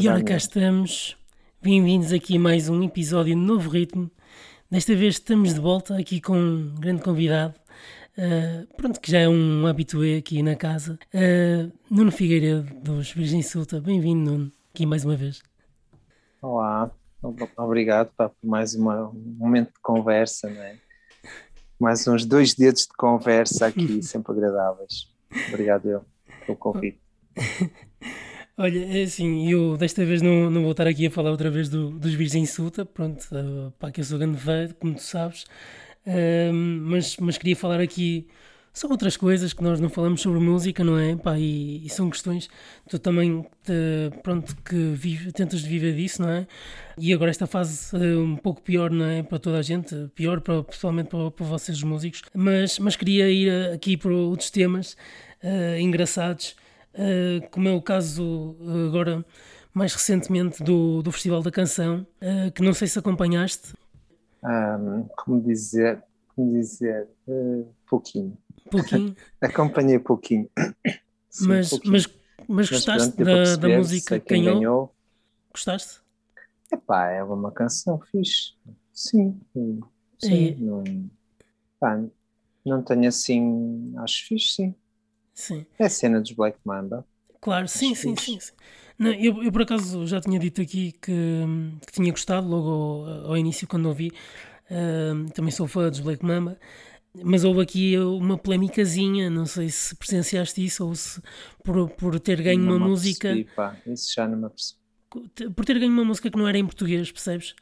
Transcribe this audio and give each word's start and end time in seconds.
E 0.00 0.08
ora 0.08 0.22
cá 0.22 0.36
estamos, 0.36 1.16
bem-vindos 1.62 2.12
aqui 2.12 2.36
a 2.36 2.40
mais 2.40 2.68
um 2.68 2.82
episódio 2.82 3.34
de 3.34 3.40
Novo 3.40 3.68
Ritmo. 3.70 4.10
Desta 4.70 4.94
vez 4.94 5.14
estamos 5.14 5.54
de 5.54 5.60
volta 5.60 5.96
aqui 5.96 6.20
com 6.20 6.36
um 6.36 6.74
grande 6.78 7.02
convidado, 7.02 7.54
eh, 8.16 8.66
pronto, 8.76 9.00
que 9.00 9.10
já 9.10 9.20
é 9.20 9.28
um 9.28 9.66
habitué 9.66 10.16
aqui 10.16 10.42
na 10.42 10.56
casa, 10.56 10.98
eh, 11.12 11.68
Nuno 11.90 12.10
Figueiredo, 12.10 12.74
dos 12.82 13.12
Virgem 13.12 13.42
Sulta. 13.42 13.80
Bem-vindo, 13.80 14.30
Nuno, 14.30 14.52
aqui 14.74 14.84
mais 14.86 15.04
uma 15.04 15.16
vez. 15.16 15.42
Olá, 16.42 16.90
ob- 17.22 17.48
obrigado 17.56 18.10
pá, 18.16 18.28
por 18.28 18.46
mais 18.48 18.74
uma- 18.74 19.08
um 19.10 19.36
momento 19.38 19.68
de 19.68 19.80
conversa, 19.82 20.50
não 20.50 20.62
é? 20.62 20.76
Mais 21.78 22.06
uns 22.08 22.24
dois 22.24 22.54
dedos 22.54 22.82
de 22.82 22.94
conversa 22.96 23.66
aqui, 23.66 24.02
sempre 24.02 24.32
agradáveis. 24.32 25.08
Obrigado 25.48 25.86
eu 25.88 26.04
pelo 26.46 26.56
convite. 26.58 27.00
Olha, 28.56 28.84
é 29.00 29.02
assim, 29.02 29.50
eu 29.50 29.76
desta 29.76 30.04
vez 30.04 30.22
não, 30.22 30.48
não 30.48 30.62
vou 30.62 30.70
estar 30.70 30.86
aqui 30.86 31.06
a 31.06 31.10
falar 31.10 31.30
outra 31.32 31.50
vez 31.50 31.68
do- 31.68 31.90
dos 31.98 32.14
Virgem 32.14 32.46
Sulta, 32.46 32.84
pronto, 32.84 33.26
eh, 33.32 33.72
pá, 33.80 33.90
que 33.90 34.00
eu 34.00 34.04
sou 34.04 34.16
grande 34.18 34.38
fã, 34.38 34.68
como 34.78 34.94
tu 34.94 35.02
sabes, 35.02 35.44
eh, 36.06 36.52
mas, 36.52 37.16
mas 37.18 37.36
queria 37.38 37.56
falar 37.56 37.80
aqui 37.80 38.26
são 38.72 38.90
outras 38.90 39.16
coisas 39.16 39.52
que 39.52 39.62
nós 39.62 39.78
não 39.80 39.88
falamos 39.88 40.20
sobre 40.20 40.40
música, 40.40 40.82
não 40.84 40.98
é? 40.98 41.14
Pá, 41.16 41.38
e, 41.38 41.84
e 41.86 41.88
são 41.90 42.10
questões, 42.10 42.48
tu 42.88 42.98
também, 42.98 43.42
te- 43.62 44.10
pronto, 44.22 44.54
que 44.64 44.74
vive, 44.94 45.30
tentas 45.32 45.62
viver 45.62 45.94
disso, 45.94 46.22
não 46.22 46.28
é? 46.30 46.46
E 46.98 47.12
agora 47.12 47.30
esta 47.30 47.46
fase 47.46 47.96
eh, 47.96 48.16
um 48.16 48.36
pouco 48.36 48.62
pior, 48.62 48.90
não 48.90 49.04
é? 49.06 49.22
Para 49.22 49.38
toda 49.38 49.58
a 49.58 49.62
gente, 49.62 49.94
pior 50.14 50.40
para, 50.40 50.62
pessoalmente 50.64 51.08
para, 51.10 51.30
para 51.30 51.46
vocês 51.46 51.78
os 51.78 51.84
músicos, 51.84 52.22
mas, 52.34 52.78
mas 52.78 52.96
queria 52.96 53.28
ir 53.30 53.48
eh, 53.48 53.74
aqui 53.74 53.96
para 53.96 54.12
outros 54.12 54.50
temas 54.50 54.96
eh, 55.42 55.80
engraçados, 55.80 56.56
eh, 56.94 57.42
como 57.50 57.68
é 57.68 57.72
o 57.72 57.82
caso 57.82 58.56
eh, 58.60 58.86
agora, 58.88 59.24
mais 59.72 59.94
recentemente, 59.94 60.62
do, 60.62 61.02
do 61.02 61.12
Festival 61.12 61.42
da 61.42 61.50
Canção, 61.50 62.06
eh, 62.20 62.50
que 62.50 62.62
não 62.62 62.74
sei 62.74 62.88
se 62.88 62.98
acompanhaste, 62.98 63.72
Ahm, 64.42 65.08
como 65.16 65.40
dizer, 65.42 66.02
como 66.34 66.52
dizer, 66.52 67.08
eh, 67.28 67.64
pouquinho. 67.86 68.36
um 68.66 68.68
pouquinho, 68.70 69.16
Acompanhei 69.40 69.98
pouquinho. 69.98 70.50
Sim, 71.30 71.58
mas, 71.58 71.68
pouquinho. 71.68 71.84
mas, 71.84 72.06
mas 72.48 72.70
Mas 72.70 72.86
gostaste 72.86 73.16
pronto, 73.16 73.26
para 73.26 73.28
da, 73.28 73.56
da 73.56 73.68
música 73.70 74.20
que 74.20 74.26
quem 74.26 74.42
ganhou? 74.42 74.70
ganhou. 74.70 74.94
Gostaste? 75.52 76.00
Epá, 76.72 77.10
é 77.10 77.22
uma 77.22 77.52
canção 77.52 78.00
fixe. 78.00 78.54
Sim, 78.92 79.40
sim. 79.52 79.80
sim, 80.18 80.54
E- 80.54 80.58
não, 80.58 81.10
pá, 81.80 82.02
não 82.66 82.82
tenho 82.84 83.08
assim, 83.08 83.94
acho 83.98 84.26
fixe, 84.28 84.54
sim. 84.56 84.76
Sim. 85.34 85.66
É 85.78 85.86
a 85.86 85.90
cena 85.90 86.20
dos 86.20 86.32
Black 86.32 86.58
Mamba. 86.64 87.04
Claro, 87.40 87.68
sim, 87.68 87.92
Acho 87.92 88.00
sim, 88.02 88.16
sim, 88.16 88.40
sim. 88.40 88.52
Não, 88.98 89.12
eu, 89.12 89.42
eu 89.42 89.52
por 89.52 89.62
acaso 89.62 90.06
já 90.06 90.20
tinha 90.20 90.38
dito 90.38 90.62
aqui 90.62 90.92
que, 90.92 91.12
que 91.86 91.92
tinha 91.92 92.10
gostado 92.10 92.48
logo 92.48 92.70
ao, 92.70 93.30
ao 93.30 93.36
início 93.36 93.66
quando 93.66 93.86
ouvi. 93.86 94.12
Ahm, 94.70 95.28
também 95.28 95.50
sou 95.50 95.66
fã 95.66 95.90
dos 95.90 96.00
Black 96.00 96.24
Mamba, 96.24 96.58
mas 97.22 97.44
houve 97.44 97.60
aqui 97.60 97.98
uma 97.98 98.38
polémicazinha, 98.38 99.28
não 99.28 99.46
sei 99.46 99.68
se 99.68 99.94
presenciaste 99.96 100.64
isso 100.64 100.86
ou 100.86 100.94
se 100.94 101.20
por, 101.62 101.90
por 101.90 102.18
ter 102.18 102.40
ganho 102.42 102.60
Não 102.60 102.76
uma 102.76 102.88
música, 102.88 103.28
pá, 103.54 103.76
isso 103.86 104.12
já 104.14 104.26
não 104.26 104.38
me 104.38 104.46
apercebi. 104.46 104.83
Por 105.54 105.64
ter 105.64 105.78
ganho 105.78 105.92
uma 105.92 106.04
música 106.04 106.30
que 106.30 106.36
não 106.38 106.46
era 106.48 106.58
em 106.58 106.64
português, 106.64 107.10
percebes? 107.10 107.54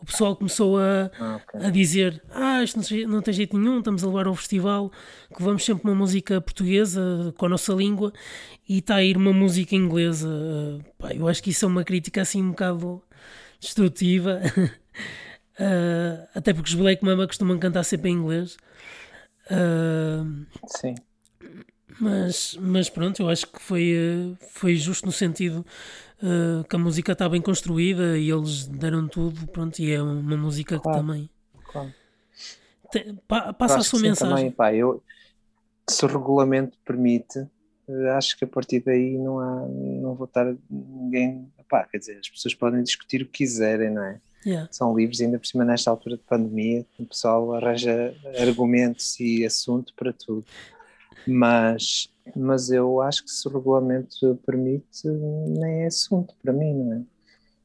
O 0.00 0.04
pessoal 0.04 0.36
começou 0.36 0.78
a, 0.78 1.10
Ah, 1.18 1.40
a 1.54 1.70
dizer: 1.70 2.22
Ah, 2.30 2.62
isto 2.62 2.76
não, 2.78 2.84
tem- 2.84 3.06
não 3.06 3.22
tem 3.22 3.32
jeito 3.34 3.56
nenhum, 3.56 3.78
estamos 3.78 4.02
a 4.04 4.06
levar 4.06 4.26
ao 4.26 4.34
festival, 4.34 4.90
que 5.34 5.42
vamos 5.42 5.64
sempre 5.64 5.88
uma 5.88 5.94
música 5.94 6.40
portuguesa 6.40 7.32
com 7.38 7.46
a 7.46 7.48
nossa 7.48 7.72
língua 7.72 8.12
e 8.68 8.78
está 8.78 8.96
a 8.96 9.04
ir 9.04 9.16
uma 9.16 9.32
música 9.32 9.74
inglesa. 9.74 10.28
Uh, 10.28 10.84
pá, 10.98 11.12
eu 11.14 11.26
acho 11.28 11.42
que 11.42 11.50
isso 11.50 11.64
é 11.64 11.68
uma 11.68 11.84
crítica 11.84 12.20
assim 12.22 12.42
um 12.42 12.50
bocado 12.50 13.02
destrutiva, 13.60 14.40
Uh, 15.58 16.26
até 16.34 16.52
porque 16.52 16.68
os 16.70 16.74
Black 16.74 17.04
Mamba 17.04 17.26
costumam 17.26 17.58
cantar 17.58 17.84
sempre 17.84 18.10
em 18.10 18.14
inglês. 18.14 18.56
Uh, 19.50 20.44
Sim, 20.66 20.94
mas, 22.00 22.56
mas 22.60 22.88
pronto, 22.90 23.20
eu 23.22 23.28
acho 23.28 23.46
que 23.46 23.60
foi, 23.60 23.92
eh, 23.94 24.46
foi 24.50 24.74
justo 24.76 25.06
no 25.06 25.12
sentido 25.12 25.64
eh, 26.22 26.64
que 26.68 26.76
a 26.76 26.78
música 26.78 27.12
está 27.12 27.28
bem 27.28 27.40
construída 27.40 28.18
e 28.18 28.30
eles 28.30 28.66
deram 28.66 29.06
tudo, 29.08 29.46
pronto, 29.48 29.78
e 29.80 29.92
é 29.92 30.02
uma 30.02 30.36
música 30.36 30.76
que 30.76 30.82
Claro. 30.82 30.98
também 31.00 31.30
claro. 31.72 31.94
te- 32.90 33.14
pa- 33.28 33.52
passa 33.52 33.78
a 33.78 33.82
sua 33.82 34.00
que 34.00 34.08
mensagem. 34.08 34.34
Também, 34.36 34.50
pá, 34.50 34.74
eu, 34.74 35.02
se 35.88 36.04
o 36.04 36.08
regulamento 36.08 36.78
permite, 36.84 37.46
eh, 37.88 38.10
acho 38.10 38.36
que 38.38 38.44
a 38.44 38.48
partir 38.48 38.80
daí 38.80 39.16
não 39.18 39.38
há, 39.40 39.66
não 39.66 40.14
vou 40.14 40.24
estar 40.26 40.54
ninguém, 40.70 41.48
pá, 41.68 41.84
quer 41.84 41.98
dizer, 41.98 42.18
as 42.18 42.28
pessoas 42.28 42.54
podem 42.54 42.82
discutir 42.82 43.22
o 43.22 43.26
que 43.26 43.38
quiserem, 43.44 43.90
não 43.90 44.02
é? 44.02 44.20
Yeah. 44.46 44.68
São 44.70 44.94
livres, 44.94 45.22
ainda 45.22 45.38
por 45.38 45.46
cima 45.46 45.64
nesta 45.64 45.90
altura 45.90 46.18
de 46.18 46.22
pandemia, 46.22 46.84
o 46.98 47.06
pessoal 47.06 47.54
arranja 47.54 48.14
argumentos 48.38 49.18
e 49.18 49.42
assunto 49.44 49.94
para 49.94 50.12
tudo. 50.12 50.44
Mas, 51.26 52.10
mas 52.36 52.70
eu 52.70 53.00
acho 53.00 53.24
que 53.24 53.30
se 53.30 53.46
o 53.48 53.50
regulamento 53.50 54.38
permite, 54.46 55.06
nem 55.06 55.82
é 55.82 55.86
assunto 55.86 56.34
para 56.42 56.52
mim, 56.52 56.74
não 56.74 56.92
é? 56.94 57.02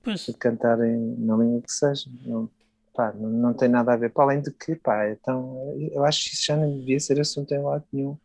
Pois, 0.03 0.25
de 0.25 0.33
cantarem 0.33 1.15
na 1.17 1.35
língua 1.35 1.61
que 1.61 1.71
seja. 1.71 2.09
Não, 2.25 2.49
pá, 2.93 3.13
não, 3.13 3.29
não 3.29 3.53
tem 3.53 3.69
nada 3.69 3.93
a 3.93 3.97
ver. 3.97 4.11
Para 4.11 4.25
além 4.25 4.41
de 4.41 4.51
que, 4.51 4.75
pá, 4.75 5.09
então, 5.09 5.75
eu 5.91 6.03
acho 6.05 6.25
que 6.25 6.35
isso 6.35 6.45
já 6.45 6.55
não 6.55 6.79
devia 6.79 6.99
ser 6.99 7.19
assunto 7.19 7.53
em 7.53 7.61
lado 7.61 7.83
nenhum. 7.91 8.17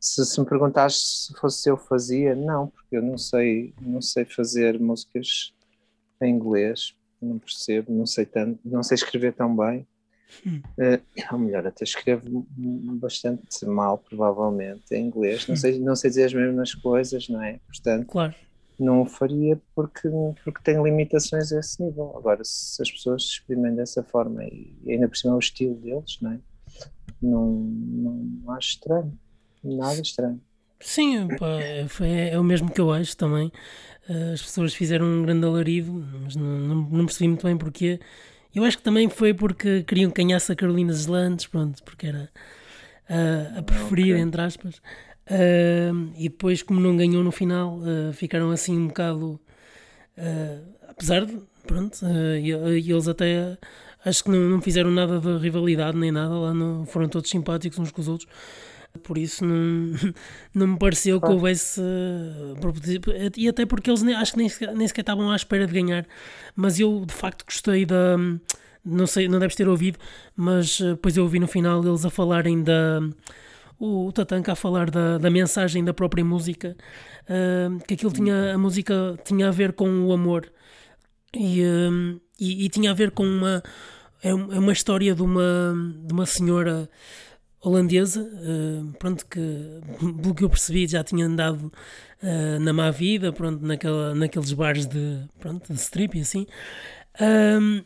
Se, 0.00 0.24
se 0.24 0.40
me 0.40 0.46
perguntares 0.46 1.26
se 1.26 1.34
fosse 1.34 1.68
eu 1.68 1.76
fazia, 1.76 2.34
não, 2.34 2.68
porque 2.68 2.96
eu 2.96 3.02
não 3.02 3.18
sei, 3.18 3.74
não 3.80 4.00
sei 4.00 4.24
fazer 4.24 4.78
músicas 4.78 5.52
em 6.22 6.34
inglês, 6.34 6.94
não 7.20 7.38
percebo, 7.38 7.92
não 7.92 8.06
sei 8.06 8.24
tanto, 8.24 8.60
não 8.64 8.82
sei 8.82 8.94
escrever 8.94 9.32
tão 9.34 9.56
bem. 9.56 9.86
Hum. 10.46 10.62
Eh, 10.78 11.00
ou 11.32 11.38
melhor, 11.38 11.66
até 11.66 11.84
escrevo 11.84 12.46
bastante 13.00 13.64
mal, 13.66 13.98
provavelmente, 13.98 14.94
em 14.94 15.06
inglês. 15.06 15.46
Não 15.48 15.56
sei, 15.56 15.78
não 15.80 15.96
sei 15.96 16.10
dizer 16.10 16.24
as 16.26 16.34
mesmas 16.34 16.74
coisas, 16.74 17.28
não 17.28 17.42
é? 17.42 17.58
Portanto, 17.66 18.06
claro. 18.06 18.34
não 18.78 19.02
o 19.02 19.06
faria 19.06 19.60
porque, 19.74 20.08
porque 20.44 20.62
tem 20.62 20.80
limitações 20.82 21.52
a 21.52 21.58
esse 21.60 21.82
nível. 21.82 22.14
Agora, 22.16 22.42
se 22.44 22.80
as 22.80 22.90
pessoas 22.90 23.24
se 23.24 23.30
exprimem 23.34 23.74
dessa 23.74 24.02
forma 24.04 24.44
e 24.44 24.76
ainda 24.88 25.08
por 25.08 25.16
cima 25.16 25.34
o 25.34 25.38
estilo 25.40 25.74
deles, 25.76 26.18
não 26.20 26.32
é? 26.32 26.40
Não, 27.20 27.46
não, 27.52 28.52
acho 28.52 28.70
estranho, 28.74 29.18
nada 29.64 30.00
estranho. 30.00 30.40
Sim, 30.80 31.32
pá, 31.36 31.46
é, 31.60 32.30
é 32.30 32.38
o 32.38 32.44
mesmo 32.44 32.70
que 32.70 32.80
eu 32.80 32.92
acho 32.92 33.16
também. 33.16 33.50
Eh, 34.08 34.32
As 34.34 34.42
pessoas 34.42 34.74
fizeram 34.74 35.06
um 35.06 35.22
grande 35.22 35.44
alarido, 35.46 35.92
mas 36.22 36.36
não, 36.36 36.46
não, 36.46 36.76
não 36.90 37.06
percebi 37.06 37.28
muito 37.28 37.46
bem 37.46 37.56
porquê. 37.58 37.98
Eu 38.54 38.64
acho 38.64 38.78
que 38.78 38.82
também 38.82 39.08
foi 39.08 39.34
porque 39.34 39.82
queriam 39.82 40.10
que 40.10 40.22
ganhasse 40.22 40.50
a 40.52 40.56
Carolina 40.56 40.92
Deslandes, 40.92 41.46
pronto, 41.46 41.82
porque 41.84 42.06
era 42.06 42.30
a, 43.08 43.58
a 43.58 43.62
preferida, 43.62 44.14
ok. 44.14 44.22
entre 44.22 44.40
aspas. 44.40 44.82
Eh, 45.26 45.90
e 46.16 46.28
depois, 46.28 46.62
como 46.62 46.80
não 46.80 46.96
ganhou 46.96 47.22
no 47.22 47.30
final, 47.30 47.80
eh, 47.84 48.12
ficaram 48.12 48.50
assim 48.50 48.76
um 48.78 48.88
bocado. 48.88 49.40
apesar 50.88 51.24
de, 51.26 51.38
pronto, 51.66 51.98
e 52.42 52.50
eles 52.90 53.06
até 53.06 53.56
acho 54.04 54.24
que 54.24 54.30
não, 54.30 54.40
não 54.40 54.60
fizeram 54.60 54.90
nada 54.90 55.20
de 55.20 55.38
rivalidade 55.38 55.96
nem 55.96 56.10
nada, 56.10 56.34
lá 56.34 56.54
não, 56.54 56.86
foram 56.86 57.08
todos 57.08 57.30
simpáticos 57.30 57.78
uns 57.78 57.90
com 57.90 58.00
os 58.00 58.08
outros. 58.08 58.28
Por 59.02 59.16
isso 59.18 59.44
não, 59.44 59.92
não 60.54 60.66
me 60.68 60.78
pareceu 60.78 61.16
que 61.20 61.26
Claro. 61.26 61.34
houvesse. 61.36 61.80
eh, 61.80 63.30
E 63.36 63.48
até 63.48 63.64
porque 63.66 63.90
eles 63.90 64.02
acho 64.02 64.32
que 64.32 64.38
nem 64.38 64.48
sequer, 64.48 64.74
nem 64.74 64.86
sequer 64.88 65.02
estavam 65.02 65.30
à 65.30 65.36
espera 65.36 65.66
de 65.66 65.72
ganhar. 65.72 66.06
Mas 66.56 66.78
eu 66.80 67.04
de 67.06 67.14
facto 67.14 67.44
gostei 67.44 67.84
da. 67.86 68.16
Não 68.84 69.06
sei, 69.06 69.28
não 69.28 69.38
deves 69.38 69.54
ter 69.56 69.68
ouvido, 69.68 69.98
mas 70.36 70.80
eh, 70.80 70.90
depois 70.90 71.16
eu 71.16 71.24
ouvi 71.24 71.38
no 71.38 71.46
final 71.48 71.84
eles 71.86 72.04
a 72.04 72.10
falarem 72.10 72.62
da. 72.62 73.00
O 73.78 74.10
Tatanka 74.12 74.52
a 74.52 74.56
falar 74.56 74.90
da, 74.90 75.18
da 75.18 75.30
mensagem 75.30 75.84
da 75.84 75.94
própria 75.94 76.24
música, 76.24 76.76
eh, 77.28 77.68
que 77.86 77.94
aquilo 77.94 78.12
tinha. 78.12 78.54
A 78.54 78.58
música 78.58 79.16
tinha 79.24 79.48
a 79.48 79.50
ver 79.52 79.72
com 79.72 79.88
o 80.06 80.12
amor 80.12 80.50
e, 81.34 81.60
eh, 81.62 82.16
e, 82.40 82.64
e 82.64 82.68
tinha 82.68 82.90
a 82.90 82.94
ver 82.94 83.10
com 83.12 83.24
uma. 83.24 83.62
É 84.22 84.30
é 84.30 84.34
uma 84.34 84.72
história 84.72 85.14
de 85.14 85.22
uma, 85.22 85.72
de 86.04 86.12
uma 86.12 86.26
senhora 86.26 86.90
holandesa, 87.60 88.20
eh, 88.20 88.96
pronto, 88.98 89.26
que 89.26 89.40
pelo 90.22 90.34
que 90.34 90.44
eu 90.44 90.50
percebi 90.50 90.86
já 90.86 91.02
tinha 91.02 91.26
andado 91.26 91.72
eh, 92.22 92.58
na 92.58 92.72
má 92.72 92.90
vida, 92.90 93.32
pronto, 93.32 93.64
naquela, 93.64 94.14
naqueles 94.14 94.52
bares 94.52 94.86
de, 94.86 95.24
pronto, 95.38 95.72
de 95.72 95.78
strip 95.78 96.16
e 96.16 96.20
assim. 96.20 96.46
Ahm, 97.20 97.82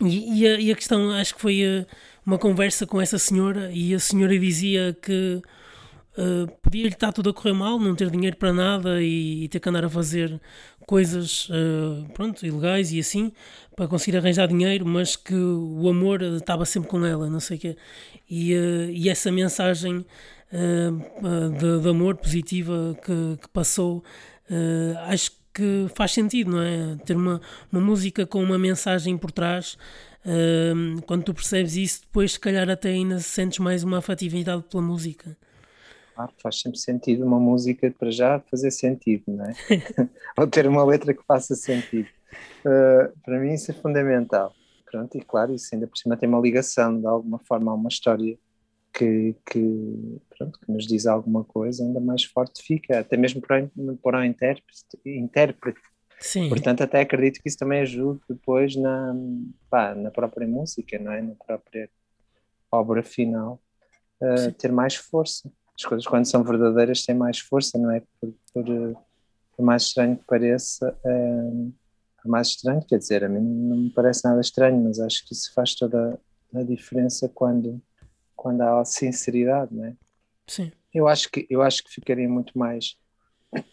e, 0.00 0.40
e 0.42 0.46
a, 0.48 0.60
e 0.60 0.72
a 0.72 0.74
questão, 0.74 1.10
acho 1.12 1.34
que 1.34 1.40
foi 1.40 1.62
eh, 1.62 1.86
uma 2.24 2.38
conversa 2.38 2.86
com 2.86 3.00
essa 3.00 3.18
senhora 3.18 3.70
e 3.72 3.94
a 3.94 3.98
senhora 3.98 4.38
dizia 4.38 4.96
que 5.00 5.42
eh, 6.16 6.46
podia 6.62 6.82
lhe 6.84 6.88
estar 6.88 7.12
tudo 7.12 7.30
a 7.30 7.34
correr 7.34 7.52
mal, 7.52 7.78
não 7.78 7.94
ter 7.94 8.10
dinheiro 8.10 8.36
para 8.36 8.52
nada 8.52 9.02
e, 9.02 9.44
e 9.44 9.48
ter 9.48 9.60
que 9.60 9.68
andar 9.68 9.84
a 9.84 9.90
fazer 9.90 10.40
coisas 10.86 11.48
eh, 11.50 12.10
pronto, 12.14 12.44
ilegais 12.44 12.92
e 12.92 12.98
assim 12.98 13.32
para 13.76 13.88
conseguir 13.88 14.18
arranjar 14.18 14.48
dinheiro, 14.48 14.84
mas 14.86 15.16
que 15.16 15.34
o 15.34 15.88
amor 15.88 16.20
estava 16.22 16.66
sempre 16.66 16.90
com 16.90 17.04
ela, 17.06 17.30
não 17.30 17.40
sei 17.40 17.56
o 17.56 17.60
quê. 17.60 17.76
E, 18.30 18.54
eh, 18.54 18.90
e 18.92 19.08
essa 19.08 19.32
mensagem 19.32 20.06
eh, 20.52 20.90
de, 21.58 21.82
de 21.82 21.88
amor 21.88 22.16
positiva 22.16 22.96
que, 23.04 23.36
que 23.42 23.48
passou, 23.48 24.04
eh, 24.48 24.94
acho 25.06 25.32
que 25.52 25.86
faz 25.96 26.12
sentido, 26.12 26.52
não 26.52 26.62
é? 26.62 26.96
Ter 27.04 27.16
uma, 27.16 27.40
uma 27.72 27.80
música 27.80 28.24
com 28.24 28.40
uma 28.40 28.56
mensagem 28.56 29.18
por 29.18 29.32
trás. 29.32 29.76
Quando 31.06 31.24
tu 31.24 31.34
percebes 31.34 31.74
isso, 31.76 32.02
depois 32.02 32.32
se 32.32 32.40
calhar 32.40 32.68
até 32.68 32.90
ainda 32.90 33.18
sentes 33.18 33.58
mais 33.58 33.82
uma 33.82 33.98
afetividade 33.98 34.62
pela 34.70 34.82
música. 34.82 35.36
Faz 36.40 36.60
sempre 36.60 36.78
sentido 36.78 37.24
uma 37.24 37.40
música 37.40 37.92
para 37.98 38.10
já 38.10 38.38
fazer 38.38 38.70
sentido, 38.70 39.24
não 39.26 39.46
é? 39.46 39.54
Ou 40.38 40.46
ter 40.46 40.68
uma 40.68 40.84
letra 40.84 41.14
que 41.14 41.24
faça 41.26 41.54
sentido. 41.56 42.08
Uh, 42.60 43.10
para 43.24 43.40
mim 43.40 43.54
isso 43.54 43.70
é 43.70 43.74
fundamental. 43.74 44.54
Pronto, 44.90 45.16
e 45.16 45.20
claro, 45.20 45.54
isso 45.54 45.72
ainda 45.72 45.86
por 45.86 45.96
cima 45.96 46.16
tem 46.16 46.28
uma 46.28 46.40
ligação 46.40 46.98
de 46.98 47.06
alguma 47.06 47.38
forma 47.38 47.70
a 47.70 47.74
uma 47.74 47.88
história 47.88 48.36
que, 48.92 49.36
que, 49.48 50.20
pronto, 50.36 50.58
que 50.58 50.72
nos 50.72 50.84
diz 50.84 51.06
alguma 51.06 51.44
coisa, 51.44 51.84
ainda 51.84 52.00
mais 52.00 52.24
forte 52.24 52.60
fica, 52.62 52.98
até 52.98 53.16
mesmo 53.16 53.40
para, 53.40 53.70
para 54.02 54.18
o 54.18 54.24
intérprete. 54.24 54.84
intérprete. 55.06 55.80
Sim. 56.18 56.48
Portanto, 56.48 56.82
até 56.82 57.00
acredito 57.00 57.40
que 57.40 57.48
isso 57.48 57.56
também 57.56 57.80
ajude 57.80 58.20
depois 58.28 58.74
na, 58.74 59.14
pá, 59.70 59.94
na 59.94 60.10
própria 60.10 60.46
música, 60.46 60.98
não 60.98 61.12
é? 61.12 61.22
na 61.22 61.34
própria 61.34 61.88
obra 62.70 63.02
final, 63.02 63.60
a 64.20 64.50
ter 64.50 64.72
mais 64.72 64.96
força. 64.96 65.50
As 65.78 65.84
coisas, 65.84 66.06
quando 66.06 66.26
são 66.26 66.42
verdadeiras, 66.42 67.04
têm 67.04 67.14
mais 67.14 67.38
força, 67.38 67.78
não 67.78 67.90
é? 67.90 68.02
Por, 68.20 68.34
por, 68.52 68.64
por 69.56 69.64
mais 69.64 69.84
estranho 69.84 70.16
que 70.16 70.24
pareça, 70.24 70.94
é, 71.04 71.50
por 72.22 72.28
mais 72.28 72.48
estranho, 72.48 72.84
quer 72.86 72.98
dizer, 72.98 73.24
a 73.24 73.28
mim 73.28 73.40
não 73.40 73.76
me 73.76 73.90
parece 73.90 74.24
nada 74.24 74.40
estranho, 74.40 74.82
mas 74.82 75.00
acho 75.00 75.26
que 75.26 75.32
isso 75.32 75.52
faz 75.54 75.74
toda 75.74 76.18
a 76.54 76.62
diferença 76.62 77.28
quando 77.28 77.80
quando 78.36 78.62
há 78.62 78.82
sinceridade, 78.86 79.74
não 79.74 79.84
é? 79.84 79.94
Sim. 80.46 80.72
Eu 80.94 81.06
acho 81.06 81.30
que 81.30 81.46
eu 81.50 81.60
acho 81.60 81.84
que 81.84 81.90
ficaria 81.90 82.28
muito 82.28 82.58
mais 82.58 82.96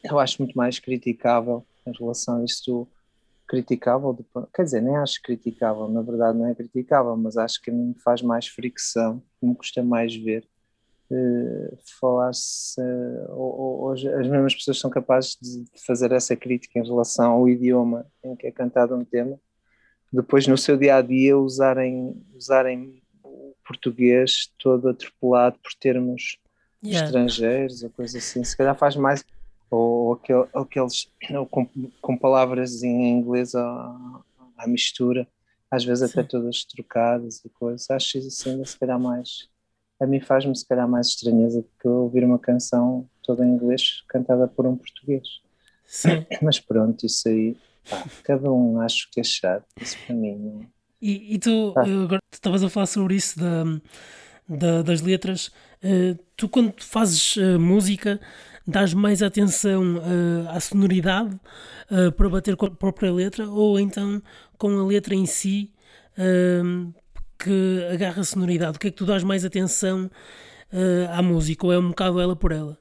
eu 0.03 0.19
acho 0.19 0.41
muito 0.41 0.55
mais 0.57 0.79
criticável 0.79 1.65
em 1.85 1.91
relação 1.97 2.41
a 2.41 2.45
isto 2.45 2.87
criticável, 3.47 4.13
de, 4.13 4.25
quer 4.53 4.63
dizer, 4.63 4.81
nem 4.81 4.97
acho 4.97 5.21
criticável, 5.21 5.87
na 5.87 6.01
verdade 6.01 6.37
não 6.37 6.47
é 6.47 6.53
criticável, 6.53 7.15
mas 7.15 7.37
acho 7.37 7.61
que 7.61 7.71
a 7.71 7.73
mim 7.73 7.95
faz 8.03 8.21
mais 8.21 8.47
fricção, 8.47 9.23
me 9.41 9.55
custa 9.55 9.81
mais 9.81 10.13
ver 10.13 10.45
falar-se, 11.99 12.81
uh, 12.81 13.33
hoje 13.33 14.07
as 14.09 14.27
mesmas 14.27 14.53
pessoas 14.55 14.79
são 14.79 14.89
capazes 14.89 15.37
de 15.41 15.65
fazer 15.85 16.11
essa 16.11 16.35
crítica 16.35 16.79
em 16.79 16.85
relação 16.85 17.31
ao 17.31 17.49
idioma 17.49 18.05
em 18.23 18.35
que 18.35 18.47
é 18.47 18.51
cantado 18.51 18.95
um 18.95 19.05
tema, 19.05 19.39
depois 20.11 20.47
no 20.47 20.57
seu 20.57 20.77
dia 20.77 20.97
a 20.97 21.01
dia 21.01 21.37
usarem, 21.37 22.15
usarem 22.35 23.01
português 23.65 24.51
todo 24.57 24.89
atropelado 24.89 25.59
por 25.59 25.73
termos 25.79 26.39
yeah. 26.83 27.05
estrangeiros 27.05 27.83
ou 27.83 27.89
coisa 27.89 28.17
assim. 28.17 28.43
Se 28.43 28.55
calhar 28.55 28.75
faz 28.77 28.95
mais. 28.95 29.23
Ou, 29.69 30.13
aquele, 30.13 30.47
aqueles 30.53 31.11
ou 31.31 31.45
com, 31.45 31.67
com, 32.01 32.17
palavras 32.17 32.83
em 32.83 33.19
inglês 33.19 33.53
à, 33.53 34.23
à 34.57 34.65
mistura, 34.65 35.27
às 35.69 35.83
vezes 35.83 36.09
Sim. 36.09 36.19
até 36.19 36.29
todas 36.29 36.63
trocadas 36.63 37.43
e 37.43 37.49
coisas. 37.49 37.89
Acho 37.89 38.17
isso 38.17 38.47
ainda 38.47 38.63
se 38.63 38.79
calhar 38.79 38.97
mais. 38.97 39.49
A 39.99 40.05
mim 40.05 40.19
faz-me 40.19 40.55
se 40.55 40.67
calhar 40.67 40.87
mais 40.87 41.07
estranheza 41.07 41.61
do 41.61 41.69
que 41.79 41.87
ouvir 41.87 42.23
uma 42.23 42.39
canção 42.39 43.07
toda 43.23 43.45
em 43.45 43.49
inglês 43.49 44.03
cantada 44.07 44.47
por 44.47 44.65
um 44.65 44.75
português. 44.75 45.41
Sim. 45.85 46.25
Mas 46.41 46.59
pronto, 46.59 47.05
isso 47.05 47.27
aí, 47.27 47.57
pá, 47.89 48.03
cada 48.23 48.51
um 48.51 48.79
acho 48.79 49.09
que 49.11 49.19
é 49.19 49.23
chato, 49.23 49.65
isso 49.81 49.97
para 50.05 50.15
mim 50.15 50.35
não 50.35 50.77
e, 51.01 51.35
e 51.35 51.39
tu, 51.39 51.73
ah. 51.75 51.87
Eh, 51.87 52.03
agora 52.03 52.21
estavas 52.31 52.63
a 52.63 52.69
falar 52.69 52.87
sobre 52.87 53.15
isso 53.15 53.39
da, 53.39 53.63
da, 54.47 54.81
das 54.81 55.01
letras. 55.01 55.47
Uh, 55.83 56.17
tu, 56.35 56.49
quando 56.49 56.73
fazes 56.79 57.35
uh, 57.37 57.59
música, 57.59 58.19
dás 58.65 58.93
mais 58.93 59.21
atenção 59.21 59.97
uh, 59.97 60.49
à 60.49 60.59
sonoridade 60.59 61.39
para 62.17 62.29
bater 62.29 62.57
com 62.57 62.65
a 62.65 62.71
própria 62.71 63.13
letra 63.13 63.49
ou 63.49 63.79
então 63.79 64.21
com 64.57 64.77
a 64.77 64.85
letra 64.85 65.15
em 65.15 65.25
si 65.25 65.71
que 67.37 67.87
agarra 67.91 68.21
a 68.21 68.25
sonoridade? 68.25 68.77
O 68.77 68.79
que 68.79 68.87
é 68.87 68.91
que 68.91 68.97
tu 68.97 69.05
dás 69.05 69.23
mais 69.23 69.45
atenção 69.45 70.09
à 71.13 71.21
música 71.21 71.65
ou 71.65 71.73
é 71.73 71.79
um 71.79 71.89
bocado 71.89 72.19
ela 72.19 72.35
por 72.35 72.51
ela? 72.51 72.77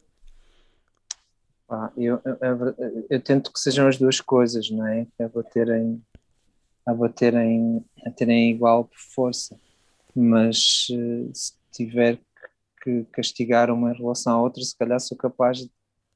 Ah, 1.68 1.90
eu, 1.96 2.20
eu, 2.24 3.06
eu, 3.10 3.20
tento 3.20 3.52
que 3.52 3.58
sejam 3.58 3.88
as 3.88 3.98
duas 3.98 4.20
coisas, 4.20 4.70
não 4.70 4.86
é? 4.86 5.04
Que 5.04 5.24
é 5.24 5.28
bater 5.28 5.68
em, 5.68 6.00
a 6.86 6.94
baterem, 6.94 7.84
a 8.06 8.10
terem 8.10 8.52
igual 8.52 8.88
força, 9.12 9.58
mas 10.14 10.86
eh, 10.92 11.28
se 11.34 11.52
tiver 11.72 12.20
que 12.80 13.04
castigar 13.10 13.68
uma 13.68 13.92
em 13.92 13.96
relação 13.96 14.34
à 14.34 14.40
outra, 14.40 14.62
se 14.62 14.76
calhar 14.78 15.00
sou 15.00 15.18
capaz 15.18 15.58
de, 15.58 15.70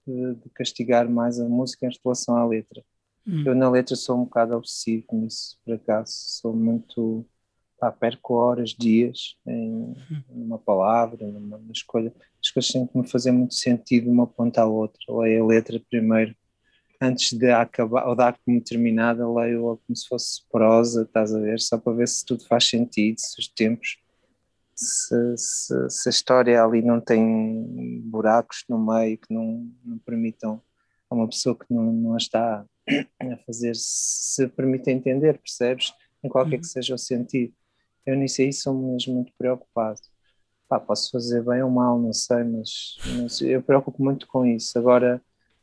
de 0.06 0.50
castigar 0.54 1.10
mais 1.10 1.40
a 1.40 1.48
música 1.48 1.84
em 1.86 1.90
relação 2.04 2.36
à 2.36 2.46
letra. 2.46 2.80
Hum. 3.26 3.42
Eu 3.44 3.54
na 3.56 3.68
letra 3.68 3.96
sou 3.96 4.16
um 4.16 4.24
bocado 4.24 4.54
obsessivo 4.54 5.04
nisso, 5.12 5.58
por 5.64 5.74
acaso, 5.74 6.12
sou 6.12 6.54
muito. 6.54 7.26
Pá, 7.80 7.90
perco 7.90 8.34
horas, 8.34 8.70
dias 8.70 9.36
em 9.46 9.72
hum. 9.72 10.22
uma 10.28 10.58
palavra, 10.58 11.26
numa, 11.26 11.56
numa 11.56 11.72
escolha. 11.72 12.12
As 12.42 12.50
coisas 12.50 12.70
têm 12.70 12.86
que 12.86 12.98
me 12.98 13.08
fazer 13.08 13.32
muito 13.32 13.54
sentido 13.54 14.04
de 14.04 14.10
uma 14.10 14.26
ponta 14.26 14.62
à 14.62 14.66
outra. 14.66 15.00
Leio 15.08 15.44
a 15.44 15.46
letra 15.46 15.80
primeiro 15.88 16.34
antes 17.00 17.32
de 17.32 17.50
acabar 17.50 18.06
ou 18.06 18.14
dar 18.14 18.38
como 18.44 18.60
terminada, 18.60 19.26
leio-a 19.26 19.76
como 19.78 19.96
se 19.96 20.06
fosse 20.06 20.42
prosa, 20.52 21.02
estás 21.02 21.34
a 21.34 21.40
ver? 21.40 21.58
Só 21.58 21.78
para 21.78 21.94
ver 21.94 22.08
se 22.08 22.24
tudo 22.24 22.46
faz 22.46 22.68
sentido, 22.68 23.18
se 23.18 23.40
os 23.40 23.48
tempos, 23.48 23.98
se, 24.74 25.36
se, 25.36 25.90
se 25.90 26.08
a 26.08 26.10
história 26.10 26.62
ali 26.62 26.82
não 26.82 27.00
tem 27.00 28.02
buracos 28.04 28.64
no 28.68 28.78
meio 28.78 29.16
que 29.16 29.32
não, 29.32 29.66
não 29.82 29.98
permitam 29.98 30.60
a 31.08 31.14
uma 31.14 31.28
pessoa 31.28 31.56
que 31.56 31.72
não, 31.72 31.90
não 31.90 32.14
a 32.14 32.18
está 32.18 32.64
a 33.20 33.36
fazer, 33.46 33.74
se 33.74 34.46
permite 34.48 34.90
entender, 34.90 35.38
percebes? 35.38 35.94
Em 36.22 36.28
qualquer 36.28 36.56
uhum. 36.56 36.60
que 36.60 36.66
seja 36.66 36.94
o 36.94 36.98
sentido. 36.98 37.54
Eu 38.06 38.16
nisso 38.16 38.42
aí 38.42 38.52
sou 38.52 38.74
mesmo 38.74 39.14
muito 39.14 39.32
preocupado. 39.38 40.00
Pá, 40.68 40.78
posso 40.80 41.10
fazer 41.10 41.42
bem 41.44 41.62
ou 41.62 41.70
mal, 41.70 41.98
não 41.98 42.12
sei, 42.12 42.44
mas, 42.44 42.96
mas 43.16 43.40
eu 43.40 43.62
preocupo 43.62 44.02
muito 44.02 44.26
com 44.26 44.46
isso. 44.46 44.78
Agora, 44.78 45.20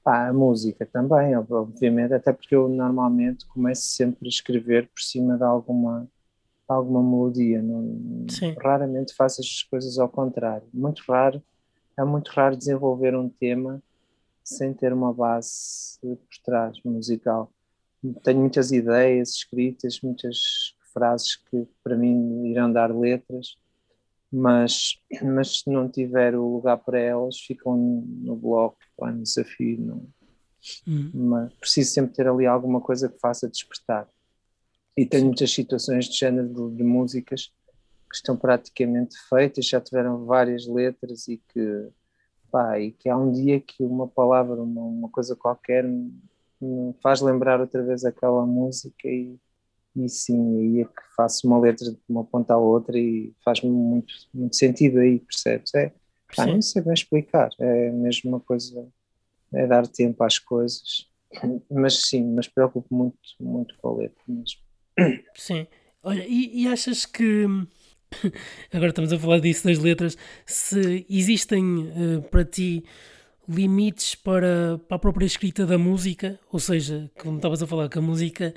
Pá, 0.07 0.30
a 0.30 0.34
música 0.34 0.86
também, 0.86 1.36
obviamente, 1.36 2.13
até 2.13 2.31
porque 2.31 2.56
eu 2.56 2.69
normalmente 2.69 3.45
começo 3.45 3.81
sempre 3.81 4.25
a 4.25 4.30
escrever 4.30 4.88
por 4.88 5.01
cima 5.01 5.36
de 5.36 5.44
alguma, 5.44 6.10
alguma 6.66 7.04
melodia. 7.04 7.62
Não, 7.62 8.25
raramente 8.57 9.13
faço 9.13 9.42
as 9.42 9.63
coisas 9.63 10.00
ao 10.00 10.07
contrário. 10.07 10.66
Muito 10.73 11.04
raro, 11.06 11.44
é 11.97 12.06
muito 12.06 12.30
raro 12.30 12.56
desenvolver 12.56 13.18
um 13.18 13.28
tema 13.28 13.83
sem 14.42 14.73
ter 14.73 14.94
uma 14.94 15.14
base 15.14 16.00
por 16.02 16.18
trás 16.42 16.81
musical. 16.85 17.52
Tenho 18.23 18.40
muitas 18.40 18.71
ideias 18.71 19.31
escritas, 19.31 20.00
muitas 20.02 20.73
frases 20.97 21.35
que 21.35 21.68
para 21.83 21.95
mim 21.95 22.47
irão 22.47 22.71
dar 22.73 22.95
letras, 22.95 23.56
mas, 24.31 24.99
mas 25.21 25.59
se 25.59 25.69
não 25.69 25.87
tiver 25.87 26.35
o 26.35 26.56
lugar 26.56 26.77
para 26.77 26.99
elas, 26.99 27.39
ficam 27.39 27.77
no 27.77 28.35
bloco, 28.35 28.77
lá 28.97 29.11
no 29.11 29.21
desafio. 29.21 29.80
Não, 29.80 30.07
hum. 30.87 31.11
Mas 31.13 31.54
preciso 31.54 31.92
sempre 31.92 32.16
ter 32.16 32.27
ali 32.27 32.47
alguma 32.47 32.81
coisa 32.81 33.07
que 33.07 33.19
faça 33.19 33.47
despertar. 33.47 34.09
E 34.97 35.06
tenho 35.06 35.25
muitas 35.25 35.51
situações 35.51 36.06
de 36.06 36.18
género 36.18 36.47
de, 36.47 36.77
de 36.77 36.83
músicas 36.83 37.54
que 38.09 38.16
estão 38.16 38.35
praticamente 38.35 39.16
feitas, 39.30 39.68
já 39.68 39.80
tiveram 39.80 40.25
várias 40.25 40.66
letras 40.66 41.27
e 41.27 41.37
que, 41.37 41.89
pá, 42.49 42.80
e 42.80 42.92
que 42.92 43.07
há 43.07 43.16
um 43.16 43.31
dia 43.31 43.59
que 43.59 43.83
uma 43.83 44.07
palavra, 44.07 44.61
uma, 44.61 44.81
uma 44.81 45.09
coisa 45.09 45.35
qualquer 45.35 45.83
me, 45.83 46.11
me 46.59 46.95
faz 47.04 47.21
lembrar 47.21 47.61
outra 47.61 47.83
vez 47.83 48.04
aquela 48.04 48.45
música 48.45 49.07
e 49.07 49.37
e 49.97 50.09
sim, 50.09 50.59
aí 50.59 50.81
é 50.81 50.85
que 50.85 51.16
faço 51.16 51.47
uma 51.47 51.59
letra 51.59 51.89
de 51.92 51.97
uma 52.07 52.23
ponta 52.23 52.54
à 52.54 52.57
outra 52.57 52.97
e 52.97 53.33
faz-me 53.44 53.69
muito, 53.69 54.13
muito 54.33 54.56
sentido 54.56 54.99
aí, 54.99 55.19
percebes? 55.19 55.73
É, 55.73 55.92
pá, 56.35 56.45
não 56.45 56.61
sei 56.61 56.81
bem 56.81 56.94
explicar, 56.94 57.49
é 57.59 57.89
mesmo 57.92 58.30
uma 58.30 58.39
coisa, 58.39 58.87
é 59.54 59.66
dar 59.66 59.87
tempo 59.87 60.23
às 60.23 60.37
coisas, 60.37 61.07
mas 61.69 62.01
sim, 62.07 62.23
mas 62.33 62.47
preocupo 62.47 62.94
muito, 62.94 63.18
muito 63.39 63.75
com 63.77 63.89
a 63.89 63.97
letra 63.97 64.23
mesmo. 64.27 64.61
Sim, 65.35 65.68
olha, 66.04 66.25
e, 66.27 66.63
e 66.63 66.68
achas 66.68 67.06
que 67.06 67.45
agora 68.71 68.89
estamos 68.89 69.11
a 69.11 69.19
falar 69.19 69.39
disso 69.39 69.66
das 69.66 69.80
letras, 69.80 70.18
se 70.45 71.06
existem 71.09 71.63
uh, 71.63 72.21
para 72.30 72.45
ti 72.45 72.83
limites 73.49 74.13
para, 74.13 74.80
para 74.87 74.97
a 74.97 74.99
própria 74.99 75.25
escrita 75.25 75.66
da 75.66 75.77
música, 75.77 76.37
ou 76.51 76.59
seja, 76.59 77.09
como 77.18 77.37
estavas 77.37 77.63
a 77.63 77.68
falar, 77.68 77.87
que 77.87 77.97
a 77.97 78.01
música 78.01 78.54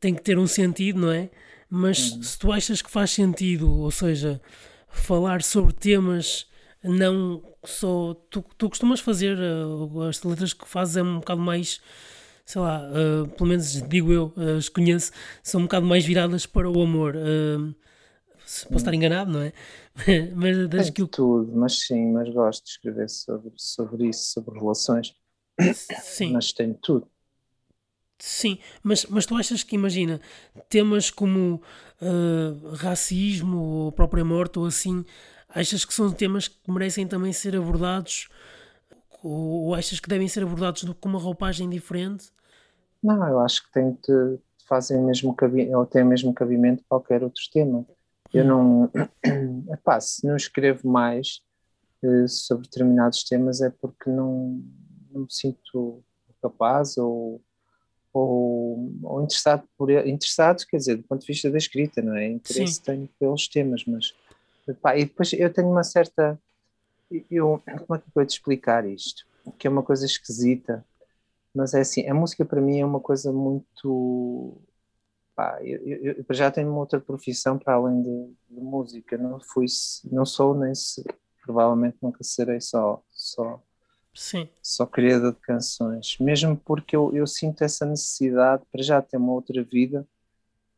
tem 0.00 0.14
que 0.14 0.22
ter 0.22 0.38
um 0.38 0.46
sentido, 0.46 1.00
não 1.00 1.12
é? 1.12 1.30
Mas 1.68 2.12
uhum. 2.12 2.22
se 2.22 2.38
tu 2.38 2.50
achas 2.50 2.82
que 2.82 2.90
faz 2.90 3.10
sentido, 3.12 3.70
ou 3.70 3.90
seja, 3.90 4.40
falar 4.88 5.42
sobre 5.42 5.72
temas 5.72 6.50
não 6.82 7.42
só. 7.64 8.14
Tu, 8.30 8.42
tu 8.56 8.68
costumas 8.68 9.00
fazer, 9.00 9.36
uh, 9.38 10.02
as 10.02 10.22
letras 10.22 10.52
que 10.52 10.66
fazes 10.66 10.96
é 10.96 11.02
um 11.02 11.20
bocado 11.20 11.40
mais, 11.40 11.80
sei 12.44 12.60
lá, 12.60 12.82
uh, 12.88 13.28
pelo 13.28 13.48
menos 13.48 13.82
digo 13.88 14.12
eu, 14.12 14.32
uh, 14.36 14.56
as 14.56 14.68
conheço, 14.68 15.12
são 15.42 15.60
um 15.60 15.64
bocado 15.64 15.86
mais 15.86 16.04
viradas 16.04 16.46
para 16.46 16.68
o 16.68 16.82
amor. 16.82 17.14
Uh, 17.16 17.74
posso 18.38 18.76
estar 18.76 18.94
enganado, 18.94 19.30
não 19.30 19.42
é? 19.42 19.52
mas 20.34 20.68
desde 20.68 20.92
que 20.92 21.06
tudo, 21.06 21.52
mas 21.54 21.80
sim, 21.80 22.12
mas 22.12 22.28
gosto 22.30 22.64
de 22.64 22.70
escrever 22.70 23.08
sobre, 23.08 23.52
sobre 23.56 24.08
isso, 24.08 24.32
sobre 24.32 24.58
relações. 24.58 25.14
Sim. 26.02 26.32
Mas 26.32 26.52
tenho 26.52 26.74
tudo. 26.74 27.06
Sim, 28.20 28.58
mas, 28.82 29.06
mas 29.06 29.24
tu 29.24 29.34
achas 29.34 29.62
que, 29.62 29.74
imagina, 29.74 30.20
temas 30.68 31.10
como 31.10 31.62
uh, 32.02 32.74
racismo 32.74 33.58
ou 33.58 33.92
própria 33.92 34.22
morte 34.22 34.58
ou 34.58 34.66
assim, 34.66 35.04
achas 35.48 35.86
que 35.86 35.94
são 35.94 36.12
temas 36.12 36.46
que 36.46 36.70
merecem 36.70 37.06
também 37.06 37.32
ser 37.32 37.56
abordados 37.56 38.28
ou, 39.22 39.64
ou 39.64 39.74
achas 39.74 39.98
que 39.98 40.08
devem 40.08 40.28
ser 40.28 40.42
abordados 40.42 40.84
com 41.00 41.08
uma 41.08 41.18
roupagem 41.18 41.68
diferente? 41.70 42.30
Não, 43.02 43.26
eu 43.26 43.40
acho 43.40 43.64
que 43.64 43.72
tem 43.72 43.92
de, 43.92 44.38
fazem 44.68 45.02
mesmo 45.02 45.34
ou 45.74 45.86
têm 45.86 46.04
mesmo 46.04 46.34
cabimento 46.34 46.84
qualquer 46.86 47.22
outro 47.22 47.42
tema. 47.50 47.86
Eu 48.34 48.44
não, 48.44 48.90
epá, 49.72 49.98
se 49.98 50.26
não 50.26 50.36
escrevo 50.36 50.86
mais 50.86 51.40
uh, 52.04 52.28
sobre 52.28 52.64
determinados 52.64 53.24
temas 53.24 53.62
é 53.62 53.70
porque 53.70 54.10
não, 54.10 54.62
não 55.10 55.22
me 55.22 55.30
sinto 55.32 56.04
capaz 56.42 56.98
ou 56.98 57.42
ou, 58.12 58.92
ou 59.02 59.22
interessado 59.22 59.64
por 59.76 59.90
interessado, 59.90 60.64
quer 60.66 60.76
dizer, 60.78 60.96
do 60.96 61.02
ponto 61.04 61.20
de 61.20 61.26
vista 61.26 61.50
da 61.50 61.58
escrita, 61.58 62.02
não 62.02 62.16
é? 62.16 62.26
Interesse 62.26 62.74
Sim. 62.74 62.82
tenho 62.82 63.08
pelos 63.18 63.48
temas, 63.48 63.84
mas 63.86 64.14
pá, 64.80 64.96
e 64.96 65.04
depois 65.04 65.32
eu 65.32 65.52
tenho 65.52 65.70
uma 65.70 65.84
certa 65.84 66.38
eu 67.30 67.62
como 67.86 67.96
é 67.96 67.98
que 67.98 68.06
eu 68.08 68.12
vou 68.14 68.26
te 68.26 68.30
explicar 68.30 68.86
isto? 68.86 69.26
Que 69.58 69.66
é 69.66 69.70
uma 69.70 69.82
coisa 69.82 70.06
esquisita, 70.06 70.84
mas 71.54 71.74
é 71.74 71.80
assim, 71.80 72.08
a 72.08 72.14
música 72.14 72.44
para 72.44 72.60
mim 72.60 72.78
é 72.78 72.84
uma 72.84 73.00
coisa 73.00 73.32
muito 73.32 74.56
pá, 75.34 75.58
eu, 75.62 75.80
eu, 75.80 76.24
eu 76.28 76.34
já 76.34 76.50
tenho 76.50 76.70
uma 76.70 76.80
outra 76.80 77.00
profissão 77.00 77.58
para 77.58 77.74
além 77.74 78.02
de, 78.02 78.34
de 78.50 78.60
música, 78.60 79.16
não 79.16 79.40
fui 79.40 79.66
não 80.10 80.24
sou 80.24 80.54
nem 80.54 80.74
se, 80.74 81.04
provavelmente 81.42 81.96
nunca 82.00 82.22
serei 82.22 82.60
só 82.60 83.02
só 83.10 83.62
Sim. 84.14 84.48
Só 84.62 84.86
criador 84.86 85.32
de 85.32 85.40
canções. 85.40 86.16
Mesmo 86.20 86.56
porque 86.56 86.96
eu, 86.96 87.14
eu 87.14 87.26
sinto 87.26 87.62
essa 87.62 87.86
necessidade 87.86 88.62
para 88.70 88.82
já 88.82 89.00
ter 89.00 89.16
uma 89.16 89.32
outra 89.32 89.62
vida 89.62 90.06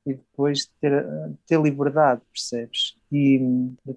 e 0.05 0.15
depois 0.15 0.67
ter, 0.81 1.07
ter 1.47 1.61
liberdade, 1.61 2.21
percebes? 2.33 2.97
E 3.11 3.41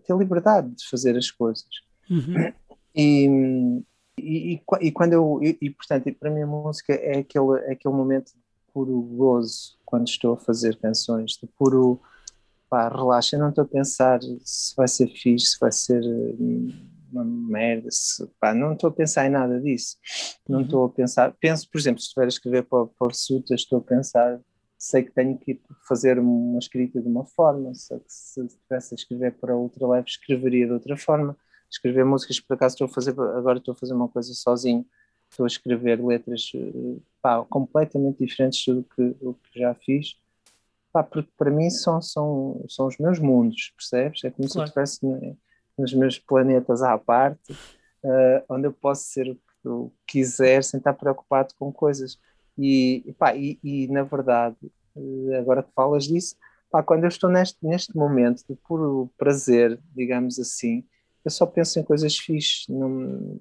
ter 0.05 0.15
liberdade 0.15 0.69
de 0.69 0.87
fazer 0.87 1.17
as 1.17 1.31
coisas. 1.31 1.67
Uhum. 2.09 2.53
E, 2.95 3.83
e, 4.17 4.53
e, 4.53 4.61
e, 4.81 4.91
quando 4.91 5.13
eu. 5.13 5.39
E, 5.41 5.57
e, 5.61 5.69
portanto, 5.69 6.13
para 6.13 6.29
mim 6.29 6.41
a 6.41 6.47
música 6.47 6.93
é 6.93 7.19
aquele, 7.19 7.59
é 7.65 7.71
aquele 7.73 7.93
momento 7.93 8.27
de 8.27 8.39
puro 8.73 9.01
gozo 9.01 9.77
quando 9.83 10.07
estou 10.07 10.33
a 10.33 10.37
fazer 10.37 10.77
canções, 10.77 11.31
de 11.31 11.47
puro. 11.47 11.99
Pá, 12.69 12.89
relaxa, 12.89 13.35
eu 13.35 13.39
não 13.39 13.49
estou 13.49 13.63
a 13.63 13.67
pensar 13.67 14.19
se 14.43 14.75
vai 14.75 14.87
ser 14.87 15.07
fixe, 15.07 15.51
se 15.51 15.59
vai 15.59 15.71
ser 15.71 16.01
uma 17.15 17.23
merda, 17.23 17.89
se, 17.91 18.25
pá, 18.39 18.53
não 18.53 18.73
estou 18.73 18.89
a 18.89 18.93
pensar 18.93 19.25
em 19.25 19.29
nada 19.29 19.59
disso. 19.59 19.97
Não 20.47 20.59
uhum. 20.59 20.65
estou 20.65 20.85
a 20.85 20.89
pensar. 20.89 21.33
Penso, 21.39 21.69
por 21.69 21.77
exemplo, 21.79 21.99
se 21.99 22.07
estiver 22.07 22.25
a 22.25 22.27
escrever 22.27 22.63
para, 22.63 22.85
para 22.85 23.07
o 23.07 23.13
Suta, 23.13 23.55
estou 23.55 23.79
a 23.79 23.81
pensar, 23.81 24.39
sei 24.77 25.03
que 25.03 25.11
tenho 25.11 25.37
que 25.37 25.59
fazer 25.87 26.19
uma 26.19 26.59
escrita 26.59 27.01
de 27.01 27.07
uma 27.07 27.25
forma, 27.25 27.73
se, 27.73 27.99
se 28.07 28.45
estivesse 28.45 28.93
a 28.93 28.95
escrever 28.95 29.33
para 29.33 29.55
outra 29.55 29.87
leve, 29.87 30.07
escreveria 30.07 30.67
de 30.67 30.73
outra 30.73 30.97
forma. 30.97 31.37
Escrever 31.69 32.05
músicas, 32.05 32.39
por 32.39 32.53
acaso 32.53 32.75
estou 32.75 32.85
a 32.85 32.89
fazer, 32.89 33.11
agora 33.11 33.57
estou 33.57 33.73
a 33.73 33.75
fazer 33.75 33.93
uma 33.93 34.07
coisa 34.07 34.33
sozinho, 34.33 34.85
estou 35.29 35.45
a 35.45 35.47
escrever 35.47 36.03
letras 36.03 36.51
pá, 37.21 37.43
completamente 37.45 38.23
diferentes 38.23 38.63
do 38.67 38.83
que, 38.83 39.03
do 39.21 39.33
que 39.33 39.59
já 39.59 39.73
fiz. 39.73 40.15
Pá, 40.93 41.03
porque 41.03 41.29
para 41.37 41.51
mim 41.51 41.69
são, 41.69 42.01
são, 42.01 42.63
são 42.69 42.87
os 42.87 42.97
meus 42.97 43.19
mundos, 43.19 43.73
percebes? 43.75 44.23
É 44.23 44.29
como 44.29 44.47
claro. 44.47 44.51
se 44.51 44.59
eu 44.59 44.83
estivesse 44.83 45.37
nos 45.77 45.93
meus 45.93 46.17
planetas 46.17 46.81
à 46.81 46.97
parte, 46.97 47.53
uh, 48.03 48.43
onde 48.49 48.67
eu 48.67 48.73
posso 48.73 49.03
ser 49.03 49.29
o 49.29 49.35
que 49.35 49.67
eu 49.67 49.93
quiser 50.07 50.63
sem 50.63 50.77
estar 50.77 50.93
preocupado 50.93 51.53
com 51.57 51.71
coisas. 51.71 52.19
E, 52.57 53.13
pá, 53.17 53.35
e, 53.35 53.59
e 53.63 53.87
na 53.87 54.03
verdade, 54.03 54.55
uh, 54.95 55.35
agora 55.35 55.63
que 55.63 55.71
falas 55.73 56.05
disso, 56.05 56.35
pá, 56.71 56.81
quando 56.81 57.03
eu 57.03 57.09
estou 57.09 57.29
neste, 57.29 57.57
neste 57.61 57.95
momento 57.95 58.43
de 58.47 58.55
puro 58.55 59.09
prazer, 59.17 59.79
digamos 59.93 60.39
assim, 60.39 60.83
eu 61.23 61.31
só 61.31 61.45
penso 61.45 61.79
em 61.79 61.83
coisas 61.83 62.17
fixes. 62.17 62.67
Não, 62.69 63.37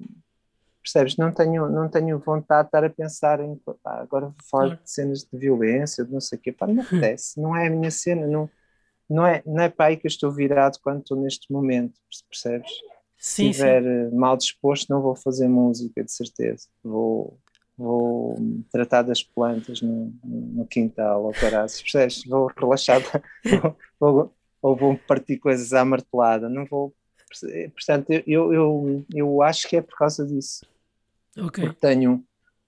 percebes? 0.82 1.16
Não 1.16 1.32
tenho, 1.32 1.68
não 1.68 1.88
tenho 1.88 2.18
vontade 2.18 2.64
de 2.64 2.68
estar 2.68 2.84
a 2.84 2.90
pensar 2.90 3.40
em 3.40 3.56
pá, 3.82 4.00
agora 4.00 4.26
vou 4.26 4.34
falar 4.50 4.76
de 4.76 4.90
cenas 4.90 5.24
de 5.24 5.38
violência, 5.38 6.04
de 6.04 6.12
não 6.12 6.20
sei 6.20 6.38
o 6.38 6.40
quê. 6.40 6.52
Pá, 6.52 6.66
não 6.66 6.82
acontece, 6.84 7.40
não 7.40 7.56
é 7.56 7.66
a 7.66 7.70
minha 7.70 7.90
cena, 7.90 8.26
não 8.26 8.48
não 9.08 9.26
é, 9.26 9.42
não 9.44 9.62
é 9.62 9.68
para 9.68 9.86
aí 9.86 9.96
que 9.96 10.06
eu 10.06 10.10
estou 10.10 10.30
virado 10.30 10.78
quando 10.82 11.00
estou 11.00 11.16
neste 11.16 11.52
momento, 11.52 12.00
percebes? 12.28 12.70
Sim, 13.16 13.44
Se 13.44 13.50
estiver 13.50 13.82
sim. 13.82 13.88
Eh, 13.88 14.10
mal 14.10 14.36
disposto, 14.36 14.88
não 14.90 15.00
vou 15.00 15.14
fazer 15.14 15.48
música, 15.48 16.02
de 16.02 16.12
certeza. 16.12 16.68
Vou, 16.82 17.38
vou 17.76 18.36
tratar 18.70 19.02
das 19.02 19.22
plantas 19.22 19.80
no, 19.80 20.12
no 20.24 20.66
quintal 20.66 21.24
ou 21.24 21.32
caraças, 21.32 21.80
percebes? 21.80 22.24
Vou 22.24 22.50
relaxar, 22.56 23.00
vou, 23.98 24.32
ou 24.60 24.76
vou 24.76 24.96
partir 24.96 25.38
coisas 25.38 25.72
à 25.72 25.84
martelada, 25.84 26.48
não 26.48 26.64
vou. 26.64 26.94
Portanto, 27.72 28.10
eu, 28.26 28.52
eu, 28.52 29.04
eu 29.12 29.42
acho 29.42 29.68
que 29.68 29.76
é 29.76 29.82
por 29.82 29.96
causa 29.96 30.24
disso. 30.24 30.64
Ok. 31.36 31.64
Porque 31.64 31.80
tenho 31.80 32.24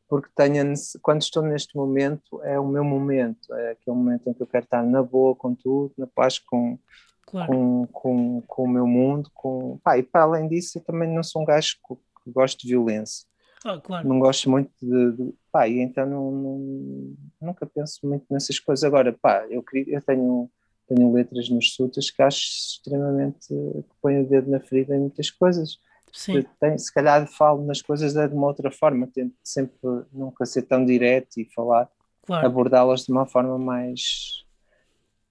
porque 0.08 0.28
tenho, 0.34 0.72
quando 1.02 1.22
estou 1.22 1.42
neste 1.42 1.76
momento, 1.76 2.42
é 2.42 2.58
o 2.58 2.66
meu 2.66 2.84
momento, 2.84 3.52
é 3.54 3.72
aquele 3.72 3.96
momento 3.96 4.28
em 4.28 4.34
que 4.34 4.42
eu 4.42 4.46
quero 4.46 4.64
estar 4.64 4.82
na 4.82 5.02
boa 5.02 5.34
com 5.34 5.54
tudo, 5.54 5.92
na 5.98 6.06
paz 6.06 6.38
com, 6.38 6.78
claro. 7.26 7.52
com, 7.52 7.86
com, 7.92 8.42
com 8.46 8.62
o 8.64 8.68
meu 8.68 8.86
mundo. 8.86 9.30
Com, 9.34 9.78
pá, 9.82 9.98
e 9.98 10.02
para 10.02 10.22
além 10.22 10.48
disso, 10.48 10.78
eu 10.78 10.82
também 10.82 11.12
não 11.12 11.22
sou 11.22 11.42
um 11.42 11.44
gajo 11.44 11.76
que, 11.86 11.94
que 11.94 12.30
gosto 12.30 12.60
de 12.60 12.68
violência. 12.68 13.26
Ah, 13.64 13.80
claro. 13.80 14.08
Não 14.08 14.20
gosto 14.20 14.48
muito 14.48 14.70
de. 14.80 15.12
de 15.12 15.34
pá, 15.50 15.66
e 15.66 15.80
então 15.80 16.06
não, 16.06 16.30
não, 16.30 17.16
nunca 17.40 17.66
penso 17.66 18.06
muito 18.06 18.24
nessas 18.30 18.60
coisas. 18.60 18.84
Agora, 18.84 19.12
pá, 19.12 19.44
eu, 19.50 19.64
eu 19.88 20.02
tenho, 20.02 20.48
tenho 20.86 21.12
letras 21.12 21.48
nos 21.48 21.74
sutas 21.74 22.10
que 22.10 22.22
acho 22.22 22.38
extremamente. 22.38 23.48
que 23.48 23.96
põem 24.00 24.20
o 24.22 24.28
dedo 24.28 24.48
na 24.48 24.60
ferida 24.60 24.94
em 24.94 25.00
muitas 25.00 25.30
coisas 25.30 25.80
Sim. 26.12 26.44
Tem, 26.60 26.78
se 26.78 26.92
calhar 26.92 27.26
falo 27.26 27.64
nas 27.64 27.82
coisas 27.82 28.14
de 28.14 28.34
uma 28.34 28.46
outra 28.46 28.70
forma, 28.70 29.06
tento 29.06 29.34
sempre 29.44 29.76
nunca 30.12 30.46
ser 30.46 30.62
tão 30.62 30.84
direto 30.84 31.38
e 31.38 31.44
falar, 31.54 31.88
claro. 32.22 32.46
abordá-las 32.46 33.04
de 33.04 33.12
uma 33.12 33.26
forma 33.26 33.58
mais, 33.58 34.44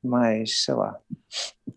mais, 0.04 0.64
sei 0.64 0.74
lá, 0.76 1.00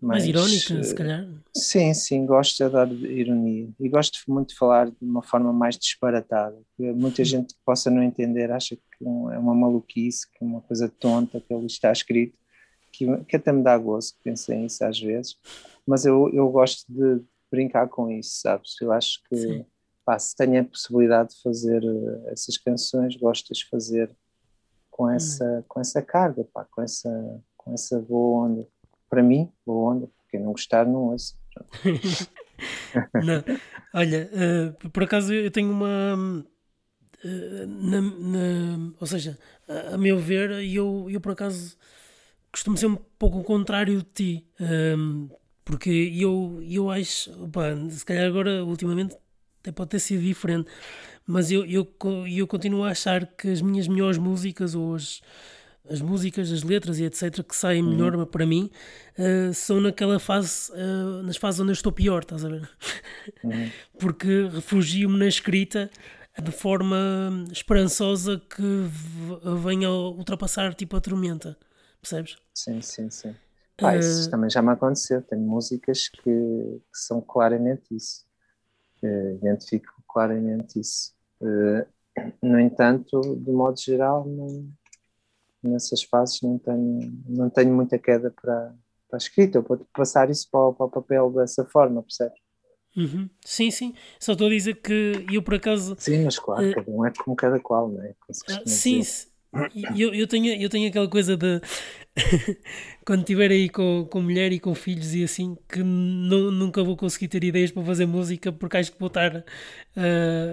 mais, 0.01 0.25
mais 0.25 0.27
irónica, 0.27 0.83
se 0.83 0.95
calhar. 0.95 1.27
Sim, 1.55 1.95
sim, 1.95 2.27
gosto 2.27 2.63
de 2.63 2.71
dar 2.71 2.91
ironia 2.93 3.69
e 3.81 3.89
gosto 3.89 4.19
muito 4.29 4.51
de 4.51 4.57
falar 4.57 4.91
de 4.91 4.97
uma 5.01 5.23
forma 5.23 5.53
mais 5.53 5.77
disparatada. 5.77 6.57
Muita 6.79 7.25
gente 7.25 7.55
que 7.55 7.61
possa 7.65 7.91
não 7.91 8.03
entender 8.03 8.53
acha 8.53 8.77
que 8.77 9.05
é 9.05 9.39
uma 9.39 9.55
maluquice, 9.55 10.31
que 10.31 10.45
é 10.45 10.47
uma 10.47 10.61
coisa 10.61 10.89
tonta 10.89 11.41
que 11.41 11.53
ali 11.53 11.67
está 11.67 11.91
escrito, 11.91 12.39
que, 12.93 13.07
que 13.25 13.37
até 13.37 13.53
me 13.53 13.63
dá 13.63 13.77
gozo 13.77 14.15
que 14.15 14.25
pensem 14.25 14.67
isso 14.67 14.85
às 14.85 15.01
vezes, 15.01 15.37
mas 15.87 16.05
eu, 16.05 16.31
eu 16.33 16.49
gosto 16.51 16.85
de 16.89 17.23
brincar 17.51 17.89
com 17.89 18.11
isso, 18.11 18.41
sabes? 18.41 18.75
Eu 18.81 18.93
acho 18.93 19.23
que 19.25 19.65
pá, 20.09 20.19
se 20.19 20.35
tenho 20.35 20.63
a 20.63 20.65
possibilidade 20.65 21.35
de 21.35 21.43
fazer 21.43 21.85
uh, 21.85 22.29
essas 22.29 22.57
canções, 22.57 23.15
gosto 23.17 23.53
de 23.53 23.69
fazer 23.69 24.11
com 24.91 25.05
hum. 25.05 25.11
essa, 25.11 25.45
hum. 25.45 25.65
com 25.69 25.81
essa 25.81 26.01
carga, 26.01 26.45
pá, 26.45 26.65
com, 26.71 26.81
essa, 26.81 27.43
com 27.57 27.75
essa 27.75 28.01
boa 28.01 28.47
onda. 28.47 28.67
Para 29.11 29.23
mim, 29.23 29.53
boa 29.67 29.95
onda, 29.95 30.09
porque 30.17 30.39
não 30.39 30.53
gostar, 30.53 30.87
não 30.87 31.11
ouço. 31.11 31.39
não. 33.15 33.45
Olha, 33.95 34.31
uh, 34.33 34.91
por 34.91 35.03
acaso 35.03 35.33
eu 35.35 35.51
tenho 35.51 35.71
uma. 35.71 36.45
Uh, 37.23 37.67
na, 37.67 38.01
na, 38.01 38.93
ou 38.99 39.07
seja, 39.07 39.39
a, 39.69 39.95
a, 39.95 39.99
meu 39.99 40.19
ver, 40.19 40.51
eu, 40.73 41.07
eu 41.11 41.21
por 41.21 41.33
acaso 41.33 41.77
costumo 42.51 42.79
ser 42.79 42.87
um 42.87 42.97
pouco 42.97 43.41
o 43.41 43.45
contrário 43.45 43.99
de 43.99 44.05
ti. 44.05 44.47
Porque 45.69 45.91
eu, 45.91 46.63
eu 46.67 46.91
acho, 46.91 47.31
opa, 47.45 47.77
se 47.91 48.03
calhar 48.03 48.25
agora, 48.25 48.65
ultimamente, 48.65 49.15
até 49.61 49.71
pode 49.71 49.91
ter 49.91 49.99
sido 49.99 50.23
diferente, 50.23 50.67
mas 51.27 51.51
eu, 51.51 51.63
eu, 51.67 51.87
eu 52.27 52.47
continuo 52.47 52.85
a 52.85 52.89
achar 52.89 53.27
que 53.27 53.51
as 53.51 53.61
minhas 53.61 53.87
melhores 53.87 54.17
músicas, 54.17 54.75
ou 54.75 54.95
as, 54.95 55.21
as 55.87 56.01
músicas, 56.01 56.51
as 56.51 56.63
letras 56.63 56.99
e 56.99 57.05
etc., 57.05 57.43
que 57.43 57.55
saem 57.55 57.83
uhum. 57.83 57.91
melhor 57.91 58.25
para 58.25 58.47
mim, 58.47 58.71
uh, 59.19 59.53
são 59.53 59.79
naquela 59.79 60.19
fase, 60.19 60.73
uh, 60.73 61.23
nas 61.23 61.37
fases 61.37 61.61
onde 61.61 61.69
eu 61.69 61.75
estou 61.75 61.93
pior, 61.93 62.23
estás 62.23 62.47
a 62.47 62.49
ver? 62.49 62.67
Uhum. 63.45 63.71
Porque 64.01 64.49
refugio-me 64.51 65.19
na 65.19 65.27
escrita 65.27 65.91
de 66.43 66.51
forma 66.51 67.45
esperançosa 67.53 68.41
que 68.41 68.89
venha 69.63 69.91
ultrapassar 69.91 70.73
tipo 70.73 70.97
a 70.97 71.01
tormenta, 71.03 71.59
percebes? 72.01 72.39
Sim, 72.55 72.81
sim, 72.81 73.11
sim. 73.11 73.35
Pá, 73.79 73.97
isso 73.97 74.27
uh... 74.27 74.31
também 74.31 74.51
já 74.51 74.61
me 74.61 74.71
aconteceu. 74.71 75.23
Tenho 75.23 75.43
músicas 75.43 76.09
que, 76.09 76.23
que 76.23 76.83
são 76.93 77.21
claramente 77.21 77.95
isso. 77.95 78.27
identifico 79.03 80.03
claramente 80.09 80.81
isso. 80.81 81.15
Uh, 81.41 81.87
no 82.43 82.59
entanto, 82.59 83.21
de 83.37 83.53
modo 83.53 83.81
geral, 83.81 84.27
não, 84.27 84.69
nessas 85.63 86.03
fases 86.03 86.41
não 86.43 86.59
tenho, 86.59 87.23
não 87.27 87.49
tenho 87.49 87.73
muita 87.73 87.97
queda 87.99 88.31
para, 88.31 88.75
para 89.09 89.17
a 89.17 89.19
escrita. 89.19 89.59
Eu 89.59 89.63
vou 89.63 89.87
passar 89.95 90.29
isso 90.29 90.49
para, 90.51 90.73
para 90.73 90.87
o 90.87 90.91
papel 90.91 91.31
dessa 91.31 91.65
forma, 91.65 92.03
percebes? 92.03 92.39
Uhum. 92.97 93.31
Sim, 93.45 93.71
sim. 93.71 93.95
Só 94.19 94.33
estou 94.33 94.49
a 94.49 94.51
dizer 94.51 94.75
que 94.75 95.25
eu 95.31 95.41
por 95.41 95.55
acaso. 95.55 95.95
Sim, 95.99 96.25
mas 96.25 96.37
claro, 96.37 96.69
uh, 96.69 96.75
cada 96.75 96.91
um 96.91 97.07
é 97.07 97.13
como 97.13 97.37
cada 97.37 97.61
qual, 97.61 97.89
não 97.89 98.03
é? 98.03 98.13
sim, 98.67 99.03
sim, 99.05 99.29
eu, 99.97 100.13
eu, 100.13 100.27
tenho, 100.27 100.61
eu 100.61 100.69
tenho 100.69 100.89
aquela 100.89 101.09
coisa 101.09 101.37
de 101.37 101.61
quando 103.05 103.21
estiver 103.21 103.51
aí 103.51 103.69
com, 103.69 104.07
com 104.11 104.21
mulher 104.21 104.53
e 104.53 104.59
com 104.59 104.75
filhos 104.75 105.15
e 105.15 105.25
assim, 105.25 105.57
que 105.69 105.83
não, 105.83 106.51
nunca 106.51 106.83
vou 106.83 106.97
conseguir 106.97 107.29
ter 107.29 107.45
ideias 107.45 107.71
para 107.71 107.83
fazer 107.83 108.07
música 108.07 108.53
porque 108.53 108.77
acho 108.77 108.93
que 108.93 108.99
vou 108.99 109.09
estar, 109.09 109.37
uh, 109.37 109.43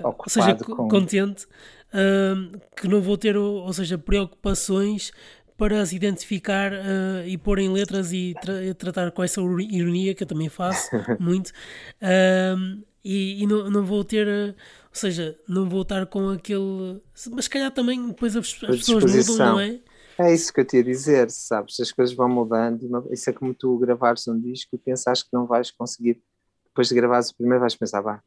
ou 0.04 0.30
seja, 0.30 0.56
com... 0.56 0.88
contente, 0.88 1.46
uh, 1.46 2.60
que 2.76 2.88
não 2.88 3.02
vou 3.02 3.18
ter, 3.18 3.36
ou 3.38 3.72
seja, 3.74 3.98
preocupações 3.98 5.12
para 5.58 5.82
as 5.82 5.94
identificar 5.94 6.72
uh, 6.74 7.26
e 7.26 7.38
pôr 7.38 7.60
em 7.60 7.70
letras 7.70 8.12
e 8.12 8.34
tra 8.42 8.74
tratar 8.78 9.12
com 9.12 9.24
essa 9.24 9.42
ironia 9.42 10.14
que 10.14 10.24
eu 10.24 10.28
também 10.28 10.50
faço 10.50 10.90
muito. 11.20 11.52
e, 13.04 13.44
e 13.44 13.48
não, 13.48 13.70
não 13.70 13.86
vou 13.86 14.04
ter, 14.04 14.28
ou 14.28 14.56
seja, 14.92 15.38
não 15.48 15.68
vou 15.70 15.82
estar 15.82 16.06
com 16.06 16.30
aquele. 16.30 17.02
Mas 17.32 17.46
se 17.46 17.50
calhar 17.50 17.72
também 17.72 18.08
depois 18.08 18.36
as, 18.36 18.46
as 18.64 18.78
pessoas 18.78 19.28
mudam, 19.28 19.54
não 19.54 19.60
é? 19.60 19.80
É 20.18 20.34
isso 20.34 20.54
que 20.54 20.62
eu 20.62 20.66
te 20.66 20.78
ia 20.78 20.84
dizer, 20.84 21.30
sabes? 21.30 21.80
As 21.80 21.92
coisas 21.92 22.16
vão 22.16 22.30
mudando. 22.30 23.08
Isso 23.12 23.30
é 23.30 23.34
como 23.34 23.54
tu 23.54 23.78
gravares 23.78 24.28
um 24.28 24.40
disco 24.40 24.74
e 24.76 24.78
pensas 24.78 25.22
que 25.22 25.30
não 25.34 25.46
vais 25.46 25.72
conseguir. 25.72 26.22
Depois 26.68 26.88
de 26.88 26.96
gravares 26.96 27.30
o 27.30 27.36
primeiro, 27.36 27.60
vais 27.60 27.76
pensar, 27.76 28.02
vá, 28.02 28.24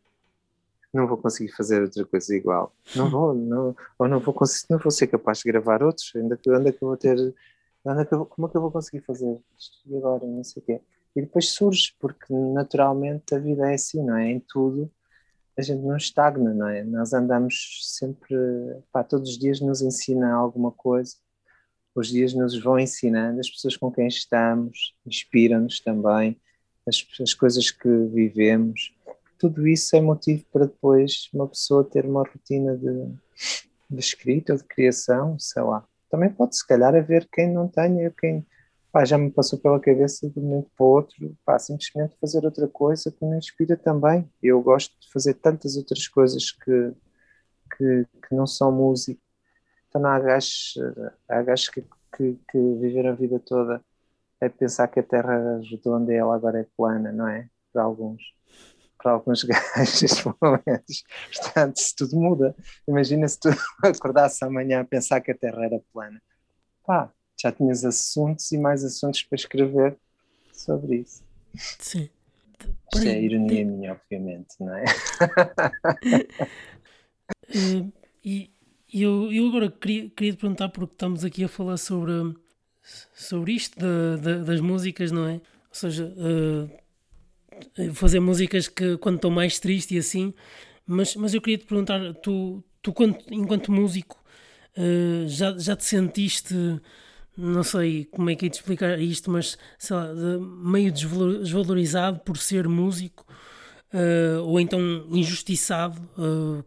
não 0.93 1.07
vou 1.07 1.17
conseguir 1.17 1.51
fazer 1.53 1.83
outra 1.83 2.05
coisa 2.05 2.37
igual. 2.37 2.75
Não 2.95 3.09
vou, 3.09 3.35
não, 3.35 3.77
ou 3.99 4.09
não 4.09 4.21
vou 4.21 4.35
conseguir, 4.35 4.67
não 4.71 4.79
vou 4.79 4.91
ser 4.91 5.07
capaz 5.07 5.39
de 5.39 5.45
gravar 5.51 5.83
outros. 5.83 6.13
Ainda 6.15 6.37
que, 6.37 6.51
onde 6.51 6.69
é 6.69 6.73
que 6.73 6.83
eu 6.83 6.89
vou 6.89 6.97
ter. 6.97 7.17
Onde 7.85 8.03
é 8.03 8.05
que 8.05 8.15
eu, 8.15 8.27
como 8.27 8.47
é 8.47 8.51
que 8.51 8.57
eu 8.57 8.61
vou 8.61 8.71
conseguir 8.71 9.01
fazer 9.01 9.39
isto? 9.59 9.79
E 9.87 9.97
agora, 9.97 10.27
não 10.27 10.45
sei 10.45 10.63
o 10.63 10.67
quê. 10.67 10.81
E 11.17 11.23
depois 11.23 11.49
surge, 11.51 11.95
porque 11.99 12.33
naturalmente 12.33 13.35
a 13.35 13.39
vida 13.39 13.71
é 13.71 13.75
assim, 13.75 14.03
não 14.05 14.17
é? 14.17 14.31
Em 14.31 14.41
tudo 14.41 14.91
a 15.59 15.63
gente 15.63 15.83
não 15.83 15.97
estagna, 15.97 16.55
não 16.55 16.69
é? 16.69 16.85
Nós 16.85 17.13
andamos 17.13 17.81
sempre, 17.83 18.37
pá, 18.93 19.03
todos 19.03 19.31
os 19.31 19.39
dias 19.39 19.61
nos 19.61 19.83
ensina 19.83 20.33
alguma 20.33 20.71
coisa 20.71 21.17
os 21.99 22.09
dias 22.09 22.33
nos 22.33 22.61
vão 22.63 22.79
ensinando, 22.79 23.41
as 23.41 23.51
pessoas 23.51 23.77
com 23.77 23.91
quem 23.91 24.07
estamos 24.07 24.95
inspiram-nos 25.07 25.81
também, 25.81 26.41
as, 26.87 27.05
as 27.21 27.35
coisas 27.35 27.71
que 27.71 27.89
vivemos. 28.13 28.95
Tudo 29.39 29.67
isso 29.67 29.95
é 29.97 30.01
motivo 30.01 30.45
para 30.53 30.67
depois 30.67 31.29
uma 31.33 31.47
pessoa 31.47 31.85
ter 31.85 32.05
uma 32.05 32.23
rotina 32.23 32.77
de, 32.77 33.13
de 33.91 34.01
escrita 34.01 34.53
ou 34.53 34.59
de 34.59 34.65
criação, 34.65 35.39
sei 35.39 35.63
lá. 35.63 35.85
Também 36.11 36.31
pode, 36.31 36.57
se 36.57 36.67
calhar, 36.67 36.95
haver 36.95 37.29
quem 37.31 37.53
não 37.53 37.69
tenha, 37.69 38.11
quem 38.19 38.45
pá, 38.91 39.05
já 39.05 39.19
me 39.19 39.31
passou 39.31 39.59
pela 39.59 39.79
cabeça 39.79 40.29
de 40.29 40.39
um 40.39 40.43
momento 40.43 40.71
para 40.77 40.87
o 40.87 40.89
outro, 40.89 41.37
pá, 41.45 41.59
simplesmente 41.59 42.17
fazer 42.21 42.45
outra 42.45 42.67
coisa 42.67 43.11
que 43.11 43.25
me 43.25 43.37
inspira 43.37 43.77
também. 43.77 44.29
Eu 44.43 44.61
gosto 44.63 44.99
de 45.01 45.11
fazer 45.13 45.35
tantas 45.35 45.77
outras 45.77 46.09
coisas 46.09 46.51
que, 46.51 46.93
que, 47.77 48.07
que 48.27 48.35
não 48.35 48.47
são 48.47 48.73
música 48.73 49.21
então 49.89 50.05
há 50.07 50.19
gajos, 50.19 50.75
há 51.29 51.43
gajos 51.43 51.69
que, 51.69 51.83
que, 52.17 52.39
que 52.51 52.59
viveram 52.81 53.11
a 53.11 53.15
vida 53.15 53.39
toda 53.39 53.83
a 54.41 54.49
pensar 54.49 54.89
que 54.89 55.01
a 55.01 55.03
Terra 55.03 55.35
é 55.35 55.69
redonda 55.69 56.13
e 56.13 56.17
ela 56.17 56.35
agora 56.35 56.61
é 56.61 56.67
plana, 56.77 57.13
não 57.13 57.27
é? 57.27 57.49
Para 57.73 57.83
alguns. 57.83 58.23
Para 59.03 59.13
alguns 59.13 59.43
gajos, 59.45 60.25
momentos. 60.41 61.05
Portanto, 61.33 61.77
se 61.79 61.95
tudo 61.95 62.17
muda, 62.17 62.55
imagina 62.87 63.27
se 63.29 63.39
tu 63.39 63.49
acordasse 63.83 64.45
amanhã 64.45 64.81
a 64.81 64.85
pensar 64.85 65.21
que 65.21 65.31
a 65.31 65.37
Terra 65.37 65.65
era 65.65 65.81
plana. 65.93 66.21
Pá, 66.85 67.13
já 67.41 67.53
tinhas 67.53 67.85
assuntos 67.85 68.51
e 68.53 68.59
mais 68.59 68.85
assuntos 68.85 69.23
para 69.23 69.37
escrever 69.37 69.97
sobre 70.53 70.97
isso. 70.97 71.23
Sim. 71.55 72.11
Isto 72.93 73.07
é 73.07 73.21
ironia 73.21 73.65
minha, 73.65 73.93
obviamente, 73.93 74.57
não 74.59 74.75
é? 74.75 74.85
uh, 77.55 77.93
e 78.25 78.51
e 78.93 79.03
eu, 79.03 79.31
eu 79.31 79.49
agora 79.49 79.71
queria, 79.71 80.09
queria 80.11 80.33
te 80.33 80.39
perguntar, 80.39 80.69
porque 80.71 80.95
estamos 80.95 81.25
aqui 81.25 81.45
a 81.45 81.49
falar 81.49 81.77
sobre, 81.77 82.35
sobre 83.15 83.53
isto 83.53 83.79
das 84.45 84.61
músicas, 84.61 85.13
não 85.13 85.27
é? 85.27 85.35
Ou 85.35 85.41
seja, 85.73 86.15
uh, 86.17 87.95
fazer 87.95 88.21
músicas 88.21 88.67
que 88.67 88.97
quando 88.97 89.17
estou 89.17 89.31
mais 89.31 89.59
triste 89.59 89.95
e 89.95 89.99
assim, 89.99 90.33
mas, 90.87 91.15
mas 91.17 91.35
eu 91.35 91.43
queria 91.43 91.59
te 91.59 91.67
perguntar, 91.67 92.15
tu, 92.15 92.65
tu 92.81 92.93
quando, 92.93 93.19
enquanto 93.31 93.71
músico, 93.71 94.23
uh, 94.77 95.29
já, 95.29 95.57
já 95.59 95.77
te 95.77 95.85
sentiste, 95.85 96.55
não 97.37 97.63
sei 97.63 98.07
como 98.07 98.31
é 98.31 98.35
que 98.35 98.47
é 98.47 98.49
de 98.49 98.57
explicar 98.57 98.99
isto, 98.99 99.31
mas 99.31 99.59
sei 99.79 99.95
lá, 99.95 100.09
meio 100.65 100.91
desvalorizado 100.91 102.21
por 102.21 102.39
ser 102.39 102.67
músico, 102.67 103.27
uh, 103.93 104.43
ou 104.45 104.59
então 104.59 104.81
injustiçado 105.11 106.01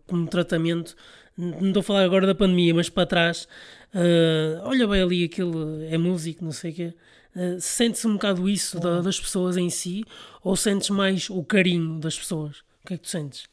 como 0.06 0.28
tratamento 0.28 0.96
não 1.38 1.68
estou 1.68 1.82
a 1.82 1.84
falar 1.84 2.04
agora 2.04 2.28
da 2.28 2.36
pandemia, 2.36 2.74
mas 2.74 2.90
para 2.90 3.08
trás, 3.08 3.48
uh, 3.94 4.62
olha 4.64 4.88
bem 4.88 5.02
ali, 5.02 5.24
aquele 5.26 5.88
é 5.94 5.98
músico, 5.98 6.44
não 6.44 6.52
sei 6.52 6.72
o 6.72 6.76
quê. 6.76 6.94
Uh, 7.36 7.62
sentes 7.62 8.04
um 8.04 8.14
bocado 8.14 8.50
isso 8.50 8.80
da, 8.80 9.02
das 9.02 9.20
pessoas 9.20 9.56
em 9.56 9.70
si 9.70 10.04
ou 10.44 10.56
sentes 10.56 10.90
mais 10.90 11.30
o 11.30 11.44
carinho 11.44 12.00
das 12.00 12.18
pessoas? 12.18 12.60
O 12.84 12.88
que 12.88 12.94
é 12.94 12.98
que 12.98 13.04
tu 13.04 13.10
sentes? 13.10 13.48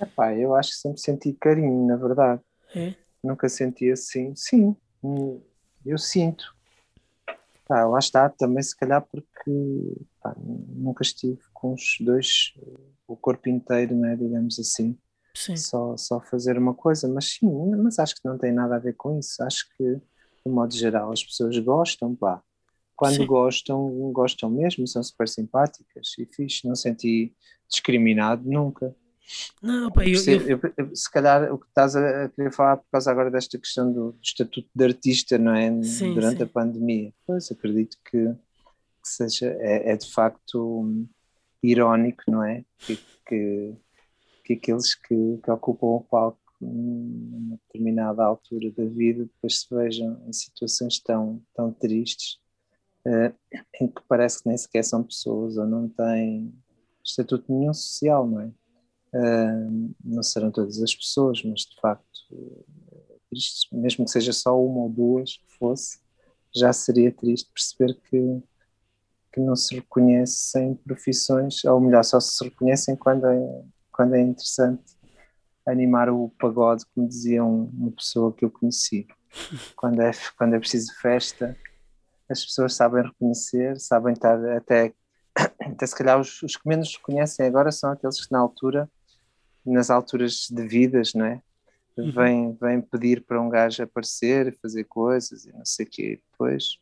Epá, 0.00 0.34
eu 0.34 0.54
acho 0.56 0.70
que 0.70 0.76
sempre 0.76 1.00
senti 1.00 1.32
carinho, 1.32 1.86
na 1.86 1.96
verdade. 1.96 2.40
É? 2.74 2.94
Nunca 3.22 3.48
senti 3.48 3.90
assim. 3.90 4.34
Sim, 4.34 4.74
eu 5.86 5.96
sinto. 5.96 6.54
Pá, 7.68 7.84
lá 7.84 7.98
está, 8.00 8.28
também 8.28 8.62
se 8.62 8.76
calhar 8.76 9.00
porque 9.00 9.94
pá, 10.20 10.34
nunca 10.36 11.02
estive 11.02 11.40
com 11.52 11.74
os 11.74 11.96
dois, 12.00 12.54
o 13.06 13.16
corpo 13.16 13.48
inteiro, 13.48 13.94
né, 13.94 14.16
digamos 14.16 14.58
assim. 14.58 14.98
Sim. 15.34 15.56
Só, 15.56 15.96
só 15.96 16.20
fazer 16.20 16.58
uma 16.58 16.74
coisa, 16.74 17.08
mas 17.08 17.32
sim, 17.32 17.70
mas 17.76 17.98
acho 17.98 18.14
que 18.14 18.24
não 18.24 18.36
tem 18.36 18.52
nada 18.52 18.76
a 18.76 18.78
ver 18.78 18.94
com 18.94 19.18
isso. 19.18 19.42
Acho 19.42 19.66
que, 19.76 19.84
de 19.84 20.52
modo 20.52 20.74
geral, 20.74 21.12
as 21.12 21.24
pessoas 21.24 21.58
gostam, 21.58 22.14
pá. 22.14 22.42
Quando 22.94 23.16
sim. 23.16 23.26
gostam, 23.26 24.12
gostam 24.12 24.50
mesmo, 24.50 24.86
são 24.86 25.02
super 25.02 25.28
simpáticas 25.28 26.12
e 26.18 26.26
fixe, 26.26 26.68
não 26.68 26.74
senti 26.74 27.34
discriminado 27.68 28.48
nunca. 28.48 28.94
Não, 29.62 29.90
pá, 29.90 30.04
eu, 30.04 30.20
eu... 30.46 30.60
Eu, 30.76 30.94
se 30.94 31.10
calhar 31.10 31.52
o 31.52 31.58
que 31.58 31.66
estás 31.66 31.96
a 31.96 32.28
querer 32.28 32.52
falar 32.52 32.76
por 32.76 32.86
causa 32.92 33.10
agora 33.10 33.30
desta 33.30 33.58
questão 33.58 33.92
do, 33.92 34.12
do 34.12 34.22
estatuto 34.22 34.68
de 34.74 34.84
artista, 34.84 35.38
não 35.38 35.54
é? 35.54 35.82
Sim, 35.82 36.14
Durante 36.14 36.38
sim. 36.38 36.42
a 36.42 36.46
pandemia. 36.46 37.12
Pois 37.26 37.50
acredito 37.50 37.96
que, 38.04 38.28
que 38.28 39.08
seja, 39.08 39.46
é, 39.58 39.92
é, 39.92 39.96
de 39.96 40.10
facto 40.10 40.82
um, 40.82 41.08
irónico, 41.62 42.22
não 42.28 42.44
é? 42.44 42.64
Que, 42.78 42.98
que, 43.26 43.74
que 44.56 44.70
aqueles 44.70 44.94
que, 44.94 45.38
que 45.42 45.50
ocupam 45.50 45.86
o 45.86 46.00
palco 46.00 46.38
numa 46.60 47.56
determinada 47.56 48.24
altura 48.24 48.70
da 48.70 48.84
vida 48.84 49.24
depois 49.24 49.60
se 49.60 49.74
vejam 49.74 50.22
em 50.26 50.32
situações 50.32 50.98
tão, 51.00 51.42
tão 51.54 51.72
tristes 51.72 52.38
uh, 53.06 53.34
em 53.80 53.88
que 53.88 54.02
parece 54.08 54.42
que 54.42 54.48
nem 54.48 54.56
sequer 54.56 54.84
são 54.84 55.02
pessoas 55.02 55.56
ou 55.56 55.66
não 55.66 55.88
têm 55.88 56.52
estatuto 57.04 57.52
nenhum 57.52 57.74
social, 57.74 58.26
não 58.26 58.40
é? 58.40 58.52
Uh, 59.14 59.94
não 60.02 60.22
serão 60.22 60.50
todas 60.50 60.80
as 60.80 60.94
pessoas, 60.94 61.42
mas 61.42 61.60
de 61.62 61.78
facto, 61.80 62.06
uh, 62.30 63.20
triste, 63.28 63.74
mesmo 63.74 64.04
que 64.04 64.10
seja 64.10 64.32
só 64.32 64.58
uma 64.58 64.84
ou 64.84 64.88
duas 64.88 65.36
que 65.36 65.58
fosse, 65.58 65.98
já 66.54 66.72
seria 66.72 67.12
triste 67.12 67.50
perceber 67.52 67.98
que, 68.08 68.42
que 69.32 69.40
não 69.40 69.56
se 69.56 69.74
reconhecem 69.74 70.74
profissões, 70.76 71.64
ou 71.64 71.80
melhor, 71.80 72.04
só 72.04 72.20
se 72.20 72.44
reconhecem 72.44 72.94
quando 72.96 73.26
é, 73.26 73.64
quando 74.02 74.14
é 74.14 74.20
interessante 74.20 74.82
animar 75.64 76.10
o 76.10 76.28
pagode, 76.30 76.84
como 76.92 77.06
dizia 77.06 77.44
uma 77.44 77.92
pessoa 77.92 78.32
que 78.32 78.44
eu 78.44 78.50
conheci. 78.50 79.06
Quando 79.76 80.02
é, 80.02 80.10
quando 80.36 80.54
é 80.54 80.58
preciso 80.58 80.92
festa, 81.00 81.56
as 82.28 82.44
pessoas 82.44 82.74
sabem 82.74 83.04
reconhecer, 83.04 83.78
sabem 83.78 84.12
estar 84.12 84.44
até, 84.56 84.92
até 85.36 85.86
se 85.86 85.94
calhar 85.94 86.20
os, 86.20 86.42
os 86.42 86.56
que 86.56 86.68
menos 86.68 86.96
reconhecem 86.96 87.46
agora 87.46 87.70
são 87.70 87.92
aqueles 87.92 88.26
que 88.26 88.32
na 88.32 88.40
altura, 88.40 88.90
nas 89.64 89.88
alturas 89.88 90.48
devidas, 90.50 91.14
não 91.14 91.24
é? 91.24 91.40
Uhum. 91.96 92.10
Vêm, 92.10 92.58
vêm 92.60 92.80
pedir 92.80 93.22
para 93.22 93.40
um 93.40 93.48
gajo 93.48 93.84
aparecer, 93.84 94.58
fazer 94.60 94.84
coisas 94.84 95.44
e 95.44 95.52
não 95.52 95.64
sei 95.64 95.86
o 95.86 95.88
quê. 95.88 96.20
Depois, 96.32 96.78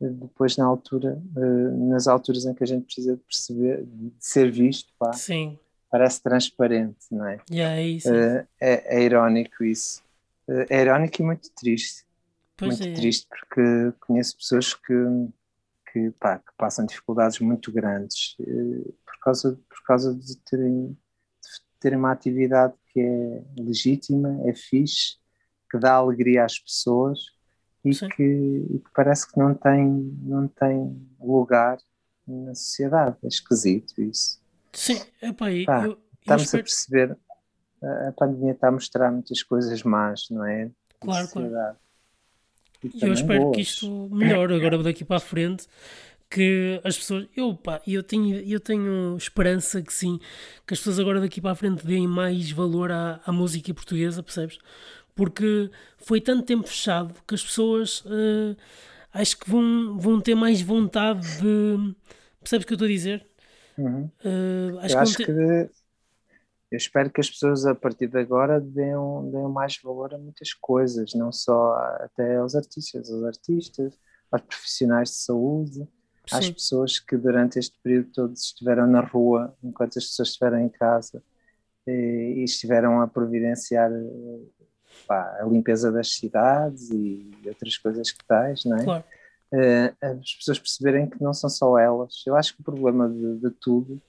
depois 0.00 0.56
na 0.56 0.66
altura, 0.66 1.22
eh, 1.36 1.70
nas 1.88 2.08
alturas 2.08 2.46
em 2.46 2.54
que 2.54 2.64
a 2.64 2.66
gente 2.66 2.84
precisa 2.84 3.16
de 3.16 3.22
perceber, 3.22 3.84
de 3.84 4.12
ser 4.18 4.50
visto, 4.50 4.92
pá, 4.98 5.12
Sim 5.12 5.56
parece 5.90 6.22
transparente, 6.22 7.06
não 7.10 7.26
é? 7.26 7.40
Yeah, 7.50 7.76
é, 7.76 7.86
isso. 7.86 8.10
Uh, 8.10 8.46
é, 8.60 9.00
é, 9.00 9.02
irónico 9.02 9.64
isso. 9.64 10.02
Uh, 10.48 10.66
é 10.68 10.82
irónico 10.82 11.20
e 11.20 11.24
muito 11.24 11.50
triste. 11.50 12.04
Pois 12.56 12.78
muito 12.78 12.92
é. 12.92 13.00
triste 13.00 13.26
porque 13.28 13.92
conheço 14.00 14.36
pessoas 14.36 14.74
que, 14.74 14.94
que, 15.92 16.10
pá, 16.12 16.38
que 16.38 16.52
passam 16.56 16.84
dificuldades 16.84 17.38
muito 17.38 17.72
grandes 17.72 18.36
uh, 18.40 18.94
por, 19.06 19.18
causa, 19.20 19.60
por 19.68 19.82
causa 19.84 20.14
de 20.14 20.36
terem, 20.38 20.88
de 20.88 21.78
terem 21.80 21.98
uma 21.98 22.12
atividade 22.12 22.74
que 22.92 23.00
é 23.00 23.42
legítima, 23.58 24.40
é 24.44 24.54
fixe, 24.54 25.16
que 25.70 25.78
dá 25.78 25.94
alegria 25.94 26.44
às 26.44 26.58
pessoas 26.58 27.18
e 27.84 27.90
que, 27.90 28.22
e 28.22 28.78
que, 28.78 28.90
parece 28.94 29.30
que 29.30 29.38
não 29.38 29.54
tem, 29.54 29.86
não 30.22 30.48
tem 30.48 31.00
lugar 31.20 31.78
na 32.26 32.54
sociedade. 32.54 33.16
É 33.22 33.28
esquisito 33.28 34.00
isso. 34.00 34.37
Sim, 34.72 35.00
epá, 35.22 35.46
Pá, 35.66 35.86
eu, 35.86 35.98
estamos 36.20 36.42
espero... 36.44 36.60
a 36.60 36.64
perceber, 36.64 37.18
a 37.82 38.12
pandemia 38.12 38.52
está 38.52 38.68
a 38.68 38.72
mostrar 38.72 39.10
muitas 39.10 39.42
coisas 39.42 39.82
más, 39.82 40.28
não 40.30 40.44
é? 40.44 40.70
Claro, 41.00 41.28
claro. 41.28 41.76
E 42.82 43.04
eu 43.04 43.12
espero 43.12 43.40
boas. 43.40 43.56
que 43.56 43.62
isto 43.62 44.08
melhore 44.10 44.54
agora 44.54 44.78
daqui 44.82 45.04
para 45.04 45.16
a 45.16 45.20
frente 45.20 45.66
que 46.30 46.80
as 46.84 46.96
pessoas, 46.96 47.26
eu 47.34 47.54
pá, 47.54 47.80
eu 47.86 48.02
tenho, 48.02 48.36
eu 48.40 48.60
tenho 48.60 49.16
esperança 49.16 49.80
que 49.80 49.92
sim, 49.92 50.20
que 50.66 50.74
as 50.74 50.78
pessoas 50.78 50.98
agora 50.98 51.20
daqui 51.20 51.40
para 51.40 51.52
a 51.52 51.54
frente 51.54 51.86
deem 51.86 52.06
mais 52.06 52.50
valor 52.50 52.92
à, 52.92 53.20
à 53.24 53.32
música 53.32 53.72
portuguesa, 53.72 54.22
percebes? 54.22 54.58
Porque 55.14 55.70
foi 55.96 56.20
tanto 56.20 56.44
tempo 56.44 56.68
fechado 56.68 57.14
que 57.26 57.34
as 57.34 57.42
pessoas 57.42 58.00
uh, 58.02 58.56
acho 59.12 59.38
que 59.38 59.50
vão, 59.50 59.98
vão 59.98 60.20
ter 60.20 60.34
mais 60.34 60.60
vontade 60.60 61.26
de. 61.38 61.94
Percebes 62.40 62.64
o 62.64 62.66
que 62.66 62.72
eu 62.74 62.76
estou 62.76 62.86
a 62.86 62.90
dizer? 62.90 63.26
Uhum. 63.78 64.10
Uh, 64.24 64.78
acho 64.80 64.94
eu 64.94 64.98
acho 65.00 65.16
que, 65.16 65.26
ter... 65.26 65.68
que, 65.68 65.74
eu 66.72 66.76
espero 66.76 67.10
que 67.10 67.20
as 67.20 67.30
pessoas 67.30 67.64
a 67.64 67.74
partir 67.74 68.08
de 68.08 68.18
agora 68.18 68.60
deem, 68.60 68.94
deem 69.30 69.48
mais 69.48 69.78
valor 69.82 70.12
a 70.14 70.18
muitas 70.18 70.52
coisas, 70.52 71.14
não 71.14 71.32
só 71.32 71.74
até 72.00 72.36
aos 72.36 72.54
artistas, 72.54 73.10
aos 73.10 73.24
artistas, 73.24 73.98
aos 74.30 74.42
profissionais 74.42 75.10
de 75.10 75.16
saúde 75.16 75.88
às 76.32 76.46
Sim. 76.46 76.52
pessoas 76.52 76.98
que 76.98 77.16
durante 77.16 77.58
este 77.58 77.78
período 77.82 78.10
todo 78.12 78.34
estiveram 78.34 78.86
na 78.86 79.00
rua, 79.00 79.56
enquanto 79.62 79.98
as 79.98 80.04
pessoas 80.04 80.28
estiveram 80.28 80.60
em 80.60 80.68
casa 80.68 81.22
e, 81.86 82.34
e 82.38 82.44
estiveram 82.44 83.00
a 83.00 83.06
providenciar 83.06 83.90
pá, 85.06 85.38
a 85.40 85.44
limpeza 85.44 85.90
das 85.90 86.12
cidades 86.12 86.90
e 86.90 87.30
outras 87.46 87.78
coisas 87.78 88.10
que 88.10 88.24
tais, 88.26 88.64
não 88.64 88.76
é? 88.76 88.84
Claro. 88.84 89.04
Uh, 89.52 89.96
as 90.02 90.34
pessoas 90.34 90.58
perceberem 90.58 91.08
que 91.08 91.22
não 91.22 91.32
são 91.32 91.48
só 91.48 91.78
elas. 91.78 92.22
Eu 92.26 92.36
acho 92.36 92.54
que 92.54 92.60
o 92.60 92.64
problema 92.64 93.08
de, 93.08 93.38
de 93.38 93.50
tudo 93.50 94.00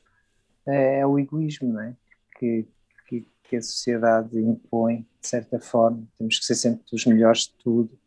é, 0.67 0.99
é, 0.99 1.05
o 1.05 1.17
egoísmo, 1.17 1.73
não 1.73 1.81
é? 1.81 1.95
Que, 2.37 2.67
que, 3.07 3.27
que, 3.43 3.55
a 3.55 3.61
sociedade 3.61 4.37
impõe, 4.37 5.07
de 5.21 5.27
certa 5.27 5.59
forma. 5.59 6.07
Temos 6.17 6.39
que 6.39 6.45
ser 6.45 6.55
sempre 6.55 6.83
os 6.91 7.05
melhores 7.05 7.43
de 7.43 7.53
tudo, 7.63 7.97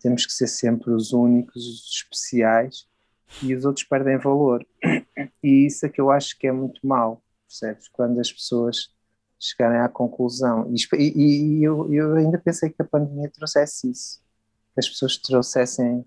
temos 0.00 0.24
que 0.24 0.32
ser 0.32 0.46
sempre 0.46 0.92
os 0.92 1.12
únicos, 1.12 1.66
os 1.66 1.90
especiais 1.90 2.86
e 3.42 3.54
os 3.54 3.64
outros 3.64 3.84
perdem 3.84 4.18
valor. 4.18 4.66
E 5.42 5.66
isso 5.66 5.86
é 5.86 5.88
que 5.88 6.00
eu 6.00 6.10
acho 6.10 6.38
que 6.38 6.46
é 6.46 6.52
muito 6.52 6.84
mal, 6.86 7.22
percebes? 7.46 7.88
Quando 7.88 8.20
as 8.20 8.32
pessoas 8.32 8.90
chegarem 9.38 9.78
à 9.80 9.88
conclusão. 9.88 10.72
E, 10.72 10.96
e, 10.96 11.58
e 11.58 11.64
eu, 11.64 11.92
eu, 11.92 12.16
ainda 12.16 12.38
pensei 12.38 12.70
que 12.70 12.80
a 12.80 12.84
pandemia 12.84 13.30
trouxesse 13.30 13.90
isso, 13.90 14.20
as 14.76 14.88
pessoas 14.88 15.16
trouxessem, 15.16 16.04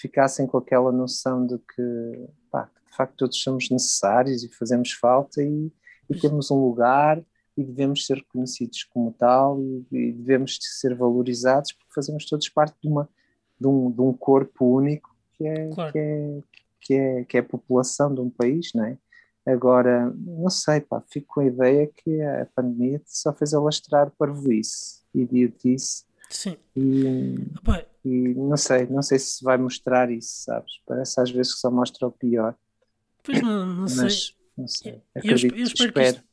ficassem 0.00 0.46
com 0.46 0.56
aquela 0.56 0.90
noção 0.90 1.46
de 1.46 1.58
que, 1.58 2.28
pá, 2.50 2.70
de 2.90 2.96
facto, 2.96 3.16
todos 3.16 3.40
somos 3.40 3.68
necessários 3.70 4.42
e 4.42 4.48
fazemos 4.48 4.92
falta 4.92 5.42
e, 5.42 5.70
e 6.08 6.18
temos 6.18 6.50
um 6.50 6.64
lugar 6.64 7.22
e 7.56 7.62
devemos 7.62 8.06
ser 8.06 8.16
reconhecidos 8.16 8.84
como 8.84 9.12
tal 9.12 9.60
e, 9.60 9.86
e, 9.92 10.12
devemos 10.12 10.58
ser 10.60 10.94
valorizados 10.94 11.72
porque 11.72 11.92
fazemos 11.94 12.24
todos 12.24 12.48
parte 12.48 12.74
de, 12.82 12.88
uma, 12.88 13.08
de, 13.60 13.66
um, 13.66 13.90
de 13.90 14.00
um 14.00 14.12
corpo 14.12 14.64
único 14.64 15.14
que 15.34 15.46
é, 15.46 15.68
claro. 15.68 15.92
que 15.92 15.98
é, 15.98 16.40
que 16.80 16.94
é, 16.94 17.24
que 17.24 17.36
é 17.36 17.40
a 17.40 17.44
população 17.44 18.14
de 18.14 18.20
um 18.20 18.30
país, 18.30 18.70
não 18.74 18.84
é? 18.84 18.96
Agora, 19.46 20.12
não 20.14 20.50
sei, 20.50 20.80
pá, 20.80 21.02
fico 21.10 21.34
com 21.34 21.40
a 21.40 21.46
ideia 21.46 21.86
que 21.86 22.22
a 22.22 22.46
pandemia 22.54 23.00
só 23.06 23.32
fez 23.32 23.54
alastrar 23.54 24.10
parvoíce, 24.18 25.00
idiotice. 25.14 26.04
Sim. 26.30 26.56
E, 26.76 27.34
e 28.04 28.34
não 28.34 28.56
sei, 28.56 28.86
não 28.86 29.02
sei 29.02 29.18
se 29.18 29.42
vai 29.44 29.58
mostrar 29.58 30.10
isso, 30.10 30.44
sabes? 30.44 30.72
Parece 30.86 31.20
às 31.20 31.30
vezes 31.30 31.54
que 31.54 31.60
só 31.60 31.70
mostra 31.70 32.06
o 32.06 32.12
pior. 32.12 32.54
Pois 33.22 33.42
não, 33.42 33.66
não 33.66 33.82
Mas, 33.82 33.94
sei. 33.94 34.34
Não 34.56 34.68
sei. 34.68 35.02
Acredito, 35.14 35.54
eu, 35.54 35.58
eu 35.58 35.64
espero, 35.64 35.88
espero. 35.88 36.12
Que 36.12 36.18
isto, 36.18 36.24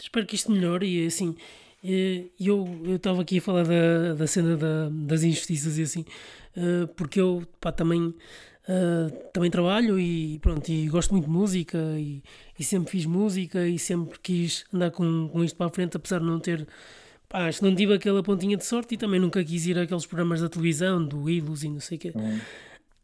espero 0.00 0.26
que 0.26 0.34
isto 0.34 0.50
melhore 0.50 0.86
e 0.86 1.06
assim. 1.06 1.36
Eu 1.82 2.96
estava 2.96 3.20
aqui 3.20 3.38
a 3.38 3.42
falar 3.42 3.64
da, 3.64 4.14
da 4.14 4.26
cena 4.26 4.56
da, 4.56 4.88
das 4.88 5.22
injustiças 5.22 5.76
e 5.76 5.82
assim, 5.82 6.04
eh, 6.56 6.86
porque 6.96 7.20
eu 7.20 7.46
pá, 7.60 7.70
também 7.70 8.14
Uh, 8.66 9.10
também 9.30 9.50
trabalho 9.50 10.00
e 10.00 10.38
pronto, 10.38 10.66
e 10.70 10.88
gosto 10.88 11.10
muito 11.10 11.26
de 11.26 11.30
música 11.30 11.76
e, 11.98 12.22
e, 12.58 12.64
sempre 12.64 12.92
fiz 12.92 13.04
música 13.04 13.68
e 13.68 13.78
sempre 13.78 14.18
quis 14.18 14.64
andar 14.72 14.90
com, 14.90 15.28
com 15.28 15.44
isto 15.44 15.54
para 15.54 15.66
a 15.66 15.70
frente, 15.70 15.98
apesar 15.98 16.20
de 16.20 16.24
não 16.24 16.40
ter 16.40 16.66
pá, 17.34 17.48
acho 17.48 17.58
que 17.58 17.64
não 17.64 17.74
tive 17.74 17.94
aquela 17.94 18.22
pontinha 18.22 18.56
de 18.56 18.64
sorte 18.64 18.94
e 18.94 18.96
também 18.96 19.18
nunca 19.18 19.42
quis 19.42 19.66
ir 19.66 19.76
àqueles 19.76 20.06
programas 20.06 20.40
da 20.40 20.48
televisão, 20.48 21.04
do 21.04 21.28
Ilus 21.28 21.64
e 21.64 21.68
não 21.68 21.80
sei 21.80 21.98
o 21.98 22.00
quê. 22.00 22.12
Uhum. 22.14 22.40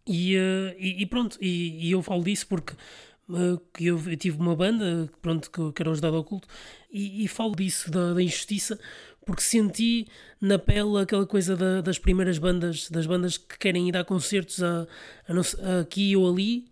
E, 0.07 0.37
uh, 0.37 0.75
e, 0.79 1.03
e, 1.03 1.07
pronto, 1.07 1.37
e, 1.41 1.89
e, 1.89 1.91
eu 1.91 2.01
falo 2.01 2.23
disso 2.23 2.47
porque 2.47 2.75
uh, 3.29 3.61
eu, 3.81 4.01
eu, 4.09 4.17
tive 4.17 4.39
uma 4.39 4.55
banda 4.55 5.11
pronto, 5.21 5.51
que, 5.51 5.73
que 5.73 5.83
era 5.83 5.89
o 5.89 5.93
Ajudado 5.93 6.17
ao 6.17 6.23
Culto 6.23 6.47
e, 6.93 7.25
e 7.25 7.29
falo 7.29 7.57
disso, 7.57 7.91
da, 7.91 8.15
da 8.15 8.23
injustiça 8.23 8.79
porque 9.27 9.43
senti 9.43 10.07
na 10.41 10.59
pele 10.59 10.99
aquela 11.01 11.27
coisa 11.27 11.57
da, 11.57 11.81
das 11.81 11.99
primeiras 11.99 12.39
bandas, 12.39 12.89
das 12.89 13.07
bandas 13.07 13.37
que 13.37 13.59
querem 13.59 13.89
ir 13.89 13.93
dar 13.93 14.05
concertos 14.05 14.63
a, 14.63 14.87
a, 15.29 15.33
a 15.69 15.81
aqui 15.81 16.17
ou 16.17 16.33
ali, 16.33 16.67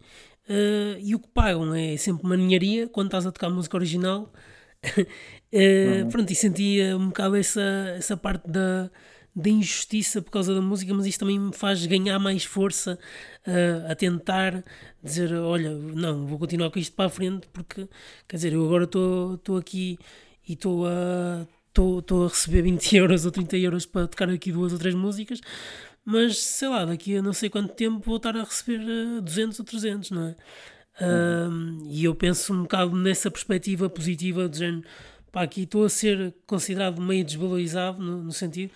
uh, 0.49 0.99
e 1.01 1.13
o 1.15 1.19
que 1.19 1.29
pagam 1.29 1.75
é 1.75 1.97
sempre 1.97 2.25
uma 2.25 2.37
ninharia 2.37 2.89
quando 2.89 3.09
estás 3.09 3.27
a 3.27 3.33
tocar 3.33 3.51
música 3.51 3.77
original. 3.77 4.33
Uh, 4.85 5.07
uhum. 6.05 6.09
Pronto, 6.11 6.31
e 6.31 6.35
sentia 6.35 6.97
um 6.97 7.09
bocado 7.09 7.37
essa, 7.37 7.61
essa 7.97 8.17
parte 8.17 8.49
da, 8.49 8.91
da 9.35 9.51
injustiça 9.51 10.21
por 10.21 10.31
causa 10.31 10.55
da 10.55 10.61
música, 10.61 10.93
mas 10.95 11.07
isto 11.07 11.21
também 11.21 11.39
me 11.39 11.53
faz 11.53 11.85
ganhar 11.87 12.19
mais 12.19 12.45
força 12.45 12.99
uh, 13.47 13.91
a 13.91 13.95
tentar 13.95 14.65
dizer: 15.03 15.33
olha, 15.35 15.71
não, 15.71 16.27
vou 16.27 16.39
continuar 16.39 16.71
com 16.71 16.79
isto 16.79 16.95
para 16.95 17.07
a 17.07 17.11
frente, 17.11 17.49
porque 17.53 17.89
quer 18.27 18.37
dizer, 18.37 18.53
eu 18.53 18.65
agora 18.65 18.85
estou 18.85 19.57
aqui 19.59 19.99
e 20.47 20.55
estou 20.55 20.87
a 20.87 21.47
estou 21.69 22.25
a 22.25 22.29
receber 22.29 22.63
20 22.63 22.97
euros 22.97 23.25
ou 23.25 23.31
30 23.31 23.57
euros 23.59 23.87
para 23.87 24.09
tocar 24.09 24.29
aqui 24.31 24.51
duas 24.51 24.73
ou 24.73 24.79
três 24.79 24.95
músicas, 24.95 25.41
mas 26.05 26.39
sei 26.39 26.69
lá, 26.69 26.85
daqui 26.85 27.17
a 27.17 27.23
não 27.23 27.33
sei 27.33 27.51
quanto 27.51 27.75
tempo 27.75 28.01
vou 28.05 28.17
estar 28.17 28.37
a 28.37 28.43
receber 28.43 28.81
200 29.21 29.59
eh, 29.59 29.63
ou 29.63 29.67
300, 29.67 30.11
não 30.11 30.27
é? 30.29 30.37
E 31.89 32.05
eu 32.05 32.15
penso 32.15 32.53
um 32.53 32.63
bocado 32.63 32.97
nessa 32.97 33.31
perspectiva 33.31 33.89
positiva 33.89 34.49
de 34.49 34.59
género, 34.59 34.85
pá, 35.31 35.43
aqui 35.43 35.63
estou 35.63 35.85
a 35.85 35.89
ser 35.89 36.35
considerado 36.47 37.01
meio 37.01 37.25
desvalorizado 37.25 38.03
no, 38.03 38.23
no 38.25 38.33
sentido. 38.33 38.73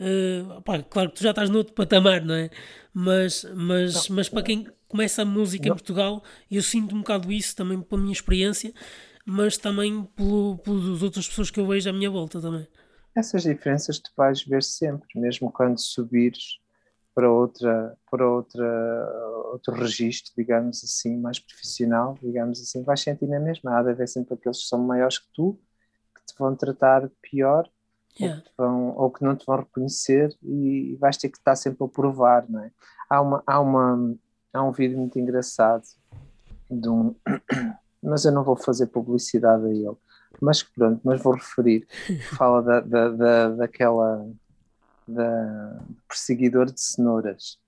Uh, 0.00 0.62
pá, 0.62 0.82
claro 0.82 1.10
que 1.10 1.16
tu 1.16 1.22
já 1.22 1.30
estás 1.30 1.50
noutro 1.50 1.74
patamar, 1.74 2.24
não 2.24 2.34
é? 2.34 2.50
Mas, 2.92 3.44
mas, 3.54 4.08
mas 4.08 4.28
para 4.28 4.42
quem 4.42 4.66
começa 4.88 5.22
a 5.22 5.24
música 5.24 5.68
em 5.68 5.72
Portugal, 5.72 6.24
eu 6.50 6.62
sinto 6.62 6.94
um 6.94 7.00
bocado 7.00 7.30
isso 7.30 7.54
também 7.54 7.80
pela 7.80 8.00
minha 8.00 8.12
experiência 8.12 8.72
mas 9.24 9.56
também 9.56 10.04
pelo, 10.16 10.58
pelas 10.58 11.02
outras 11.02 11.28
pessoas 11.28 11.50
que 11.50 11.60
eu 11.60 11.66
vejo 11.66 11.88
à 11.88 11.92
minha 11.92 12.10
volta 12.10 12.40
também. 12.40 12.66
Essas 13.14 13.42
diferenças 13.42 13.98
tu 13.98 14.10
vais 14.16 14.42
ver 14.42 14.62
sempre, 14.62 15.08
mesmo 15.14 15.52
quando 15.52 15.78
subires 15.78 16.58
para 17.14 17.30
outra 17.30 17.96
para 18.10 18.28
outra 18.28 19.44
outro 19.52 19.74
registro, 19.74 20.32
digamos 20.36 20.82
assim, 20.84 21.16
mais 21.18 21.38
profissional, 21.38 22.16
digamos 22.22 22.60
assim, 22.60 22.82
vais 22.82 23.00
sentir 23.00 23.26
na 23.26 23.40
mesma. 23.40 23.78
Há 23.78 23.82
de 23.82 23.90
haver 23.90 24.08
sempre 24.08 24.34
aqueles 24.34 24.58
que 24.58 24.68
são 24.68 24.78
maiores 24.78 25.18
que 25.18 25.26
tu, 25.34 25.58
que 26.14 26.24
te 26.24 26.38
vão 26.38 26.54
tratar 26.54 27.10
pior 27.20 27.68
yeah. 28.18 28.38
ou, 28.38 28.42
que 28.42 28.50
vão, 28.56 28.96
ou, 28.96 29.10
que 29.10 29.24
não 29.24 29.36
te 29.36 29.44
vão 29.44 29.56
reconhecer 29.56 30.36
e 30.42 30.96
vais 31.00 31.16
ter 31.16 31.28
que 31.28 31.38
estar 31.38 31.56
sempre 31.56 31.84
a 31.84 31.88
provar, 31.88 32.44
não 32.48 32.62
é? 32.62 32.70
Há 33.08 33.20
uma 33.20 33.42
há 33.46 33.60
uma 33.60 34.14
há 34.52 34.62
um 34.62 34.72
vídeo 34.72 34.98
muito 34.98 35.18
engraçado 35.18 35.84
de 36.70 36.88
um 36.88 37.14
mas 38.02 38.24
eu 38.24 38.32
não 38.32 38.44
vou 38.44 38.56
fazer 38.56 38.86
publicidade 38.86 39.66
a 39.66 39.70
ele. 39.70 39.96
Mas 40.40 40.62
pronto, 40.62 41.00
mas 41.04 41.20
vou 41.20 41.34
referir. 41.34 41.86
Fala 42.38 42.62
da, 42.62 42.80
da, 42.80 43.08
da, 43.10 43.48
daquela 43.50 44.26
da 45.10 45.82
perseguidor 46.08 46.66
de 46.66 46.80
cenouras. 46.80 47.58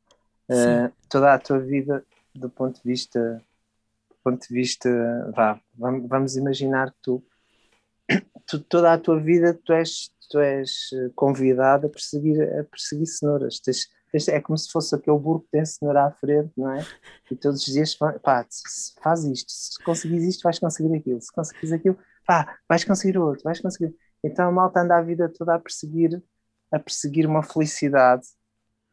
Uh, 0.48 0.92
toda 1.09 1.33
a 1.33 1.38
tua 1.38 1.59
vida, 1.59 2.05
do 2.35 2.48
ponto 2.48 2.83
de 2.83 2.88
vista, 2.88 3.42
do 4.11 4.16
ponto 4.22 4.46
de 4.46 4.55
vista, 4.55 4.88
vá, 5.35 5.61
vamos, 5.74 6.09
vamos 6.09 6.37
imaginar 6.37 6.90
que 6.90 6.98
tu, 7.02 7.24
tu, 8.46 8.61
toda 8.61 8.92
a 8.92 8.98
tua 8.98 9.18
vida 9.18 9.55
tu 9.55 9.72
és, 9.72 10.11
tu 10.31 10.40
és 10.40 10.90
convidado 11.14 11.87
a 11.87 11.90
perseguir, 11.90 12.42
a 12.59 12.64
perseguir 12.64 13.07
cenouras. 13.07 13.61
Tens, 13.61 13.88
é 14.28 14.40
como 14.40 14.59
se 14.59 14.70
fosse 14.70 14.94
aquele 14.94 15.18
burro 15.18 15.40
que 15.40 15.50
tem 15.50 15.64
cenoura 15.64 16.07
à 16.07 16.11
frente, 16.11 16.52
não 16.57 16.70
é? 16.70 16.85
E 17.31 17.37
todos 17.37 17.66
os 17.66 17.72
dias, 17.72 17.94
pá, 17.94 18.46
faz 19.02 19.24
isto, 19.24 19.50
se 19.50 19.83
conseguires 19.83 20.24
isto, 20.24 20.42
vais 20.42 20.59
conseguir 20.59 20.94
aquilo, 20.94 21.20
se 21.20 21.33
conseguires 21.33 21.72
aquilo, 21.72 21.98
pá, 22.26 22.59
vais 22.68 22.85
conseguir 22.85 23.16
outro, 23.18 23.42
vais 23.44 23.61
conseguir. 23.61 23.94
Então 24.22 24.48
a 24.48 24.52
malta 24.52 24.81
anda 24.81 24.96
a 24.98 25.02
vida 25.02 25.28
toda 25.28 25.55
a 25.55 25.59
perseguir, 25.59 26.22
a 26.73 26.79
perseguir 26.79 27.27
uma 27.27 27.43
felicidade, 27.43 28.23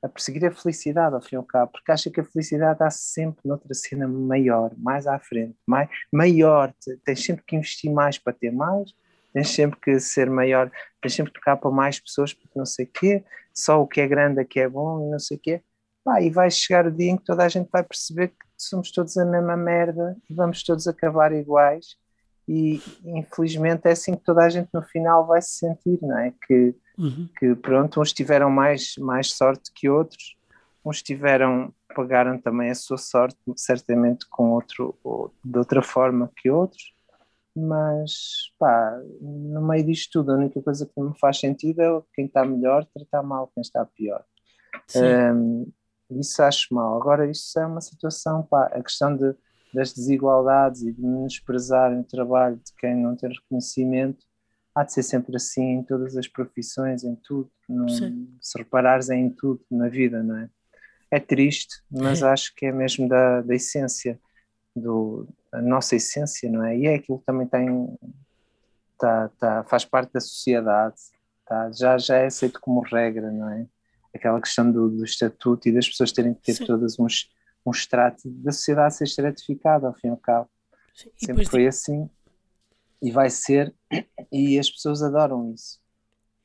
a 0.03 0.09
perseguir 0.09 0.45
a 0.45 0.51
felicidade 0.51 1.15
ao 1.15 1.21
fim 1.21 1.35
e 1.35 1.37
ao 1.37 1.43
cabo, 1.43 1.71
porque 1.71 1.91
acha 1.91 2.09
que 2.09 2.19
a 2.19 2.25
felicidade 2.25 2.73
está 2.73 2.89
sempre 2.89 3.41
noutra 3.45 3.73
cena 3.73 4.07
maior, 4.07 4.71
mais 4.77 5.07
à 5.07 5.17
frente, 5.19 5.55
mais, 5.65 5.89
maior, 6.11 6.73
tens 7.05 7.23
sempre 7.23 7.43
que 7.45 7.55
investir 7.55 7.91
mais 7.91 8.17
para 8.17 8.33
ter 8.33 8.51
mais, 8.51 8.93
tens 9.33 9.49
sempre 9.49 9.79
que 9.79 9.99
ser 9.99 10.29
maior, 10.29 10.71
tens 11.01 11.13
sempre 11.13 11.31
que 11.31 11.39
tocar 11.39 11.57
para 11.57 11.71
mais 11.71 11.99
pessoas, 11.99 12.33
porque 12.33 12.57
não 12.57 12.65
sei 12.65 12.85
o 12.85 12.89
quê, 12.89 13.23
só 13.53 13.81
o 13.81 13.87
que 13.87 14.01
é 14.01 14.07
grande 14.07 14.41
é 14.41 14.45
que 14.45 14.59
é 14.59 14.67
bom 14.67 15.07
e 15.07 15.11
não 15.11 15.19
sei 15.19 15.37
o 15.37 15.39
quê. 15.39 15.61
Pá, 16.03 16.21
e 16.21 16.29
vai 16.29 16.49
chegar 16.49 16.87
o 16.87 16.91
dia 16.91 17.11
em 17.11 17.17
que 17.17 17.25
toda 17.25 17.43
a 17.43 17.49
gente 17.49 17.69
vai 17.71 17.83
perceber 17.83 18.29
que 18.29 18.35
somos 18.57 18.91
todos 18.91 19.17
a 19.17 19.25
mesma 19.25 19.55
merda 19.57 20.17
e 20.29 20.33
vamos 20.33 20.63
todos 20.63 20.87
acabar 20.87 21.33
iguais. 21.33 21.97
E 22.47 22.81
infelizmente 23.05 23.85
é 23.85 23.91
assim 23.91 24.15
que 24.15 24.23
toda 24.23 24.43
a 24.43 24.49
gente 24.49 24.69
no 24.73 24.81
final 24.81 25.27
vai 25.27 25.41
se 25.41 25.59
sentir, 25.59 25.99
não 26.01 26.17
é? 26.17 26.33
Que, 26.47 26.73
uhum. 26.99 27.29
que 27.37 27.55
pronto, 27.55 28.01
uns 28.01 28.13
tiveram 28.13 28.49
mais, 28.49 28.95
mais 28.97 29.33
sorte 29.33 29.71
que 29.73 29.89
outros, 29.89 30.35
uns 30.85 31.01
tiveram, 31.01 31.73
pagaram 31.95 32.37
também 32.37 32.69
a 32.69 32.75
sua 32.75 32.97
sorte, 32.97 33.37
certamente 33.55 34.27
com 34.29 34.51
outro, 34.51 34.95
de 35.43 35.57
outra 35.57 35.81
forma 35.81 36.31
que 36.35 36.49
outros, 36.49 36.93
mas 37.55 38.51
pá, 38.57 38.99
no 39.21 39.61
meio 39.61 39.85
disto 39.85 40.19
tudo, 40.19 40.31
a 40.31 40.35
única 40.35 40.61
coisa 40.61 40.85
que 40.85 41.01
me 41.01 41.17
faz 41.19 41.39
sentido 41.39 41.81
é 41.81 42.01
quem 42.13 42.25
está 42.25 42.45
melhor 42.45 42.85
tratar 42.85 43.23
mal 43.23 43.51
quem 43.53 43.61
está 43.61 43.85
pior. 43.85 44.23
Um, 44.95 45.71
isso 46.11 46.41
acho 46.41 46.73
mal. 46.73 46.99
Agora, 46.99 47.29
isso 47.29 47.59
é 47.59 47.65
uma 47.65 47.81
situação, 47.81 48.43
pá, 48.43 48.65
a 48.67 48.81
questão 48.81 49.15
de, 49.15 49.35
das 49.73 49.93
desigualdades 49.93 50.81
e 50.81 50.91
de 50.91 51.01
menosprezar 51.01 51.91
o 51.93 52.03
trabalho 52.03 52.55
de 52.57 52.73
quem 52.77 52.95
não 52.95 53.15
tem 53.15 53.29
reconhecimento, 53.29 54.25
há 54.73 54.83
de 54.83 54.93
ser 54.93 55.03
sempre 55.03 55.35
assim 55.35 55.63
em 55.63 55.83
todas 55.83 56.15
as 56.15 56.27
profissões, 56.27 57.03
em 57.03 57.15
tudo. 57.15 57.49
Se 58.41 58.57
reparares 58.57 59.09
é 59.09 59.15
em 59.15 59.29
tudo 59.29 59.61
na 59.69 59.87
vida, 59.87 60.23
não 60.23 60.37
é? 60.37 60.49
É 61.11 61.19
triste, 61.19 61.81
mas 61.89 62.21
é. 62.21 62.27
acho 62.27 62.53
que 62.55 62.67
é 62.67 62.71
mesmo 62.71 63.07
da, 63.07 63.41
da 63.41 63.55
essência, 63.55 64.19
do, 64.75 65.27
a 65.51 65.61
nossa 65.61 65.95
essência, 65.95 66.49
não 66.49 66.63
é? 66.63 66.77
E 66.77 66.85
é 66.85 66.95
aquilo 66.95 67.19
que 67.19 67.25
também 67.25 67.47
tem, 67.47 67.97
tá, 68.97 69.29
tá, 69.39 69.63
faz 69.63 69.83
parte 69.83 70.13
da 70.13 70.19
sociedade, 70.19 70.95
tá? 71.45 71.71
já, 71.71 71.97
já 71.97 72.17
é 72.17 72.27
aceito 72.27 72.59
como 72.61 72.81
regra, 72.81 73.31
não 73.31 73.49
é? 73.49 73.65
aquela 74.13 74.39
questão 74.41 74.71
do, 74.71 74.89
do, 74.89 75.03
estatuto 75.03 75.67
e 75.67 75.71
das 75.71 75.87
pessoas 75.87 76.11
terem 76.11 76.33
que 76.33 76.41
ter 76.41 76.53
Sim. 76.53 76.65
todas 76.65 76.99
uns, 76.99 77.29
um 77.65 77.71
extrato 77.71 78.21
da 78.25 78.51
sociedade 78.51 78.95
ser 78.95 79.03
estratificada, 79.05 79.87
ao 79.87 79.93
fim 79.93 80.07
e 80.07 80.11
ao 80.11 80.17
cabo. 80.17 80.49
Sim. 80.93 81.09
Sempre 81.15 81.45
foi 81.45 81.61
de... 81.61 81.67
assim 81.67 82.09
e 83.01 83.11
vai 83.11 83.29
ser, 83.29 83.73
e 84.31 84.59
as 84.59 84.69
pessoas 84.69 85.01
adoram 85.01 85.53
isso. 85.53 85.79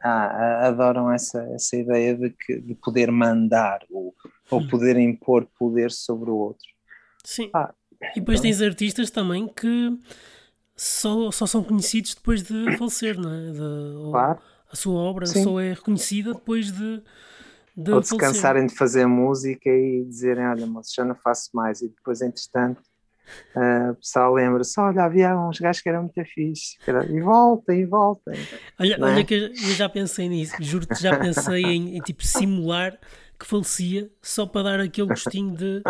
Ah, 0.00 0.68
adoram 0.68 1.10
essa, 1.10 1.42
essa 1.54 1.76
ideia 1.76 2.14
de, 2.14 2.30
que, 2.30 2.60
de 2.60 2.74
poder 2.74 3.10
mandar 3.10 3.80
ou, 3.90 4.14
ou 4.50 4.60
hum. 4.60 4.68
poder 4.68 4.98
impor 4.98 5.46
poder 5.58 5.90
sobre 5.90 6.30
o 6.30 6.36
outro. 6.36 6.66
Sim. 7.24 7.50
Ah, 7.54 7.74
e 8.14 8.20
depois 8.20 8.40
então... 8.40 8.50
tens 8.50 8.60
artistas 8.60 9.10
também 9.10 9.48
que 9.48 9.98
só, 10.76 11.30
só 11.30 11.46
são 11.46 11.62
conhecidos 11.62 12.14
depois 12.14 12.42
de 12.42 12.76
falecer, 12.76 13.18
não 13.18 13.32
é? 13.32 13.52
De, 13.52 14.10
claro. 14.10 14.38
A 14.70 14.76
sua 14.76 15.00
obra 15.00 15.26
Sim. 15.26 15.44
só 15.44 15.60
é 15.60 15.72
reconhecida 15.72 16.34
depois 16.34 16.72
de, 16.72 17.02
de 17.76 17.92
Ou 17.92 18.02
se 18.02 18.16
cansarem 18.16 18.66
de 18.66 18.74
fazer 18.74 19.06
música 19.06 19.70
e 19.70 20.04
dizerem, 20.04 20.44
olha 20.46 20.66
moço, 20.66 20.92
já 20.94 21.04
não 21.04 21.14
faço 21.14 21.50
mais. 21.54 21.80
E 21.80 21.88
depois, 21.88 22.20
entretanto, 22.20 22.82
uh, 23.56 23.92
o 23.92 23.94
pessoal 23.96 24.32
lembra-se, 24.34 24.78
olha, 24.80 25.02
havia 25.02 25.36
uns 25.36 25.58
gajos 25.58 25.82
que 25.82 25.88
eram 25.88 26.02
muito 26.02 26.24
fixe. 26.24 26.76
E 27.10 27.20
voltem, 27.20 27.80
e 27.80 27.86
voltem. 27.86 28.34
Olha, 28.78 28.98
olha 29.00 29.20
é? 29.20 29.24
que 29.24 29.34
eu 29.34 29.54
já 29.74 29.88
pensei 29.88 30.28
nisso, 30.28 30.54
juro-te, 30.60 31.00
já 31.00 31.18
pensei 31.18 31.62
em, 31.62 31.96
em, 31.96 32.00
tipo 32.00 32.24
simular 32.24 32.98
que 33.38 33.46
falecia 33.46 34.08
só 34.22 34.46
para 34.46 34.62
dar 34.62 34.80
aquele 34.80 35.08
gostinho 35.08 35.56
de. 35.56 35.82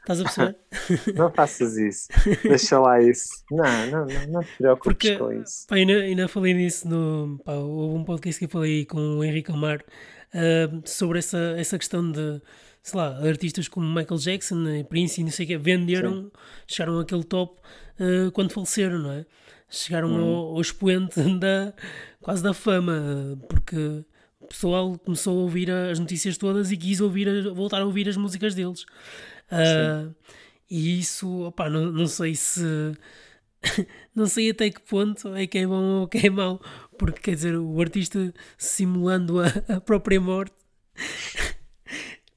Estás 0.00 0.20
a 0.20 0.24
perceber? 0.24 0.56
Não 1.16 1.32
faças 1.32 1.76
isso, 1.76 2.08
deixa 2.42 2.78
lá 2.78 3.02
isso. 3.02 3.28
Não, 3.50 3.86
não, 3.90 4.06
não, 4.06 4.26
não 4.28 4.42
te 4.42 4.56
preocupes 4.56 4.84
Porque, 4.84 5.16
com 5.16 5.32
isso. 5.32 5.66
Pá, 5.66 5.74
ainda, 5.74 5.94
ainda 5.94 6.28
falei 6.28 6.54
nisso 6.54 6.88
no. 6.88 7.40
Pá, 7.44 7.54
houve 7.54 7.98
um 7.98 8.04
podcast 8.04 8.38
que 8.38 8.44
eu 8.44 8.48
falei 8.48 8.84
com 8.84 8.98
o 8.98 9.24
Henrique 9.24 9.50
Amaro 9.50 9.82
uh, 10.32 10.82
sobre 10.84 11.18
essa, 11.18 11.54
essa 11.58 11.76
questão 11.76 12.08
de, 12.08 12.40
sei 12.86 13.00
lá, 13.00 13.18
artistas 13.18 13.66
como 13.66 13.84
Michael 13.84 14.20
Jackson, 14.20 14.84
Prince 14.88 15.20
e 15.20 15.24
não 15.24 15.32
sei 15.32 15.44
o 15.44 15.48
que, 15.48 15.58
venderam, 15.58 16.22
Sim. 16.22 16.30
chegaram 16.68 17.00
àquele 17.00 17.24
top 17.24 17.60
uh, 17.98 18.30
quando 18.30 18.52
faleceram, 18.52 19.00
não 19.00 19.10
é? 19.10 19.26
Chegaram 19.68 20.08
hum. 20.08 20.22
ao, 20.22 20.54
ao 20.54 20.60
expoente 20.60 21.20
da, 21.40 21.74
quase 22.20 22.44
da 22.44 22.54
fama, 22.54 23.36
porque 23.48 24.04
o 24.40 24.46
pessoal 24.46 24.96
começou 25.00 25.36
a 25.36 25.42
ouvir 25.42 25.68
as 25.68 25.98
notícias 25.98 26.38
todas 26.38 26.70
e 26.70 26.76
quis 26.76 27.00
ouvir, 27.00 27.50
voltar 27.52 27.82
a 27.82 27.84
ouvir 27.84 28.08
as 28.08 28.16
músicas 28.16 28.54
deles. 28.54 28.82
Uh, 29.50 30.14
e 30.70 31.00
isso, 31.00 31.42
opá, 31.42 31.68
não, 31.68 31.90
não 31.90 32.06
sei 32.06 32.36
se. 32.36 32.62
não 34.14 34.26
sei 34.26 34.50
até 34.50 34.70
que 34.70 34.80
ponto 34.80 35.34
é 35.34 35.44
que 35.48 35.58
é 35.58 35.66
bom 35.66 36.02
ou 36.02 36.06
que 36.06 36.24
é 36.24 36.30
mau, 36.30 36.62
porque 36.96 37.20
quer 37.20 37.34
dizer, 37.34 37.56
o 37.56 37.80
artista 37.80 38.32
simulando 38.56 39.40
a, 39.40 39.46
a 39.74 39.80
própria 39.80 40.20
morte 40.20 40.54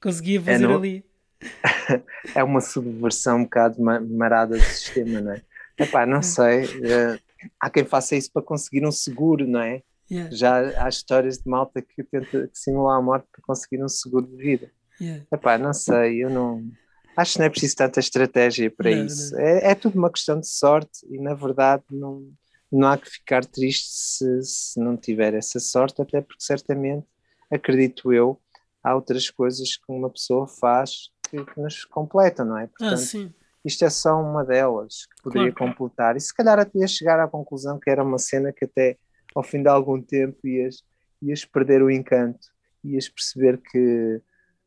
conseguia 0.00 0.38
é, 0.38 0.42
fazer 0.42 0.64
é 0.64 0.68
no... 0.68 0.76
ali. 0.76 1.04
é 2.34 2.44
uma 2.44 2.60
subversão 2.60 3.38
um 3.38 3.44
bocado 3.44 3.82
marada 3.82 4.56
do 4.56 4.62
sistema, 4.62 5.20
não 5.20 5.32
é? 5.32 5.42
Epá, 5.78 6.04
não 6.06 6.22
sei. 6.22 6.64
Uh, 6.64 7.18
há 7.58 7.70
quem 7.70 7.84
faça 7.84 8.14
isso 8.14 8.30
para 8.32 8.42
conseguir 8.42 8.86
um 8.86 8.92
seguro, 8.92 9.46
não 9.46 9.60
é? 9.60 9.82
Yeah. 10.10 10.34
Já 10.34 10.84
há 10.84 10.88
histórias 10.88 11.38
de 11.38 11.48
malta 11.48 11.80
que 11.80 12.02
tenta 12.02 12.50
simular 12.52 12.98
a 12.98 13.02
morte 13.02 13.26
para 13.32 13.42
conseguir 13.42 13.82
um 13.82 13.88
seguro 13.88 14.26
de 14.26 14.36
vida. 14.36 14.70
Yeah. 15.00 15.24
Epá, 15.32 15.56
não 15.56 15.72
sei, 15.72 16.22
eu 16.22 16.28
não. 16.28 16.68
Acho 17.16 17.34
que 17.34 17.38
não 17.38 17.46
é 17.46 17.50
preciso 17.50 17.76
tanta 17.76 18.00
estratégia 18.00 18.70
para 18.70 18.90
não, 18.90 19.06
isso. 19.06 19.32
Não. 19.32 19.40
É, 19.40 19.70
é 19.70 19.74
tudo 19.74 19.98
uma 19.98 20.10
questão 20.10 20.38
de 20.38 20.48
sorte 20.48 21.06
e, 21.08 21.18
na 21.18 21.34
verdade, 21.34 21.84
não 21.90 22.30
não 22.70 22.88
há 22.88 22.96
que 22.96 23.10
ficar 23.10 23.44
triste 23.44 23.88
se, 23.88 24.42
se 24.42 24.80
não 24.80 24.96
tiver 24.96 25.34
essa 25.34 25.58
sorte, 25.58 26.00
até 26.00 26.20
porque 26.20 26.42
certamente, 26.42 27.04
acredito 27.50 28.12
eu, 28.12 28.40
há 28.82 28.94
outras 28.94 29.30
coisas 29.30 29.76
que 29.76 29.92
uma 29.92 30.10
pessoa 30.10 30.46
faz 30.46 31.10
que, 31.28 31.44
que 31.44 31.60
nos 31.60 31.84
completam, 31.84 32.46
não 32.46 32.58
é? 32.58 32.64
Ah, 32.64 32.68
Portanto, 32.68 33.32
ah, 33.34 33.40
isto 33.64 33.84
é 33.84 33.90
só 33.90 34.20
uma 34.20 34.44
delas 34.44 35.06
que 35.06 35.22
poderia 35.22 35.52
claro. 35.52 35.72
completar. 35.72 36.16
E 36.16 36.20
se 36.20 36.34
calhar 36.34 36.58
até 36.58 36.78
ia 36.78 36.88
chegar 36.88 37.20
à 37.20 37.28
conclusão 37.28 37.78
que 37.78 37.90
era 37.90 38.02
uma 38.02 38.18
cena 38.18 38.52
que 38.52 38.64
até 38.64 38.96
ao 39.34 39.42
fim 39.42 39.62
de 39.62 39.68
algum 39.68 40.00
tempo 40.00 40.46
ias, 40.46 40.82
ias 41.22 41.44
perder 41.44 41.82
o 41.82 41.90
encanto, 41.90 42.48
ias 42.82 43.08
perceber 43.08 43.58
que, 43.58 44.20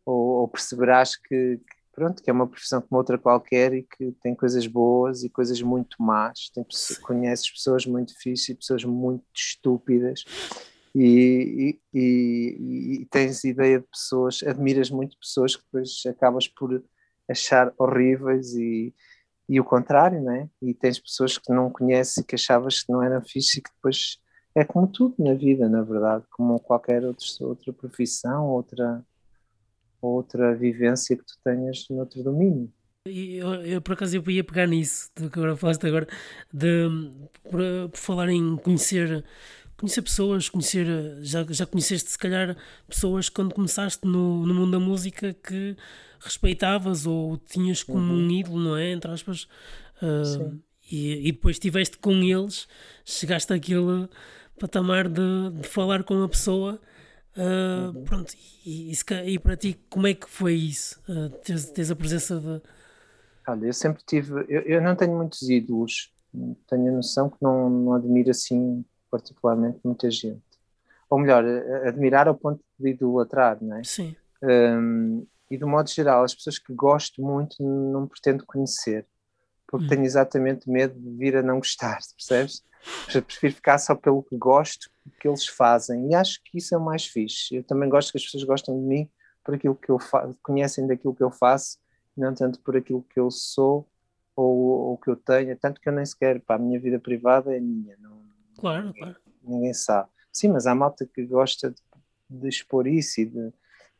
ou, 0.05 0.41
ou 0.41 0.47
perceberás 0.47 1.15
que, 1.15 1.59
pronto, 1.93 2.21
que 2.21 2.29
é 2.29 2.33
uma 2.33 2.47
profissão 2.47 2.81
como 2.81 2.99
outra 2.99 3.17
qualquer 3.17 3.73
e 3.73 3.83
que 3.83 4.11
tem 4.21 4.35
coisas 4.35 4.67
boas 4.67 5.23
e 5.23 5.29
coisas 5.29 5.61
muito 5.61 6.01
más. 6.01 6.49
Tem, 6.53 6.65
conheces 7.01 7.49
pessoas 7.49 7.85
muito 7.85 8.13
difíceis 8.13 8.49
e 8.49 8.55
pessoas 8.55 8.85
muito 8.85 9.25
estúpidas 9.35 10.23
e, 10.95 11.79
e, 11.93 11.99
e, 11.99 13.01
e, 13.01 13.05
tens 13.05 13.43
ideia 13.43 13.79
de 13.79 13.87
pessoas, 13.87 14.43
admiras 14.43 14.89
muito 14.89 15.17
pessoas 15.17 15.55
que 15.55 15.63
depois 15.63 16.03
acabas 16.07 16.47
por 16.47 16.83
achar 17.29 17.73
horríveis 17.77 18.53
e, 18.53 18.93
e 19.49 19.59
o 19.59 19.63
contrário, 19.63 20.21
né? 20.21 20.49
E 20.61 20.73
tens 20.73 20.99
pessoas 20.99 21.37
que 21.37 21.51
não 21.51 21.71
conheces 21.71 22.17
e 22.17 22.23
que 22.23 22.35
achavas 22.35 22.83
que 22.83 22.91
não 22.91 23.01
eram 23.01 23.21
fixe 23.21 23.59
e 23.59 23.61
que 23.61 23.71
depois 23.75 24.19
é 24.55 24.63
como 24.63 24.87
tudo 24.87 25.15
na 25.17 25.33
vida, 25.33 25.67
na 25.67 25.81
verdade, 25.81 26.25
como 26.29 26.59
qualquer 26.59 27.03
outro, 27.03 27.25
outra 27.41 27.73
profissão, 27.73 28.47
outra 28.47 29.03
outra 30.01 30.53
vivência 30.53 31.15
que 31.15 31.23
tu 31.23 31.35
tenhas 31.43 31.85
noutro 31.89 32.21
domínio. 32.23 32.71
Eu, 33.05 33.55
eu, 33.65 33.81
por 33.81 33.93
acaso 33.93 34.15
eu 34.15 34.31
ia 34.31 34.43
pegar 34.43 34.65
nisso 34.65 35.09
do 35.15 35.29
que 35.29 35.37
agora 35.37 35.57
falaste 35.57 35.85
agora 35.85 36.07
de 36.53 36.87
por, 37.43 37.89
por, 37.89 37.97
falar 37.97 38.29
em 38.29 38.55
conhecer 38.57 39.25
conhecer 39.77 40.01
pessoas 40.01 40.49
conhecer 40.49 40.85
já 41.21 41.43
já 41.49 41.65
conheceste 41.65 42.11
se 42.11 42.17
calhar 42.17 42.55
pessoas 42.87 43.29
quando 43.29 43.53
começaste 43.53 44.05
no, 44.05 44.45
no 44.45 44.53
mundo 44.53 44.71
da 44.71 44.79
música 44.79 45.33
que 45.33 45.75
respeitavas 46.19 47.05
ou 47.05 47.37
tinhas 47.37 47.83
como 47.83 48.13
uhum. 48.13 48.25
um 48.25 48.31
ídolo 48.31 48.59
não 48.59 48.77
é 48.77 48.91
entre 48.91 49.11
aspas 49.11 49.43
uh, 50.01 50.59
e, 50.91 51.27
e 51.27 51.31
depois 51.31 51.55
estiveste 51.55 51.97
com 51.97 52.11
eles 52.23 52.67
chegaste 53.03 53.51
àquele 53.51 54.07
patamar 54.59 55.09
de, 55.09 55.51
de 55.61 55.67
falar 55.67 56.03
com 56.03 56.21
a 56.23 56.29
pessoa 56.29 56.79
Uh, 57.35 57.97
uhum. 57.97 58.03
Pronto, 58.03 58.33
e, 58.63 58.91
e, 58.91 58.93
e, 59.25 59.39
para 59.39 59.57
ti, 59.57 59.79
como 59.89 60.05
é 60.05 60.13
que 60.13 60.29
foi 60.29 60.53
isso? 60.53 61.01
Uh, 61.09 61.33
a 61.91 61.95
presença 61.95 62.39
de. 62.39 62.61
Olha, 63.47 63.65
eu 63.65 63.73
sempre 63.73 64.03
tive. 64.05 64.33
Eu, 64.47 64.61
eu, 64.61 64.81
não 64.81 64.95
tenho 64.95 65.17
muitos 65.17 65.41
ídolos, 65.49 66.13
tenho 66.67 66.89
a 66.89 66.91
noção 66.91 67.29
que 67.29 67.37
não, 67.41 67.69
não 67.69 67.93
admiro 67.93 68.29
assim 68.29 68.85
particularmente 69.13 69.79
muita 69.83 70.09
gente. 70.09 70.41
Ou 71.07 71.19
melhor, 71.19 71.45
admirar 71.85 72.27
ao 72.27 72.33
ponto 72.33 72.59
de 72.79 72.89
idolatrar, 72.89 73.63
não 73.63 73.77
é? 73.77 73.83
Sim. 73.83 74.15
Um, 74.41 75.27
e 75.51 75.55
do 75.55 75.67
modo 75.67 75.87
geral, 75.87 76.23
as 76.23 76.33
pessoas 76.33 76.57
que 76.57 76.73
gosto 76.73 77.21
muito 77.21 77.61
não 77.61 78.07
pretendo 78.07 78.43
conhecer, 78.43 79.05
porque 79.67 79.85
hum. 79.85 79.89
tenho 79.89 80.03
exatamente 80.03 80.67
medo 80.67 80.99
de 80.99 81.15
vir 81.15 81.37
a 81.37 81.43
não 81.43 81.59
gostar, 81.59 81.99
percebes? 82.17 82.63
prefiro 83.07 83.53
ficar 83.53 83.77
só 83.77 83.95
pelo 83.95 84.21
que 84.23 84.35
gosto 84.35 84.89
que 85.17 85.25
eles 85.25 85.47
fazem 85.47 86.09
e 86.09 86.15
acho 86.15 86.41
que 86.43 86.57
isso 86.57 86.75
é 86.75 86.77
o 86.77 86.83
mais 86.83 87.05
fixe. 87.05 87.55
Eu 87.55 87.63
também 87.63 87.87
gosto 87.87 88.11
que 88.11 88.17
as 88.17 88.25
pessoas 88.25 88.43
gostem 88.43 88.75
de 88.75 88.85
mim 88.85 89.09
por 89.41 89.55
aquilo 89.55 89.75
que 89.75 89.89
eu 89.89 89.99
faço, 89.99 90.35
conhecem 90.41 90.85
daquilo 90.85 91.15
que 91.15 91.23
eu 91.23 91.31
faço, 91.31 91.77
não 92.17 92.33
tanto 92.33 92.59
por 92.59 92.75
aquilo 92.75 93.03
que 93.03 93.19
eu 93.19 93.31
sou 93.31 93.87
ou 94.35 94.93
o 94.93 94.97
que 94.97 95.09
eu 95.09 95.15
tenho, 95.15 95.55
tanto 95.55 95.79
que 95.79 95.87
eu 95.87 95.93
nem 95.93 96.05
sequer, 96.05 96.41
pá, 96.41 96.55
a 96.55 96.59
minha 96.59 96.79
vida 96.79 96.99
privada 96.99 97.55
é 97.55 97.59
minha, 97.59 97.95
não, 98.01 98.12
claro, 98.57 98.93
claro. 98.93 99.15
ninguém 99.41 99.73
sabe. 99.73 100.09
Sim, 100.31 100.49
mas 100.49 100.65
há 100.65 100.73
malta 100.73 101.05
que 101.05 101.25
gosta 101.25 101.69
de, 101.69 101.81
de 102.29 102.49
expor 102.49 102.87
isso 102.87 103.21
e 103.21 103.25
de, 103.25 103.53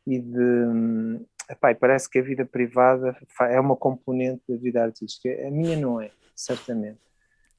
e 0.06 0.18
de 0.18 1.24
epá, 1.48 1.70
e 1.70 1.74
parece 1.74 2.08
que 2.08 2.18
a 2.18 2.22
vida 2.22 2.44
privada 2.44 3.16
é 3.40 3.60
uma 3.60 3.76
componente 3.76 4.42
da 4.48 4.56
vida 4.56 4.82
artística. 4.82 5.28
A 5.46 5.50
minha 5.50 5.76
não 5.76 6.00
é, 6.00 6.10
certamente. 6.34 7.00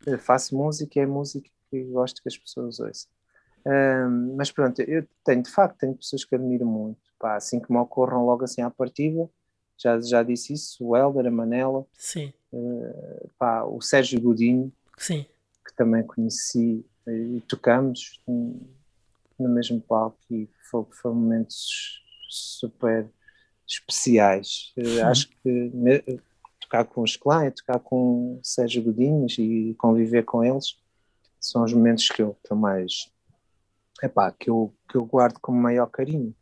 Eu 0.06 0.20
faço 0.20 0.56
música 0.56 1.00
e 1.00 1.04
é 1.04 1.06
música 1.06 1.50
que 1.70 1.84
gosto 1.86 2.22
que 2.22 2.30
as 2.30 2.38
pessoas 2.38 2.80
ouçam. 2.80 3.10
Um, 3.66 4.36
mas 4.36 4.52
pronto, 4.52 4.80
eu 4.82 5.08
tenho, 5.24 5.42
de 5.42 5.50
facto, 5.50 5.80
tenho 5.80 5.96
pessoas 5.96 6.24
que 6.24 6.36
admiro 6.36 6.66
muito. 6.66 7.00
Pá, 7.18 7.36
assim 7.36 7.60
que 7.60 7.72
me 7.72 7.80
ocorram 7.80 8.26
logo 8.26 8.44
assim 8.44 8.62
à 8.62 8.70
partida, 8.70 9.28
já, 9.78 10.00
já 10.00 10.22
disse 10.22 10.54
isso, 10.54 10.86
o 10.86 10.96
Helder, 10.96 11.26
a 11.26 11.32
Manela, 11.32 11.86
Sim. 11.94 12.32
Uh, 12.52 13.30
pá, 13.40 13.64
o 13.64 13.82
Sérgio 13.82 14.22
Godinho, 14.22 14.72
Sim. 14.98 15.26
Que 15.66 15.74
também 15.76 16.04
conheci 16.04 16.86
e 17.08 17.42
tocamos 17.48 18.22
no 18.28 19.50
mesmo 19.50 19.82
palco 19.82 20.18
e 20.30 20.50
foram, 20.70 20.88
foram 20.92 21.16
momentos 21.16 22.02
super 22.30 23.10
especiais. 23.68 24.74
Acho 25.10 25.30
que 25.30 25.72
tocar 26.60 26.86
com 26.86 27.02
os 27.02 27.16
Klein, 27.16 27.52
tocar 27.52 27.80
com 27.80 28.36
o 28.36 28.40
Sérgio 28.44 28.84
Godinhos 28.84 29.38
e 29.38 29.76
conviver 29.78 30.24
com 30.24 30.44
eles 30.44 30.78
são 31.40 31.64
os 31.64 31.74
momentos 31.74 32.08
que 32.10 32.22
eu, 32.22 32.36
que 32.44 32.52
eu 32.52 32.58
mais 32.58 33.12
epá, 34.02 34.32
que 34.32 34.50
eu, 34.50 34.74
que 34.90 34.98
eu 34.98 35.06
guardo 35.06 35.40
com 35.40 35.52
maior 35.52 35.88
carinho, 35.88 36.36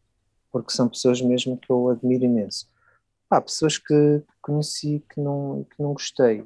porque 0.52 0.72
são 0.72 0.88
pessoas 0.88 1.22
mesmo 1.22 1.58
que 1.58 1.70
eu 1.70 1.90
admiro 1.90 2.24
imenso. 2.24 2.72
Pessoas 3.44 3.78
que 3.80 4.24
conheci 4.44 5.04
que 5.10 5.20
não, 5.20 5.66
que 5.70 5.82
não 5.82 5.94
gostei. 5.94 6.46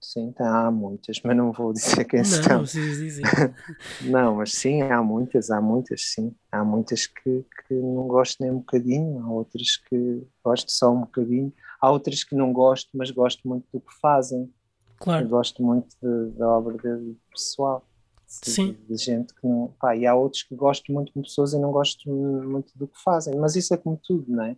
Sim, 0.00 0.32
tá, 0.32 0.66
há 0.66 0.70
muitas, 0.70 1.20
mas 1.24 1.36
não 1.36 1.52
vou 1.52 1.72
dizer 1.72 2.04
quem 2.04 2.20
não, 2.20 2.26
são. 2.26 2.56
Não, 2.58 2.64
dizer. 2.64 3.22
não, 4.02 4.34
mas 4.34 4.52
sim, 4.52 4.82
há 4.82 5.00
muitas, 5.02 5.50
há 5.50 5.60
muitas, 5.60 6.02
sim. 6.12 6.34
Há 6.50 6.64
muitas 6.64 7.06
que, 7.06 7.46
que 7.66 7.74
não 7.74 8.08
gosto 8.08 8.42
nem 8.42 8.50
um 8.50 8.58
bocadinho, 8.58 9.24
há 9.24 9.30
outras 9.30 9.76
que 9.76 10.26
gosto 10.44 10.72
só 10.72 10.90
um 10.92 11.00
bocadinho, 11.02 11.52
há 11.80 11.90
outras 11.90 12.24
que 12.24 12.34
não 12.34 12.52
gosto, 12.52 12.90
mas 12.92 13.10
gosto 13.10 13.48
muito 13.48 13.66
do 13.72 13.80
que 13.80 13.94
fazem. 14.00 14.52
Claro. 14.98 15.24
Eu 15.24 15.28
gosto 15.28 15.62
muito 15.62 15.96
de, 16.02 16.32
da 16.32 16.48
obra 16.48 16.76
do 16.76 17.16
pessoal. 17.30 17.86
Sim. 18.26 18.72
De, 18.72 18.94
de, 18.94 18.96
gente 18.96 19.32
que 19.32 19.46
não. 19.46 19.72
Pá, 19.80 19.96
e 19.96 20.06
há 20.06 20.14
outros 20.14 20.42
que 20.42 20.54
gosto 20.54 20.92
muito 20.92 21.12
de 21.14 21.22
pessoas 21.22 21.54
e 21.54 21.58
não 21.58 21.70
gosto 21.70 22.10
muito 22.10 22.76
do 22.76 22.86
que 22.86 23.00
fazem, 23.00 23.34
mas 23.36 23.56
isso 23.56 23.72
é 23.72 23.76
como 23.76 23.98
tudo, 24.02 24.30
não 24.30 24.44
é? 24.44 24.56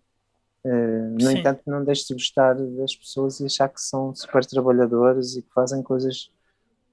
Uh, 0.64 1.10
no 1.12 1.22
Sim. 1.22 1.38
entanto, 1.38 1.62
não 1.66 1.82
deixe 1.82 2.06
de 2.08 2.14
gostar 2.14 2.54
das 2.54 2.94
pessoas 2.94 3.40
e 3.40 3.46
achar 3.46 3.68
que 3.68 3.80
são 3.80 4.14
super 4.14 4.44
trabalhadoras 4.44 5.36
e 5.36 5.42
que 5.42 5.52
fazem 5.52 5.82
coisas 5.82 6.30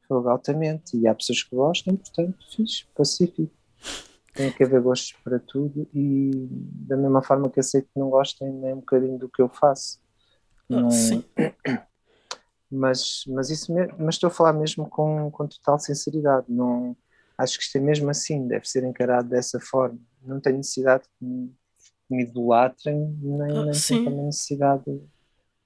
altamente. 0.10 0.97
E 0.97 1.08
há 1.08 1.13
pessoas 1.13 1.43
que 1.43 1.56
gostam, 1.56 1.95
portanto, 1.95 2.38
fixe, 2.56 2.86
pacífico. 2.95 3.53
Tem 4.34 4.51
que 4.51 4.63
haver 4.63 4.82
gostos 4.82 5.13
para 5.23 5.39
tudo 5.39 5.88
e 5.93 6.47
da 6.51 6.95
mesma 6.95 7.23
forma 7.23 7.49
que 7.49 7.60
aceito 7.60 7.89
que 7.91 7.99
não 7.99 8.10
gostem 8.10 8.51
nem 8.53 8.73
um 8.73 8.80
bocadinho 8.80 9.17
do 9.17 9.27
que 9.27 9.41
eu 9.41 9.49
faço. 9.49 9.99
Ah, 10.69 10.82
não... 10.82 10.91
Sim. 10.91 11.23
Mas, 12.69 13.23
mas 13.27 13.49
isso 13.49 13.73
mas 13.97 14.15
estou 14.15 14.27
a 14.27 14.30
falar 14.30 14.51
mesmo 14.51 14.89
com, 14.89 15.32
com 15.32 15.47
total 15.47 15.80
sinceridade. 15.80 16.47
Não, 16.49 16.97
acho 17.38 17.58
que 17.58 17.63
isto 17.63 17.77
é 17.77 17.80
mesmo 17.80 18.10
assim, 18.10 18.45
deve 18.45 18.67
ser 18.67 18.84
encarado 18.84 19.30
dessa 19.30 19.58
forma. 19.58 19.97
Não 20.21 20.41
tenho 20.41 20.58
necessidade 20.58 21.06
que 21.17 21.49
me, 22.10 22.24
idolatrem, 22.24 23.17
nem, 23.22 23.58
ah, 23.58 23.65
nem 23.65 23.74
tenho 23.74 24.26
necessidade, 24.26 24.84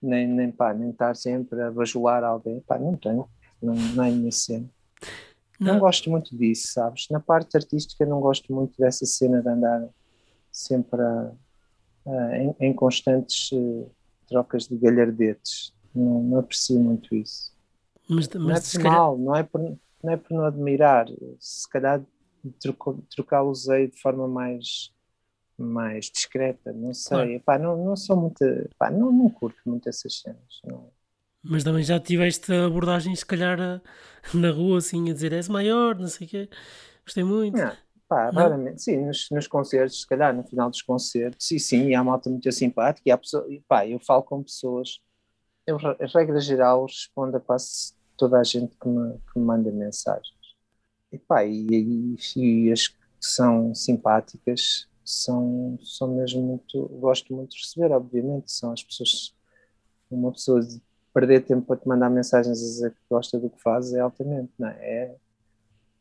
nem, 0.01 0.27
nem, 0.27 0.51
pá, 0.51 0.73
nem 0.73 0.89
estar 0.89 1.15
sempre 1.15 1.61
a 1.61 1.71
bajular 1.71 2.23
alguém. 2.23 2.59
Pá, 2.61 2.77
não 2.77 2.95
tenho, 2.95 3.27
não, 3.61 3.73
não 3.73 4.03
é 4.03 4.09
a 4.09 4.11
minha 4.11 4.31
cena. 4.31 4.69
Não. 5.59 5.73
não 5.73 5.79
gosto 5.79 6.09
muito 6.09 6.35
disso, 6.35 6.73
sabes? 6.73 7.07
Na 7.11 7.19
parte 7.19 7.55
artística, 7.55 8.05
não 8.05 8.19
gosto 8.19 8.53
muito 8.53 8.75
dessa 8.79 9.05
cena 9.05 9.41
de 9.41 9.49
andar 9.49 9.87
sempre 10.51 10.99
a, 10.99 11.31
a, 12.07 12.37
em, 12.37 12.55
em, 12.59 12.73
constantes 12.73 13.51
uh, 13.51 13.89
trocas 14.27 14.67
de 14.67 14.75
galhardetes 14.75 15.73
não, 15.93 16.23
não 16.23 16.39
aprecio 16.39 16.79
muito 16.79 17.13
isso. 17.15 17.53
Mas, 18.09 18.27
mas 18.29 18.43
não 18.43 18.51
é 18.51 18.61
por 18.61 18.83
mal, 18.83 19.17
não 19.17 19.35
é 19.35 19.43
por, 19.43 19.77
não 20.03 20.13
é 20.13 20.17
por 20.17 20.33
não 20.33 20.45
admirar. 20.45 21.07
Se 21.39 21.69
calhar 21.69 22.01
trocá-los 23.15 23.69
aí 23.69 23.87
de 23.87 24.01
forma 24.01 24.27
mais 24.27 24.91
mais 25.61 26.05
discreta, 26.05 26.71
não 26.73 26.93
sei. 26.93 27.17
Claro. 27.17 27.31
Epá, 27.31 27.59
não, 27.59 27.83
não 27.83 27.95
sou 27.95 28.15
muito. 28.15 28.43
Epá, 28.43 28.89
não, 28.89 29.11
não 29.11 29.29
curto 29.29 29.59
muito 29.65 29.87
essas 29.87 30.19
cenas. 30.21 30.61
Não. 30.63 30.89
Mas 31.43 31.63
também 31.63 31.83
já 31.83 31.99
tiveste 31.99 32.53
abordagens, 32.53 33.19
se 33.19 33.25
calhar, 33.25 33.57
na 34.33 34.51
rua, 34.51 34.77
assim, 34.77 35.09
a 35.09 35.13
dizer 35.13 35.33
és 35.33 35.47
maior, 35.47 35.97
não 35.97 36.07
sei 36.07 36.27
o 36.27 36.29
quê. 36.29 36.49
Gostei 37.03 37.23
muito. 37.23 37.57
Não, 37.57 37.75
pá, 38.07 38.31
não? 38.31 38.41
raramente. 38.41 38.81
Sim, 38.83 39.05
nos, 39.05 39.27
nos 39.31 39.47
concertos, 39.47 40.01
se 40.01 40.07
calhar, 40.07 40.35
no 40.35 40.43
final 40.43 40.69
dos 40.69 40.81
concertos, 40.81 41.47
sim, 41.47 41.57
sim, 41.59 41.87
e 41.89 41.95
há 41.95 42.03
malta 42.03 42.29
muito 42.29 42.51
simpática. 42.51 43.07
E 43.07 43.11
há 43.11 43.17
pessoa, 43.17 43.45
e, 43.51 43.59
pá, 43.61 43.87
eu 43.87 43.99
falo 43.99 44.23
com 44.23 44.43
pessoas 44.43 45.01
eu, 45.65 45.77
a 45.77 46.17
regra 46.17 46.39
geral, 46.39 46.85
respondo 46.85 47.37
a 47.37 47.39
quase 47.39 47.93
toda 48.17 48.39
a 48.39 48.43
gente 48.43 48.75
que 48.77 48.87
me, 48.87 49.17
que 49.19 49.39
me 49.39 49.45
manda 49.45 49.71
mensagens. 49.71 50.35
E, 51.11 51.17
pá, 51.17 51.45
e, 51.45 51.67
e, 51.69 52.15
e, 52.35 52.71
as 52.71 52.87
que 52.87 52.97
são 53.19 53.73
simpáticas 53.75 54.87
são, 55.03 55.77
são 55.83 56.15
mesmo 56.15 56.41
muito. 56.41 56.87
Gosto 56.99 57.33
muito 57.33 57.51
de 57.51 57.57
receber, 57.57 57.91
obviamente. 57.91 58.51
São 58.51 58.71
as 58.71 58.83
pessoas. 58.83 59.33
Uma 60.09 60.31
pessoa 60.31 60.61
de 60.61 60.81
perder 61.13 61.45
tempo 61.45 61.65
para 61.65 61.77
te 61.77 61.87
mandar 61.87 62.09
mensagens 62.09 62.57
a 62.57 62.61
dizer 62.61 62.91
que 62.91 63.01
gosta 63.09 63.39
do 63.39 63.49
que 63.49 63.61
faz 63.61 63.93
é 63.93 63.99
altamente, 63.99 64.51
não 64.57 64.67
é? 64.67 64.75
É, 64.81 65.15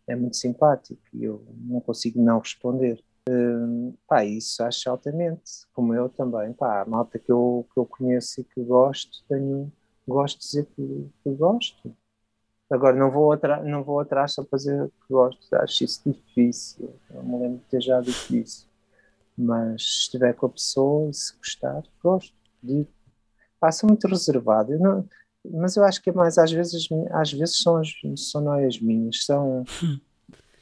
é 0.08 0.16
muito 0.16 0.36
simpático 0.36 1.00
e 1.12 1.24
eu 1.24 1.44
não 1.56 1.80
consigo 1.80 2.22
não 2.22 2.38
responder. 2.38 3.02
Uh, 3.28 3.96
pá, 4.08 4.24
isso 4.24 4.62
acho 4.64 4.90
altamente, 4.90 5.66
como 5.72 5.94
eu 5.94 6.08
também. 6.08 6.52
Pá, 6.52 6.82
a 6.82 6.84
malta 6.84 7.18
que 7.18 7.30
eu, 7.30 7.66
que 7.72 7.78
eu 7.78 7.86
conheço 7.86 8.40
e 8.40 8.44
que 8.44 8.62
gosto, 8.62 9.22
tenho, 9.28 9.70
gosto 10.06 10.40
de 10.40 10.46
dizer 10.46 10.66
que, 10.74 11.10
que 11.22 11.30
gosto. 11.30 11.94
Agora, 12.70 12.96
não 12.96 13.10
vou, 13.10 13.36
não 13.64 13.82
vou 13.82 14.00
atrás 14.00 14.32
só 14.32 14.44
para 14.44 14.56
dizer 14.56 14.88
que 14.88 15.12
gosto, 15.12 15.54
acho 15.56 15.84
isso 15.84 16.02
difícil. 16.06 16.94
Não 17.10 17.22
me 17.22 17.38
lembro 17.40 17.58
de 17.58 17.64
ter 17.64 17.80
já 17.80 18.00
dito 18.00 18.34
isso. 18.34 18.69
Mas 19.40 19.83
se 19.83 20.00
estiver 20.03 20.35
com 20.35 20.46
a 20.46 20.50
pessoa 20.50 21.11
e 21.11 21.14
se 21.14 21.37
gostar, 21.37 21.83
gosto. 22.03 22.35
Digo. 22.62 22.88
Pá, 23.59 23.72
sou 23.72 23.88
muito 23.88 24.07
reservado. 24.07 24.72
Eu 24.72 24.79
não, 24.79 25.09
mas 25.44 25.76
eu 25.76 25.85
acho 25.85 26.03
que 26.03 26.11
é 26.11 26.12
mais, 26.12 26.38
às 26.38 26.53
vezes, 26.53 26.88
às 27.11 27.33
vezes 27.33 27.59
são, 27.59 27.76
as, 27.76 27.92
são 28.16 28.40
noias 28.40 28.81
minhas, 28.81 29.24
são. 29.24 29.64
Hum 29.83 29.98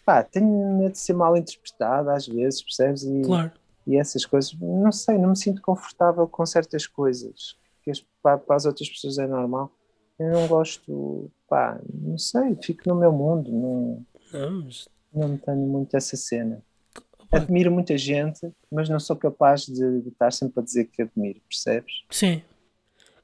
pá, 0.09 0.23
tenho 0.23 0.79
medo 0.79 0.93
de 0.93 0.99
ser 0.99 1.13
mal 1.13 1.37
interpretado 1.37 2.09
às 2.09 2.27
vezes, 2.27 2.63
percebes? 2.63 3.03
E, 3.03 3.21
claro. 3.21 3.53
e 3.87 3.99
essas 3.99 4.25
coisas, 4.25 4.55
não 4.59 4.91
sei, 4.91 5.19
não 5.19 5.29
me 5.31 5.37
sinto 5.37 5.61
confortável 5.61 6.27
com 6.27 6.47
certas 6.47 6.87
coisas 6.87 7.59
que 7.85 7.93
para, 8.23 8.39
para 8.39 8.57
as 8.57 8.65
outras 8.65 8.89
pessoas 8.89 9.19
é 9.19 9.27
normal. 9.27 9.71
Eu 10.19 10.33
não 10.33 10.49
gosto, 10.49 11.31
pá, 11.47 11.79
não 11.93 12.17
sei, 12.17 12.57
fico 12.63 12.89
no 12.89 12.95
meu 12.95 13.13
mundo, 13.13 13.53
não, 13.53 14.07
não, 14.33 14.63
mas... 14.63 14.89
não 15.13 15.37
tenho 15.37 15.67
muito 15.67 15.95
essa 15.95 16.17
cena. 16.17 16.63
Admiro 17.31 17.71
muita 17.71 17.97
gente, 17.99 18.41
mas 18.71 18.89
não 18.89 18.99
sou 18.99 19.17
capaz 19.17 19.67
de, 19.67 20.01
de 20.03 20.09
estar 20.09 20.33
sempre 20.33 20.61
a 20.61 20.63
dizer 20.63 20.87
que 20.87 21.03
admiro, 21.03 21.41
percebes? 21.49 22.03
Sim. 22.11 22.43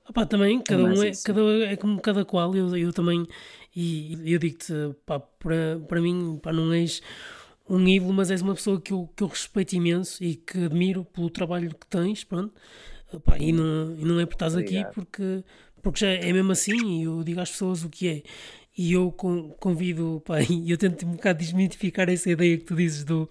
Opa, 0.09 0.27
também, 0.27 0.61
cada 0.61 0.85
um 0.85 1.03
é, 1.03 1.13
cada, 1.25 1.41
é 1.65 1.77
como 1.77 2.01
cada 2.01 2.25
qual, 2.25 2.55
eu, 2.55 2.77
eu 2.77 2.93
também, 2.93 3.27
e 3.75 4.19
eu 4.31 4.39
digo-te, 4.39 4.73
para, 5.07 5.81
para 5.81 6.01
mim, 6.01 6.39
pá, 6.43 6.53
não 6.53 6.71
és 6.75 7.01
um 7.69 7.89
ídolo, 7.89 8.13
mas 8.13 8.31
és 8.31 8.43
uma 8.43 8.55
pessoa 8.55 8.79
que 8.79 8.93
eu, 8.93 9.09
que 9.17 9.23
eu 9.23 9.29
respeito 9.29 9.73
imenso 9.73 10.23
e 10.23 10.35
que 10.35 10.67
admiro 10.67 11.07
pelo 11.07 11.31
trabalho 11.31 11.71
que 11.75 11.87
tens, 11.87 12.23
pronto, 12.23 12.53
pá, 13.25 13.39
e, 13.39 13.51
não, 13.51 13.97
e 13.97 14.05
não 14.05 14.21
é 14.21 14.27
por 14.27 14.35
estás 14.35 14.55
aqui 14.55 14.85
porque, 14.93 15.43
porque 15.83 16.01
já 16.01 16.09
é 16.09 16.31
mesmo 16.33 16.53
assim 16.53 17.01
e 17.01 17.05
eu 17.05 17.25
digo 17.25 17.41
às 17.41 17.51
pessoas 17.51 17.83
o 17.83 17.89
que 17.89 18.09
é. 18.09 18.23
E 18.77 18.93
eu 18.93 19.13
convido, 19.13 20.21
pá, 20.25 20.41
e 20.51 20.71
eu 20.71 20.77
tento 20.77 21.07
um 21.07 21.13
bocado 21.13 21.39
desmitificar 21.39 22.09
essa 22.09 22.31
ideia 22.31 22.59
que 22.59 22.65
tu 22.65 22.75
dizes 22.75 23.05
do 23.05 23.29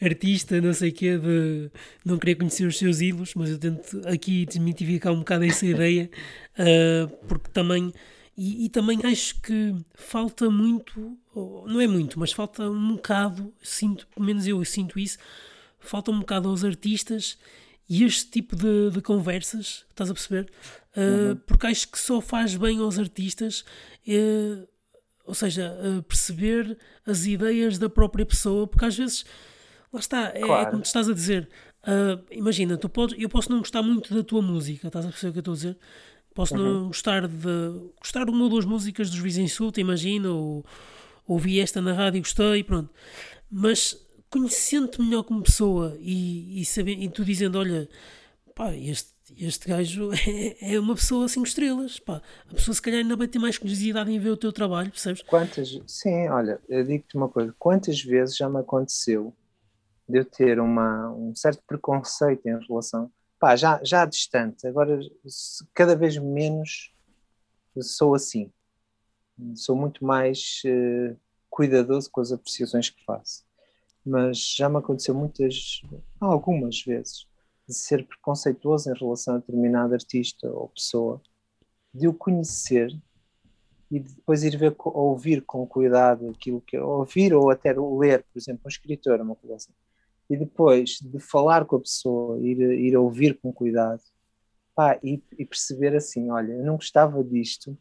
artista, 0.00 0.60
não 0.60 0.72
sei 0.72 0.90
o 0.90 0.92
quê, 0.92 1.18
de 1.18 1.70
não 2.04 2.18
querer 2.18 2.36
conhecer 2.36 2.66
os 2.66 2.78
seus 2.78 3.00
ídolos, 3.00 3.34
mas 3.34 3.50
eu 3.50 3.58
tento 3.58 4.00
aqui 4.06 4.46
desmitificar 4.46 5.12
um 5.12 5.20
bocado 5.20 5.44
essa 5.44 5.66
ideia, 5.66 6.10
uh, 6.58 7.08
porque 7.26 7.50
também, 7.50 7.92
e, 8.36 8.66
e, 8.66 8.68
também 8.68 9.00
acho 9.04 9.40
que 9.40 9.74
falta 9.94 10.50
muito, 10.50 11.18
não 11.34 11.80
é 11.80 11.86
muito, 11.86 12.20
mas 12.20 12.32
falta 12.32 12.68
um 12.68 12.94
bocado, 12.94 13.52
sinto, 13.62 14.06
pelo 14.08 14.26
menos 14.26 14.46
eu 14.46 14.62
sinto 14.64 14.98
isso, 14.98 15.18
falta 15.80 16.10
um 16.10 16.20
bocado 16.20 16.48
aos 16.48 16.62
artistas 16.62 17.38
e 17.88 18.04
este 18.04 18.30
tipo 18.30 18.56
de, 18.56 18.90
de 18.90 19.00
conversas, 19.00 19.84
estás 19.88 20.10
a 20.10 20.14
perceber? 20.14 20.50
Uh, 20.96 21.30
uhum. 21.30 21.36
Porque 21.46 21.66
acho 21.66 21.88
que 21.88 21.98
só 21.98 22.20
faz 22.20 22.56
bem 22.56 22.80
aos 22.80 22.98
artistas. 22.98 23.64
Uh, 24.08 24.66
ou 25.26 25.34
seja, 25.34 25.76
perceber 26.08 26.78
as 27.04 27.26
ideias 27.26 27.78
da 27.78 27.88
própria 27.88 28.24
pessoa, 28.24 28.66
porque 28.66 28.84
às 28.84 28.96
vezes, 28.96 29.24
lá 29.92 30.00
está, 30.00 30.32
é, 30.34 30.40
claro. 30.40 30.68
é 30.68 30.70
como 30.70 30.82
tu 30.82 30.86
estás 30.86 31.08
a 31.08 31.12
dizer. 31.12 31.48
Uh, 31.82 32.24
imagina, 32.30 32.76
tu 32.76 32.88
podes, 32.88 33.16
eu 33.18 33.28
posso 33.28 33.50
não 33.50 33.58
gostar 33.58 33.82
muito 33.82 34.12
da 34.12 34.22
tua 34.22 34.42
música, 34.42 34.88
estás 34.88 35.04
a 35.04 35.08
perceber 35.08 35.30
o 35.30 35.32
que 35.32 35.38
eu 35.38 35.40
estou 35.40 35.52
a 35.52 35.56
dizer? 35.56 35.78
Posso 36.34 36.54
uhum. 36.54 36.62
não 36.62 36.86
gostar 36.88 37.26
de 37.26 37.90
gostar 37.98 38.24
de 38.24 38.30
uma 38.30 38.44
ou 38.44 38.50
duas 38.50 38.64
músicas 38.64 39.08
dos 39.08 39.18
Vizinhos 39.18 39.52
Insulta, 39.52 39.80
imagina, 39.80 40.30
ou 40.30 40.64
ouvi 41.26 41.60
esta 41.60 41.80
na 41.80 41.92
rádio 41.92 42.18
e 42.18 42.20
gostei, 42.20 42.62
pronto. 42.62 42.90
Mas 43.50 43.96
conhecendo-te 44.28 45.00
melhor 45.00 45.22
como 45.22 45.42
pessoa 45.42 45.96
e, 45.98 46.60
e, 46.60 46.64
sabendo, 46.64 47.02
e 47.02 47.08
tu 47.08 47.24
dizendo, 47.24 47.58
olha, 47.58 47.88
pá, 48.54 48.74
este 48.74 49.15
este 49.36 49.68
gajo 49.68 50.10
é, 50.14 50.74
é 50.74 50.80
uma 50.80 50.94
pessoa 50.94 51.28
cinco 51.28 51.46
estrelas. 51.46 51.98
Pá. 51.98 52.22
A 52.50 52.54
pessoa 52.54 52.74
se 52.74 52.82
calhar 52.82 53.00
ainda 53.00 53.16
vai 53.16 53.28
ter 53.28 53.38
mais 53.38 53.58
curiosidade 53.58 54.10
em 54.10 54.18
ver 54.18 54.30
o 54.30 54.36
teu 54.36 54.52
trabalho, 54.52 54.90
percebes? 54.90 55.22
Quantas, 55.22 55.78
sim, 55.86 56.28
olha, 56.28 56.60
eu 56.68 56.84
digo-te 56.84 57.16
uma 57.16 57.28
coisa, 57.28 57.54
quantas 57.58 58.00
vezes 58.02 58.36
já 58.36 58.48
me 58.48 58.60
aconteceu 58.60 59.34
de 60.08 60.18
eu 60.18 60.24
ter 60.24 60.60
uma, 60.60 61.10
um 61.10 61.34
certo 61.34 61.62
preconceito 61.66 62.46
em 62.46 62.58
relação, 62.66 63.10
pá, 63.40 63.56
já, 63.56 63.80
já 63.82 64.04
distante, 64.04 64.66
agora 64.66 65.00
cada 65.74 65.96
vez 65.96 66.16
menos 66.16 66.92
sou 67.82 68.14
assim. 68.14 68.50
Sou 69.54 69.76
muito 69.76 70.04
mais 70.04 70.62
uh, 70.64 71.16
cuidadoso 71.50 72.10
com 72.10 72.20
as 72.20 72.32
apreciações 72.32 72.88
que 72.88 73.04
faço. 73.04 73.44
Mas 74.04 74.54
já 74.56 74.68
me 74.68 74.78
aconteceu 74.78 75.14
muitas, 75.14 75.82
algumas 76.20 76.80
vezes, 76.82 77.26
de 77.66 77.74
ser 77.74 78.06
preconceituoso 78.06 78.90
em 78.90 78.94
relação 78.94 79.34
a 79.34 79.38
determinado 79.38 79.94
artista 79.94 80.48
ou 80.48 80.68
pessoa, 80.68 81.20
de 81.92 82.06
o 82.06 82.14
conhecer 82.14 82.90
e 83.90 84.00
depois 84.00 84.42
ir 84.42 84.56
ver, 84.56 84.74
ouvir 84.78 85.42
com 85.42 85.66
cuidado 85.66 86.30
aquilo 86.30 86.60
que 86.60 86.78
ouvir 86.78 87.32
ou 87.34 87.50
até 87.50 87.72
ler, 87.72 88.24
por 88.24 88.38
exemplo, 88.38 88.62
um 88.64 88.68
escritor, 88.68 89.20
uma 89.20 89.36
coisa 89.36 89.56
assim. 89.56 89.72
E 90.28 90.36
depois 90.36 90.98
de 91.00 91.20
falar 91.20 91.64
com 91.64 91.76
a 91.76 91.80
pessoa, 91.80 92.38
ir, 92.40 92.58
ir 92.60 92.96
ouvir 92.96 93.38
com 93.40 93.52
cuidado, 93.52 94.02
pá, 94.74 94.98
e, 95.02 95.22
e 95.38 95.44
perceber 95.44 95.94
assim: 95.94 96.30
olha, 96.30 96.52
eu 96.52 96.64
não 96.64 96.76
gostava 96.76 97.22
disto 97.22 97.78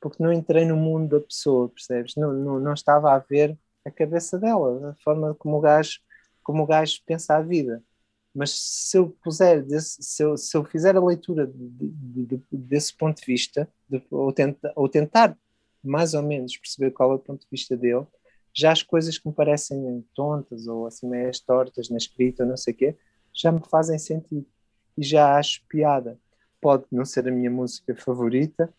porque 0.00 0.22
não 0.22 0.32
entrei 0.32 0.64
no 0.64 0.76
mundo 0.76 1.18
da 1.18 1.26
pessoa, 1.26 1.68
percebes? 1.68 2.14
Não, 2.16 2.32
não, 2.32 2.60
não 2.60 2.74
estava 2.74 3.12
a 3.12 3.18
ver 3.18 3.58
a 3.84 3.90
cabeça 3.90 4.38
dela, 4.38 4.90
a 4.90 4.94
forma 5.02 5.34
como 5.34 5.56
o 5.56 5.60
gajo, 5.60 6.00
como 6.42 6.62
o 6.62 6.66
gajo 6.66 7.00
pensa 7.06 7.36
a 7.36 7.42
vida. 7.42 7.82
Mas 8.36 8.50
se 8.50 8.98
eu 8.98 9.16
puser, 9.24 9.64
desse, 9.64 9.96
se, 10.02 10.22
eu, 10.22 10.36
se 10.36 10.54
eu 10.54 10.62
fizer 10.62 10.94
a 10.94 11.02
leitura 11.02 11.46
de, 11.46 11.88
de, 11.88 12.26
de, 12.26 12.42
desse 12.52 12.94
ponto 12.94 13.18
de 13.18 13.24
vista, 13.24 13.66
ou, 14.10 14.30
tenta, 14.30 14.70
ou 14.76 14.90
tentar 14.90 15.34
mais 15.82 16.12
ou 16.12 16.22
menos 16.22 16.54
perceber 16.54 16.90
qual 16.90 17.12
é 17.12 17.14
o 17.14 17.18
ponto 17.18 17.40
de 17.40 17.46
vista 17.50 17.74
dele, 17.74 18.06
já 18.54 18.72
as 18.72 18.82
coisas 18.82 19.16
que 19.16 19.26
me 19.26 19.34
parecem 19.34 20.04
tontas 20.14 20.66
ou 20.66 20.86
assim 20.86 21.08
meias 21.08 21.40
tortas 21.40 21.88
na 21.88 21.96
escrita, 21.96 22.44
não 22.44 22.58
sei 22.58 22.74
o 22.74 22.76
quê, 22.76 22.96
já 23.32 23.50
me 23.50 23.62
fazem 23.70 23.98
sentido 23.98 24.46
e 24.98 25.02
já 25.02 25.38
acho 25.38 25.64
piada. 25.66 26.18
Pode 26.60 26.84
não 26.92 27.06
ser 27.06 27.26
a 27.26 27.32
minha 27.32 27.50
música 27.50 27.96
favorita, 27.96 28.70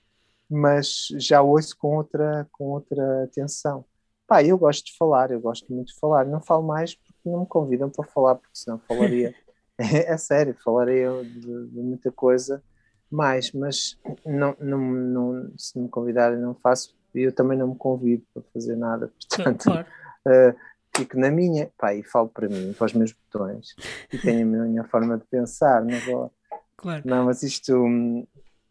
mas 0.47 1.07
já 1.17 1.41
ouço 1.41 1.75
com 1.75 1.97
outra, 1.97 2.47
com 2.51 2.65
outra 2.65 3.23
atenção. 3.23 3.83
Pá, 4.27 4.43
eu 4.43 4.55
gosto 4.55 4.85
de 4.85 4.97
falar, 4.97 5.31
eu 5.31 5.41
gosto 5.41 5.73
muito 5.73 5.87
de 5.87 5.99
falar. 5.99 6.25
Não 6.25 6.41
falo 6.41 6.61
mais 6.61 6.93
porque 6.93 7.15
não 7.25 7.39
me 7.39 7.47
convidam 7.47 7.89
para 7.89 8.05
falar, 8.05 8.35
porque 8.35 8.53
senão 8.53 8.77
falaria 8.87 9.33
é, 9.78 10.17
sério, 10.17 10.55
falarei 10.63 11.05
de, 11.23 11.67
de, 11.67 11.80
muita 11.80 12.11
coisa 12.11 12.63
mais, 13.11 13.51
mas 13.51 13.97
não, 14.25 14.55
não, 14.59 14.80
não, 14.80 15.53
se 15.57 15.80
me 15.80 15.88
convidarem 15.88 16.39
não 16.39 16.55
faço, 16.55 16.95
eu 17.13 17.32
também 17.32 17.57
não 17.57 17.69
me 17.69 17.75
convido 17.75 18.23
para 18.34 18.43
fazer 18.53 18.75
nada, 18.75 19.11
portanto 19.30 19.63
claro. 19.63 19.88
uh, 20.28 20.55
fico 20.95 21.17
na 21.17 21.30
minha, 21.30 21.71
pá, 21.78 21.93
e 21.93 22.03
falo 22.03 22.28
para 22.28 22.49
mim, 22.49 22.73
para 22.73 22.86
os 22.86 22.93
meus 22.93 23.13
botões, 23.13 23.75
e 24.11 24.17
tenho 24.17 24.61
a 24.61 24.65
minha 24.65 24.84
forma 24.84 25.17
de 25.17 25.25
pensar, 25.25 25.84
não 25.84 25.99
vou... 26.01 26.34
Claro. 26.75 27.03
Não, 27.05 27.25
mas 27.25 27.41
isto, 27.41 27.73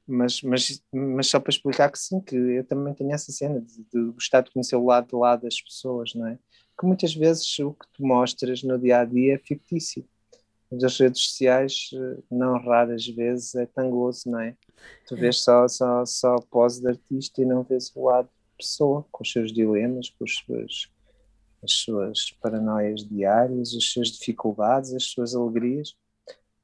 mas, 0.07 0.43
mas, 0.43 0.83
mas 0.93 1.27
só 1.29 1.41
para 1.41 1.51
explicar 1.51 1.91
que 1.91 1.99
sim, 1.99 2.21
que 2.21 2.37
eu 2.37 2.65
também 2.65 2.95
tenho 2.95 3.13
essa 3.13 3.33
cena 3.33 3.61
de, 3.61 3.85
de 3.93 4.13
gostar 4.13 4.43
de 4.43 4.51
conhecer 4.53 4.77
o 4.77 4.85
lado 4.85 5.09
de 5.09 5.17
lá 5.17 5.35
das 5.35 5.61
pessoas, 5.61 6.15
não 6.15 6.29
é? 6.29 6.39
Que 6.79 6.87
muitas 6.87 7.15
vezes 7.15 7.59
o 7.59 7.73
que 7.73 7.87
tu 7.95 8.05
mostras 8.07 8.63
no 8.63 8.79
dia 8.79 9.01
a 9.01 9.05
dia 9.05 9.35
é 9.35 9.39
fictício 9.39 10.07
das 10.71 10.99
redes 10.99 11.23
sociais, 11.23 11.91
eh, 11.95 12.23
não 12.31 12.59
raras 12.59 13.07
vezes, 13.07 13.55
é 13.55 13.67
tangoso, 13.67 14.29
não 14.31 14.41
é? 14.41 14.57
Tu 15.07 15.15
é. 15.15 15.19
vês 15.19 15.43
só, 15.43 15.67
só, 15.69 16.05
só 16.05 16.37
pose 16.51 16.81
de 16.81 16.89
artista 16.89 17.41
e 17.41 17.45
não 17.45 17.63
vês 17.63 17.93
o 17.95 18.05
lado 18.05 18.27
de 18.27 18.57
pessoa, 18.59 19.05
com 19.13 19.23
os 19.23 19.31
seus 19.31 19.53
dilemas, 19.53 20.11
com 20.11 20.25
as 20.25 20.35
suas, 20.35 20.91
as 21.63 21.73
suas 21.73 22.31
paranoias 22.41 23.07
diárias, 23.07 23.75
as 23.75 23.85
suas 23.85 24.09
dificuldades, 24.09 24.93
as 24.93 25.05
suas 25.05 25.35
alegrias. 25.35 25.97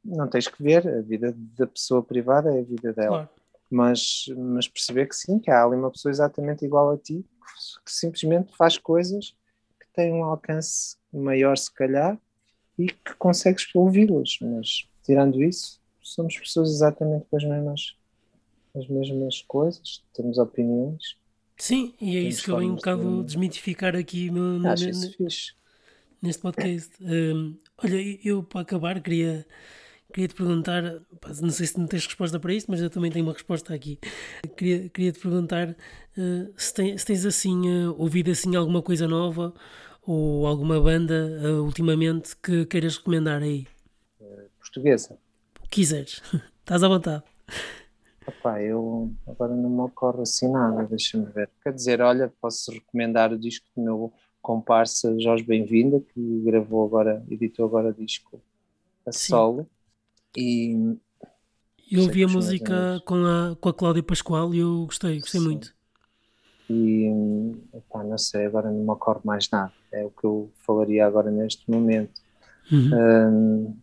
Não 0.05 0.28
tens 0.28 0.48
que 0.48 0.62
ver, 0.62 0.86
a 0.86 1.00
vida 1.00 1.32
da 1.36 1.66
pessoa 1.66 2.03
privada 2.03 2.53
é 2.53 2.61
a 2.61 2.64
vida 2.64 2.92
dela. 2.92 3.09
Claro. 3.09 3.28
Mas, 3.70 4.26
mas 4.36 4.68
perceber 4.68 5.07
que 5.07 5.16
sim, 5.16 5.38
que 5.38 5.50
há 5.50 5.64
ali 5.64 5.76
uma 5.76 5.90
pessoa 5.90 6.11
exatamente 6.11 6.64
igual 6.64 6.90
a 6.90 6.98
ti, 6.98 7.24
que 7.84 7.92
simplesmente 7.92 8.55
faz 8.55 8.76
coisas 8.76 9.34
que 9.80 9.86
têm 9.94 10.12
um 10.12 10.24
alcance 10.24 10.96
maior, 11.12 11.57
se 11.57 11.72
calhar, 11.72 12.18
e 12.78 12.86
que 12.86 13.14
consegues 13.18 13.66
ouvi-los, 13.74 14.38
mas 14.40 14.86
tirando 15.04 15.42
isso, 15.42 15.80
somos 16.00 16.36
pessoas 16.38 16.70
exatamente 16.70 17.26
com 17.30 17.36
as 17.36 17.44
mesmas, 17.44 17.96
as 18.74 18.88
mesmas 18.88 19.42
coisas, 19.42 20.02
temos 20.14 20.38
opiniões. 20.38 21.16
Sim, 21.56 21.94
e 22.00 22.16
é 22.16 22.20
isso 22.20 22.44
que 22.44 22.50
eu 22.50 22.58
venho 22.58 22.72
um 22.72 22.76
bocado 22.76 23.20
de... 23.20 23.24
desmitificar 23.26 23.94
aqui 23.94 24.30
no, 24.30 24.58
no, 24.58 24.68
Acho 24.68 24.88
isso 24.88 25.12
fixe. 25.16 25.52
neste 26.20 26.42
podcast. 26.42 26.90
Um, 27.00 27.56
olha, 27.78 28.18
eu 28.24 28.42
para 28.42 28.62
acabar 28.62 29.00
queria, 29.00 29.46
queria 30.12 30.28
te 30.28 30.34
perguntar, 30.34 30.82
não 31.40 31.50
sei 31.50 31.66
se 31.66 31.78
não 31.78 31.86
tens 31.86 32.06
resposta 32.06 32.40
para 32.40 32.52
isto, 32.52 32.70
mas 32.70 32.80
eu 32.80 32.90
também 32.90 33.12
tenho 33.12 33.24
uma 33.24 33.32
resposta 33.32 33.72
aqui. 33.74 33.98
Queria, 34.56 34.88
queria 34.88 35.12
te 35.12 35.20
perguntar 35.20 35.70
uh, 35.70 36.52
se, 36.56 36.74
tem, 36.74 36.98
se, 36.98 37.06
tens 37.06 37.24
assim 37.24 37.68
uh, 37.68 37.94
ouvido 37.96 38.30
assim 38.30 38.56
alguma 38.56 38.82
coisa 38.82 39.06
nova 39.06 39.54
ou 40.07 40.46
alguma 40.46 40.80
banda 40.80 41.38
uh, 41.42 41.62
ultimamente 41.62 42.36
que 42.36 42.66
queiras 42.66 42.96
recomendar 42.96 43.42
aí? 43.42 43.66
Portuguesa. 44.59 45.18
O 45.59 45.62
que 45.62 45.68
quiseres, 45.68 46.22
estás 46.61 46.82
à 46.82 46.88
vontade. 46.88 47.24
Epá, 48.26 48.62
eu 48.62 49.12
agora 49.26 49.55
não 49.55 49.68
me 49.68 49.80
ocorre 49.80 50.22
assim 50.22 50.50
nada, 50.50 50.84
deixa-me 50.84 51.26
ver. 51.26 51.50
Quer 51.62 51.72
dizer, 51.72 52.00
olha, 52.00 52.32
posso 52.40 52.70
recomendar 52.70 53.32
o 53.32 53.38
disco 53.38 53.66
do 53.76 53.82
meu 53.82 54.12
comparsa 54.40 55.18
Jorge 55.20 55.44
Bem-vinda, 55.44 56.00
que 56.00 56.40
gravou 56.44 56.84
agora, 56.84 57.24
editou 57.30 57.64
agora 57.64 57.92
disco 57.92 58.40
a 59.07 59.12
Sim. 59.12 59.30
solo. 59.30 59.66
E 60.36 60.96
eu 61.90 62.03
ouvi 62.05 62.24
a 62.24 62.28
música 62.28 63.03
com 63.05 63.24
a, 63.24 63.57
com 63.61 63.68
a 63.68 63.74
Cláudia 63.74 64.03
Pascoal 64.03 64.55
e 64.55 64.59
eu 64.59 64.86
gostei, 64.86 65.20
gostei 65.20 65.40
Sim. 65.40 65.46
muito. 65.46 65.74
E 66.70 67.07
epá, 67.74 68.03
não 68.03 68.16
sei, 68.16 68.46
agora 68.46 68.70
não 68.70 68.82
me 68.82 68.90
ocorre 68.90 69.20
mais 69.24 69.50
nada. 69.50 69.72
É 69.93 70.05
o 70.05 70.11
que 70.11 70.24
eu 70.24 70.51
falaria 70.66 71.07
agora 71.07 71.30
neste 71.30 71.70
momento. 71.70 72.20
Uhum. 72.70 72.90
Um, 72.95 73.76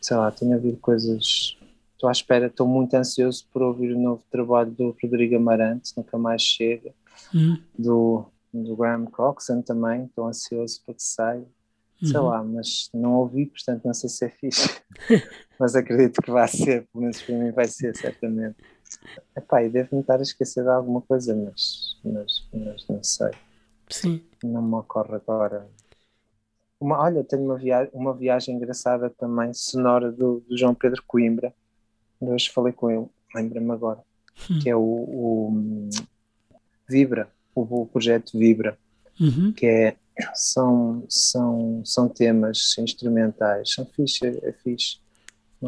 sei 0.00 0.16
lá, 0.16 0.30
tenho 0.30 0.54
ouvido 0.54 0.78
coisas. 0.78 1.56
Estou 1.92 2.08
à 2.08 2.12
espera, 2.12 2.46
estou 2.46 2.66
muito 2.66 2.94
ansioso 2.94 3.46
por 3.52 3.62
ouvir 3.62 3.94
o 3.94 3.98
novo 3.98 4.22
trabalho 4.30 4.70
do 4.70 4.96
Rodrigo 5.02 5.36
Amarante, 5.36 5.92
nunca 5.96 6.18
mais 6.18 6.42
chega. 6.42 6.92
Uhum. 7.34 7.58
Do, 7.78 8.26
do 8.52 8.76
Graham 8.76 9.06
Coxon 9.06 9.62
também, 9.62 10.04
estou 10.04 10.26
ansioso 10.26 10.82
para 10.84 10.94
que 10.94 11.02
saia. 11.02 11.46
Sei 12.02 12.16
uhum. 12.16 12.26
lá, 12.26 12.44
mas 12.44 12.90
não 12.92 13.14
ouvi, 13.14 13.46
portanto 13.46 13.84
não 13.86 13.94
sei 13.94 14.10
se 14.10 14.26
é 14.26 14.28
fixe. 14.28 14.68
mas 15.58 15.74
acredito 15.74 16.20
que 16.20 16.30
vai 16.30 16.46
ser, 16.46 16.86
pelo 16.92 17.02
menos 17.02 17.22
para 17.22 17.34
mim 17.34 17.50
vai 17.52 17.66
ser, 17.66 17.96
certamente. 17.96 18.56
Epá, 19.34 19.62
e 19.62 19.70
devo-me 19.70 20.02
estar 20.02 20.18
a 20.18 20.22
esquecer 20.22 20.62
de 20.62 20.70
alguma 20.70 21.00
coisa, 21.00 21.34
mas, 21.34 21.98
mas, 22.04 22.48
mas 22.52 22.86
não 22.88 23.02
sei. 23.02 23.30
Sim. 23.88 24.22
Não 24.42 24.62
me 24.62 24.74
ocorre 24.74 25.14
agora. 25.14 25.68
Uma, 26.80 27.00
olha, 27.00 27.24
tenho 27.24 27.44
uma, 27.44 27.56
via 27.56 27.88
uma 27.92 28.14
viagem 28.14 28.54
engraçada 28.54 29.08
também, 29.10 29.52
sonora 29.54 30.12
do, 30.12 30.44
do 30.48 30.56
João 30.56 30.74
Pedro 30.74 31.02
Coimbra. 31.06 31.54
Hoje 32.20 32.50
falei 32.50 32.72
com 32.72 32.90
ele, 32.90 33.06
lembra-me 33.34 33.70
agora, 33.70 34.00
hum. 34.50 34.58
que 34.60 34.68
é 34.68 34.76
o, 34.76 34.80
o 34.80 35.88
Vibra, 36.88 37.30
o, 37.54 37.82
o, 37.82 37.86
projeto 37.86 38.38
Vibra, 38.38 38.78
uhum. 39.20 39.52
que 39.52 39.66
é, 39.66 39.96
são, 40.34 41.04
são, 41.08 41.82
são 41.84 42.08
temas 42.08 42.74
instrumentais, 42.78 43.72
são 43.72 43.84
fixe, 43.86 44.26
é 44.42 44.52
fixe. 44.52 44.98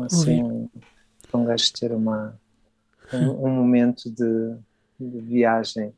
Assim, 0.04 0.68
para 1.30 1.40
um 1.40 1.44
gajo 1.44 1.72
ter 1.72 1.92
uma, 1.92 2.38
um, 3.12 3.46
um 3.46 3.50
momento 3.50 4.10
de, 4.10 4.56
de, 5.00 5.20
viagem 5.20 5.92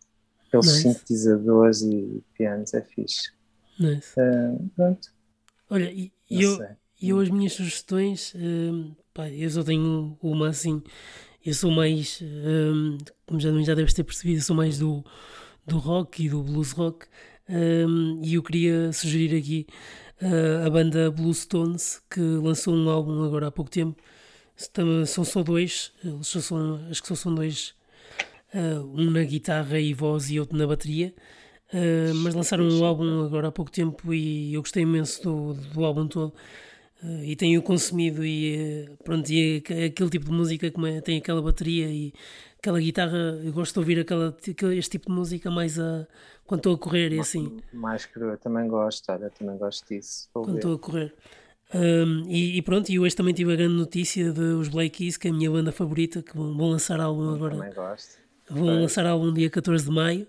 pelos 0.50 0.66
nice. 0.66 0.82
sintetizadores 0.82 1.82
e 1.82 2.22
pianos, 2.34 2.74
é 2.74 2.82
fixe. 2.82 3.30
Nice. 3.78 4.12
Uh, 4.18 4.68
pronto. 4.76 5.12
Olha, 5.70 5.90
e, 5.90 6.12
eu, 6.28 6.58
eu 7.00 7.20
as 7.20 7.30
minhas 7.30 7.52
sugestões, 7.52 8.34
uh, 8.34 8.96
pá, 9.14 9.28
eu 9.28 9.48
só 9.48 9.62
tenho 9.62 10.18
uma 10.20 10.48
assim, 10.48 10.82
eu 11.44 11.54
sou 11.54 11.70
mais, 11.70 12.20
um, 12.22 12.98
como 13.26 13.40
já, 13.40 13.50
já 13.62 13.74
deves 13.74 13.94
ter 13.94 14.04
percebido, 14.04 14.38
eu 14.38 14.42
sou 14.42 14.56
mais 14.56 14.78
do, 14.78 15.04
do 15.66 15.78
rock 15.78 16.24
e 16.24 16.28
do 16.28 16.42
blues 16.42 16.72
rock, 16.72 17.06
um, 17.48 18.20
e 18.22 18.34
eu 18.34 18.42
queria 18.42 18.92
sugerir 18.92 19.36
aqui 19.36 19.66
uh, 20.20 20.66
a 20.66 20.70
banda 20.70 21.10
Blue 21.10 21.32
Stones, 21.32 22.02
que 22.10 22.20
lançou 22.20 22.74
um 22.74 22.88
álbum 22.90 23.24
agora 23.24 23.46
há 23.46 23.50
pouco 23.50 23.70
tempo, 23.70 24.00
são 25.06 25.24
só 25.24 25.42
dois, 25.42 25.92
eles 26.04 26.26
são, 26.26 26.80
acho 26.90 27.00
que 27.00 27.08
só 27.08 27.14
são 27.14 27.34
dois, 27.34 27.74
uh, 28.54 28.84
um 28.94 29.10
na 29.10 29.22
guitarra 29.22 29.78
e 29.78 29.94
voz 29.94 30.30
e 30.30 30.40
outro 30.40 30.56
na 30.56 30.66
bateria. 30.66 31.14
Uh, 31.72 32.14
mas 32.16 32.34
lançaram 32.34 32.68
um 32.68 32.84
álbum 32.84 33.24
agora 33.24 33.48
há 33.48 33.52
pouco 33.52 33.70
tempo 33.70 34.12
e 34.12 34.54
eu 34.54 34.60
gostei 34.60 34.82
imenso 34.82 35.22
do, 35.22 35.54
do 35.54 35.84
álbum 35.84 36.08
todo. 36.08 36.34
uh, 37.02 37.24
e 37.24 37.36
tenho 37.36 37.62
consumido 37.62 38.24
e 38.24 38.88
pronto, 39.04 39.30
e 39.30 39.62
aquele 39.86 40.10
tipo 40.10 40.26
de 40.26 40.32
música 40.32 40.70
que 40.70 40.86
é, 40.86 41.00
tem 41.00 41.18
aquela 41.18 41.40
bateria 41.40 41.88
e 41.88 42.12
aquela 42.58 42.80
guitarra, 42.80 43.40
eu 43.42 43.52
gosto 43.52 43.74
de 43.74 43.78
ouvir 43.78 44.00
aquela, 44.00 44.36
este 44.74 44.90
tipo 44.90 45.06
de 45.06 45.12
música 45.12 45.50
mais 45.50 45.78
a 45.78 46.06
quando 46.50 46.58
estou 46.60 46.74
a 46.74 46.78
correr 46.78 47.12
e 47.12 47.20
assim. 47.20 47.60
Mais 47.72 48.04
crua, 48.04 48.36
também 48.36 48.66
gosto, 48.66 49.12
olha, 49.12 49.30
também 49.30 49.56
gosto 49.56 49.86
disso. 49.86 50.28
Quando 50.32 50.56
estou 50.56 50.74
a 50.74 50.78
correr. 50.80 51.14
Um, 51.72 52.24
e, 52.28 52.58
e, 52.58 52.62
pronto, 52.62 52.90
e 52.90 52.98
hoje 52.98 53.14
também 53.14 53.32
tive 53.32 53.52
a 53.52 53.56
grande 53.56 53.74
notícia 53.74 54.32
de 54.32 54.40
os 54.40 54.68
Black 54.68 54.90
Keys, 54.90 55.16
que 55.16 55.28
é 55.28 55.30
a 55.30 55.34
minha 55.34 55.48
banda 55.48 55.70
favorita, 55.70 56.20
que 56.20 56.36
vão, 56.36 56.56
vão 56.56 56.70
lançar 56.70 56.98
álbum 57.00 57.32
agora. 57.32 57.56
Também 57.56 57.72
gosto. 57.72 58.19
Vão 58.50 58.80
lançar 58.80 59.06
álbum 59.06 59.32
dia 59.32 59.48
14 59.48 59.84
de 59.84 59.90
maio. 59.90 60.26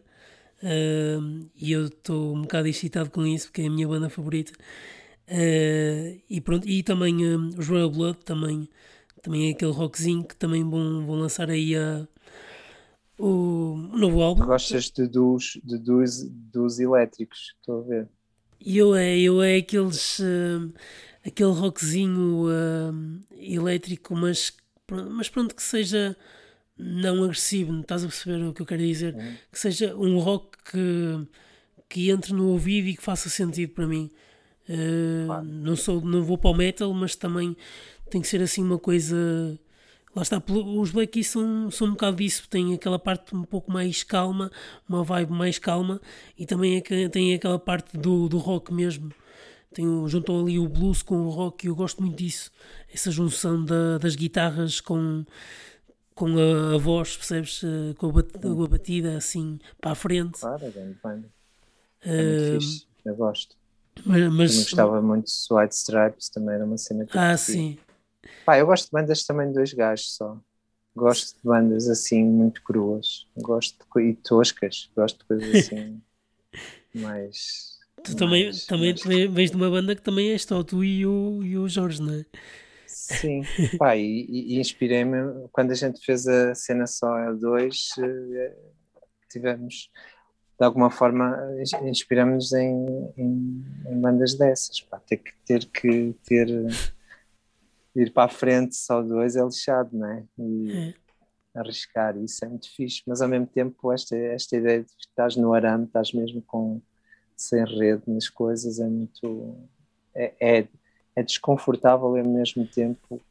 Um, 0.64 1.50
e 1.56 1.72
eu 1.72 1.86
estou 1.86 2.36
um 2.36 2.42
bocado 2.44 2.68
excitado 2.68 3.10
com 3.10 3.26
isso, 3.26 3.48
porque 3.48 3.64
é 3.64 3.68
a 3.68 3.70
minha 3.70 3.88
banda 3.88 4.10
favorita. 4.10 4.52
Uh, 5.28 6.22
e 6.30 6.42
pronto, 6.42 6.68
e 6.68 6.84
também 6.84 7.26
um, 7.26 7.48
os 7.58 7.68
Royal 7.68 7.90
Blood, 7.90 8.20
também, 8.20 8.70
também 9.22 9.50
é 9.50 9.52
aquele 9.52 9.72
rockzinho 9.72 10.24
que 10.24 10.36
também 10.36 10.64
vão, 10.64 11.06
vão 11.06 11.16
lançar 11.16 11.50
aí 11.50 11.76
a, 11.76 12.08
o 13.18 13.76
novo 13.94 14.22
álbum. 14.22 14.46
Gostas 14.46 14.92
de 14.92 15.08
dos, 15.08 15.60
de 15.64 15.78
dos, 15.78 16.24
dos 16.30 16.80
elétricos, 16.80 17.56
estou 17.60 17.80
a 17.80 17.84
ver. 17.84 18.10
Eu 18.64 18.94
é, 18.94 19.20
eu 19.20 19.42
é 19.42 19.58
aqueles. 19.58 20.20
Uh, 20.20 20.72
aquele 21.26 21.52
rockzinho 21.52 22.46
uh, 22.48 23.22
elétrico, 23.38 24.16
mas, 24.16 24.54
mas 24.90 25.30
pronto, 25.30 25.56
que 25.56 25.64
seja 25.64 26.16
não 26.82 27.24
agressivo, 27.24 27.72
não 27.72 27.82
estás 27.82 28.04
a 28.04 28.08
perceber 28.08 28.44
o 28.44 28.54
que 28.54 28.62
eu 28.62 28.66
quero 28.66 28.82
dizer? 28.82 29.14
Uhum. 29.14 29.36
Que 29.52 29.60
seja 29.60 29.96
um 29.96 30.18
rock 30.20 30.58
que, 30.72 31.28
que 31.88 32.10
entre 32.10 32.34
no 32.34 32.48
ouvido 32.48 32.88
e 32.88 32.96
que 32.96 33.04
faça 33.04 33.30
sentido 33.30 33.74
para 33.74 33.88
mim. 33.88 34.10
Uh, 34.68 35.26
claro. 35.26 35.44
não, 35.46 35.76
sou, 35.76 36.02
não 36.02 36.24
vou 36.24 36.38
para 36.38 36.52
o 36.52 36.54
metal, 36.54 36.94
mas 36.94 37.16
também 37.16 37.56
tem 38.10 38.22
que 38.22 38.28
ser 38.28 38.42
assim 38.42 38.64
uma 38.64 38.80
coisa. 38.80 39.16
Lá 40.14 40.24
está, 40.24 40.44
os 40.46 40.92
Black 40.92 41.14
Keys 41.14 41.28
são, 41.28 41.72
são 41.72 41.88
um 41.88 41.92
bocado 41.92 42.18
disso, 42.18 42.46
tem 42.50 42.74
aquela 42.74 43.00
parte 43.00 43.34
um 43.34 43.44
pouco 43.44 43.72
mais 43.72 44.04
calma, 44.04 44.52
uma 44.88 45.04
vibe 45.06 45.32
mais 45.32 45.58
calma, 45.58 46.02
e 46.38 46.46
também 46.46 46.78
é, 46.78 47.10
tem 47.10 47.34
aquela 47.34 47.58
parte 47.58 47.98
do, 47.98 48.28
do 48.28 48.38
rock 48.38 48.74
mesmo, 48.74 49.10
tem, 49.74 49.86
juntam 50.10 50.42
ali 50.42 50.60
o 50.60 50.68
blues 50.68 51.02
com 51.02 51.16
o 51.16 51.30
rock 51.30 51.66
e 51.66 51.70
eu 51.70 51.76
gosto 51.76 52.02
muito 52.02 52.18
disso. 52.18 52.52
Essa 52.94 53.10
junção 53.10 53.64
da, 53.64 53.98
das 54.00 54.16
guitarras 54.16 54.82
com, 54.82 55.24
com 56.22 56.38
a, 56.38 56.76
a 56.76 56.78
voz, 56.78 57.18
percebes? 57.18 57.64
Eh, 57.64 57.96
com 57.96 58.10
a, 58.10 58.12
bat, 58.12 58.30
a, 58.36 58.68
batida 58.68 59.18
assim 59.18 59.58
para 59.82 59.92
a 59.92 59.96
frente. 59.96 60.40
Claro, 60.40 60.64
é 60.64 60.70
bem, 60.70 60.96
bem. 61.04 61.26
É 62.04 62.60
fixe, 62.60 62.86
eu 63.04 63.16
gosto. 63.16 63.58
Mas, 64.06 64.32
mas, 64.32 64.52
também 64.52 64.64
gostava 64.64 65.02
muito 65.02 65.26
de 65.26 65.54
White 65.54 65.76
Stripes, 65.76 66.30
também 66.30 66.56
era 66.56 66.66
uma 66.66 66.78
cena 66.78 67.06
que 67.08 67.18
Ah, 67.18 67.36
sim. 67.36 67.80
Pá, 68.46 68.60
eu 68.60 68.68
gosto 68.68 68.86
de 68.86 68.92
bandas 68.92 69.24
também 69.24 69.48
de 69.48 69.56
dois 69.56 69.74
gajos 69.74 70.16
só. 70.16 70.38
Gosto 70.96 71.38
de 71.38 71.44
bandas 71.44 71.90
assim 71.90 72.24
muito 72.24 72.62
cruas. 72.62 73.26
Gosto 73.38 73.84
de, 73.96 74.02
e 74.02 74.14
toscas. 74.14 74.92
Gosto 74.96 75.20
de 75.20 75.26
coisas 75.26 75.50
assim 75.56 76.00
mais 76.94 77.80
Tu 78.04 78.16
também, 78.16 78.48
mas, 78.48 78.66
também 78.66 78.94
vens 79.30 79.52
de 79.52 79.56
uma 79.56 79.70
banda 79.70 79.96
que 79.96 80.02
também 80.02 80.32
és 80.32 80.44
só 80.44 80.64
tu 80.64 80.84
e 80.84 81.06
o, 81.06 81.42
e 81.44 81.58
o 81.58 81.68
Jorge, 81.68 82.02
não 82.02 82.14
é? 82.14 82.26
Sim, 83.02 83.42
pá, 83.80 83.96
e, 83.96 84.28
e 84.30 84.60
inspirei-me 84.60 85.48
quando 85.52 85.72
a 85.72 85.76
gente 85.76 86.04
fez 86.06 86.28
a 86.28 86.54
cena 86.54 86.86
só 86.86 87.08
L2, 87.18 87.74
eh, 88.00 88.56
tivemos 89.30 89.90
de 90.60 90.66
alguma 90.66 90.92
forma 90.92 91.36
inspiramos 91.84 92.54
em, 92.54 92.86
em, 93.18 93.66
em, 93.88 94.00
bandas 94.00 94.36
dessas, 94.36 94.82
pá, 94.82 95.00
ter 95.00 95.18
que 95.18 95.34
ter 95.44 95.66
que 95.66 96.16
ter 96.24 96.48
ir 97.96 98.14
para 98.14 98.26
a 98.26 98.30
frente 98.30 98.76
só 98.76 99.02
dois 99.02 99.36
é 99.36 99.44
lixado, 99.44 99.98
não 99.98 100.08
é? 100.08 100.24
E 100.38 100.72
é. 101.56 101.60
arriscar 101.60 102.16
isso 102.18 102.46
é 102.46 102.48
muito 102.48 102.70
fixe, 102.76 103.02
mas 103.08 103.22
ao 103.22 103.28
mesmo 103.28 103.48
tempo 103.48 103.92
esta, 103.92 104.16
esta 104.16 104.56
ideia 104.56 104.84
de 104.84 104.86
que 104.86 105.08
estás 105.08 105.36
no 105.36 105.54
arame, 105.54 105.86
estás 105.86 106.14
mesmo 106.14 106.42
com 106.44 106.80
sem 107.36 107.66
rede 107.66 108.04
nas 108.06 108.30
coisas 108.30 108.80
é 108.80 108.86
muito. 108.86 109.68
É, 110.14 110.34
é, 110.40 110.68
é 111.16 111.24
desconfortável 111.24 112.16
e 112.18 112.22
ao 112.22 112.28
mesmo 112.28 112.66
tempo 112.66 113.22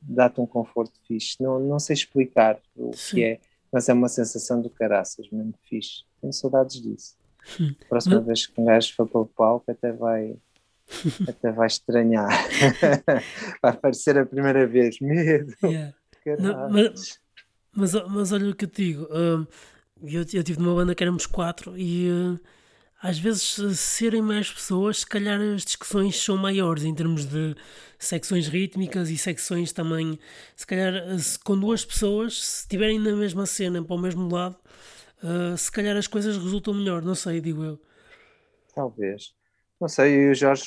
dá-te 0.00 0.40
um 0.40 0.46
conforto 0.46 0.92
fixe. 1.06 1.36
Não, 1.42 1.58
não 1.58 1.78
sei 1.78 1.94
explicar 1.94 2.58
o 2.76 2.92
Sim. 2.94 3.16
que 3.16 3.24
é, 3.24 3.40
mas 3.72 3.88
é 3.88 3.92
uma 3.92 4.08
sensação 4.08 4.60
do 4.60 4.70
caraças, 4.70 5.28
mesmo 5.30 5.54
fixe. 5.64 6.04
Tenho 6.20 6.32
saudades 6.32 6.80
disso. 6.80 7.16
Hum. 7.60 7.74
Próxima 7.88 8.16
não. 8.16 8.24
vez 8.24 8.46
que 8.46 8.60
um 8.60 8.64
gajo 8.64 8.94
for 8.94 9.08
para 9.08 9.20
o 9.20 9.26
palco, 9.26 9.70
até 9.70 9.92
vai. 9.92 10.36
até 11.28 11.50
vai 11.50 11.66
estranhar. 11.66 12.28
vai 13.60 13.72
aparecer 13.72 14.18
a 14.18 14.26
primeira 14.26 14.66
vez. 14.66 15.00
Medo. 15.00 15.54
Yeah. 15.62 15.94
Não, 16.38 16.70
mas, 16.70 17.20
mas, 17.74 17.92
mas, 18.08 18.32
olha 18.32 18.50
o 18.50 18.54
que 18.54 18.64
eu 18.64 18.68
te 18.68 18.84
digo. 18.84 19.04
Uh, 19.04 19.46
eu, 20.02 20.24
eu 20.32 20.42
tive 20.42 20.58
numa 20.58 20.74
banda 20.74 20.94
que 20.94 21.02
éramos 21.02 21.26
quatro 21.26 21.76
e. 21.76 22.08
Às 23.04 23.18
vezes, 23.18 23.60
serem 23.78 24.22
mais 24.22 24.50
pessoas, 24.50 25.00
se 25.00 25.06
calhar 25.06 25.38
as 25.38 25.62
discussões 25.62 26.16
são 26.16 26.38
maiores 26.38 26.84
em 26.84 26.94
termos 26.94 27.26
de 27.26 27.54
secções 27.98 28.48
rítmicas 28.48 29.10
e 29.10 29.18
secções 29.18 29.74
também. 29.74 30.18
Se 30.56 30.66
calhar, 30.66 31.18
se, 31.18 31.38
com 31.38 31.54
duas 31.60 31.84
pessoas, 31.84 32.42
se 32.42 32.60
estiverem 32.60 32.98
na 32.98 33.14
mesma 33.14 33.44
cena, 33.44 33.84
para 33.84 33.94
o 33.94 33.98
mesmo 33.98 34.34
lado, 34.34 34.56
uh, 35.22 35.54
se 35.54 35.70
calhar 35.70 35.94
as 35.98 36.06
coisas 36.06 36.38
resultam 36.38 36.72
melhor. 36.72 37.02
Não 37.02 37.14
sei, 37.14 37.42
digo 37.42 37.62
eu. 37.62 37.80
Talvez. 38.74 39.34
Não 39.78 39.86
sei, 39.86 40.14
eu 40.14 40.28
e 40.28 40.30
o 40.30 40.34
Jorge 40.34 40.64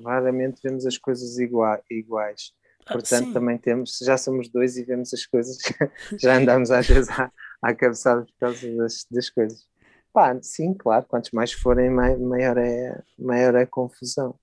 raramente 0.00 0.60
vemos 0.62 0.86
as 0.86 0.96
coisas 0.96 1.40
iguais. 1.40 2.52
Ah, 2.86 2.92
Portanto, 2.92 3.32
também 3.32 3.58
temos, 3.58 3.98
já 4.00 4.16
somos 4.16 4.48
dois 4.48 4.76
e 4.76 4.84
vemos 4.84 5.12
as 5.12 5.26
coisas, 5.26 5.58
já 6.22 6.36
andamos 6.36 6.70
às 6.70 6.86
vezes 6.86 7.10
à, 7.10 7.32
à 7.60 7.74
cabeçada 7.74 8.22
por 8.22 8.34
causa 8.38 8.76
das, 8.76 9.04
das 9.10 9.28
coisas. 9.28 9.69
Pá, 10.12 10.36
sim, 10.42 10.74
claro, 10.74 11.06
quantos 11.06 11.30
mais 11.30 11.52
forem, 11.52 11.88
maior 11.90 12.58
é, 12.58 13.00
maior 13.18 13.54
é 13.54 13.62
a 13.62 13.66
confusão. 13.66 14.34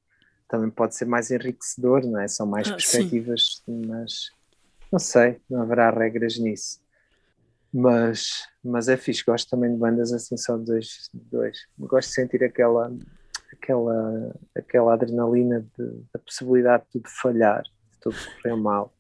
Também 0.48 0.70
pode 0.70 0.96
ser 0.96 1.06
mais 1.06 1.30
enriquecedor, 1.30 2.06
não 2.06 2.22
é? 2.22 2.28
São 2.28 2.46
mais 2.46 2.68
ah, 2.68 2.72
perspectivas, 2.72 3.62
sim. 3.66 3.86
mas 3.86 4.32
não 4.92 5.00
sei, 5.00 5.42
não 5.50 5.62
haverá 5.62 5.90
regras 5.90 6.38
nisso. 6.38 6.80
Mas, 7.74 8.48
mas 8.64 8.88
é 8.88 8.96
fixe, 8.96 9.24
gosto 9.26 9.50
também 9.50 9.72
de 9.72 9.78
bandas 9.78 10.14
assim, 10.14 10.38
só 10.38 10.58
dois. 10.58 11.10
dois. 11.14 11.58
Gosto 11.78 12.10
de 12.10 12.16
sentir 12.16 12.44
aquela, 12.44 12.92
aquela, 13.52 14.36
aquela 14.56 14.94
adrenalina 14.94 15.68
de, 15.78 16.04
da 16.14 16.20
possibilidade 16.20 16.84
de 16.86 16.92
tudo 16.92 17.10
falhar, 17.10 17.64
de 17.64 18.00
tudo 18.00 18.16
correr 18.42 18.56
mal. 18.56 18.94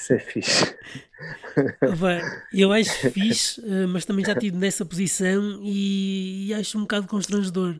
Isso 0.00 0.14
é 0.14 0.18
fixe. 0.18 0.76
Eu 2.52 2.72
acho 2.72 3.10
fixe, 3.10 3.60
eh, 3.60 3.86
mas 3.86 4.06
também 4.06 4.24
já 4.24 4.32
estive 4.32 4.56
nessa 4.56 4.84
posição 4.84 5.60
e, 5.62 6.46
e, 6.48 6.54
acho 6.54 6.78
um 6.78 6.82
bocado 6.82 7.06
constrangedor. 7.06 7.78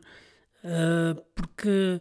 Uh, 0.63 1.19
porque 1.33 1.99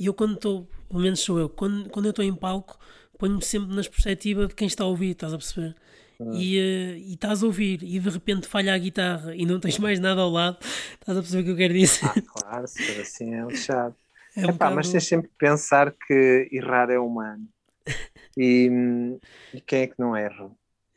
eu 0.00 0.12
quando 0.12 0.34
estou, 0.34 0.68
pelo 0.88 1.00
menos 1.00 1.20
sou 1.20 1.38
eu, 1.38 1.48
quando, 1.48 1.88
quando 1.90 2.06
eu 2.06 2.10
estou 2.10 2.24
em 2.24 2.34
palco, 2.34 2.76
ponho-me 3.16 3.44
sempre 3.44 3.68
na 3.68 3.82
perspectiva 3.82 4.48
de 4.48 4.54
quem 4.56 4.66
está 4.66 4.82
a 4.82 4.88
ouvir, 4.88 5.10
estás 5.10 5.32
a 5.32 5.38
perceber? 5.38 5.76
Ah. 6.20 6.24
E, 6.34 6.58
uh, 6.58 6.96
e 6.96 7.12
estás 7.14 7.44
a 7.44 7.46
ouvir 7.46 7.80
e 7.84 8.00
de 8.00 8.10
repente 8.10 8.48
falha 8.48 8.74
a 8.74 8.78
guitarra 8.78 9.36
e 9.36 9.46
não 9.46 9.60
tens 9.60 9.78
mais 9.78 10.00
nada 10.00 10.20
ao 10.20 10.30
lado, 10.30 10.58
estás 10.60 11.16
a 11.16 11.20
perceber 11.20 11.42
o 11.42 11.44
que 11.44 11.50
eu 11.52 11.56
quero 11.56 11.74
dizer? 11.74 12.04
Ah, 12.04 12.40
claro, 12.40 12.66
se 12.66 12.82
for 12.82 13.00
assim 13.00 13.34
é 13.34 13.44
lixado. 13.44 13.94
É 14.36 14.40
um 14.40 14.44
Epá, 14.44 14.52
bocado... 14.52 14.74
Mas 14.74 14.90
tens 14.90 15.06
sempre 15.06 15.28
que 15.28 15.36
pensar 15.38 15.92
que 15.92 16.48
errar 16.50 16.90
é 16.90 16.98
humano. 16.98 17.46
E, 18.36 19.18
e 19.54 19.60
quem 19.60 19.82
é 19.82 19.86
que 19.86 19.98
não 19.98 20.14
erra? 20.14 20.50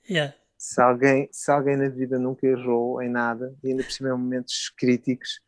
Yeah. 0.10 0.36
Se, 0.58 0.82
alguém, 0.82 1.30
se 1.32 1.50
alguém 1.50 1.78
na 1.78 1.88
vida 1.88 2.20
nunca 2.20 2.46
errou 2.46 3.02
em 3.02 3.10
nada, 3.10 3.56
e 3.64 3.70
ainda 3.70 3.84
por 3.84 3.92
cima 3.92 4.10
em 4.10 4.14
momentos 4.14 4.74
críticos, 4.78 5.42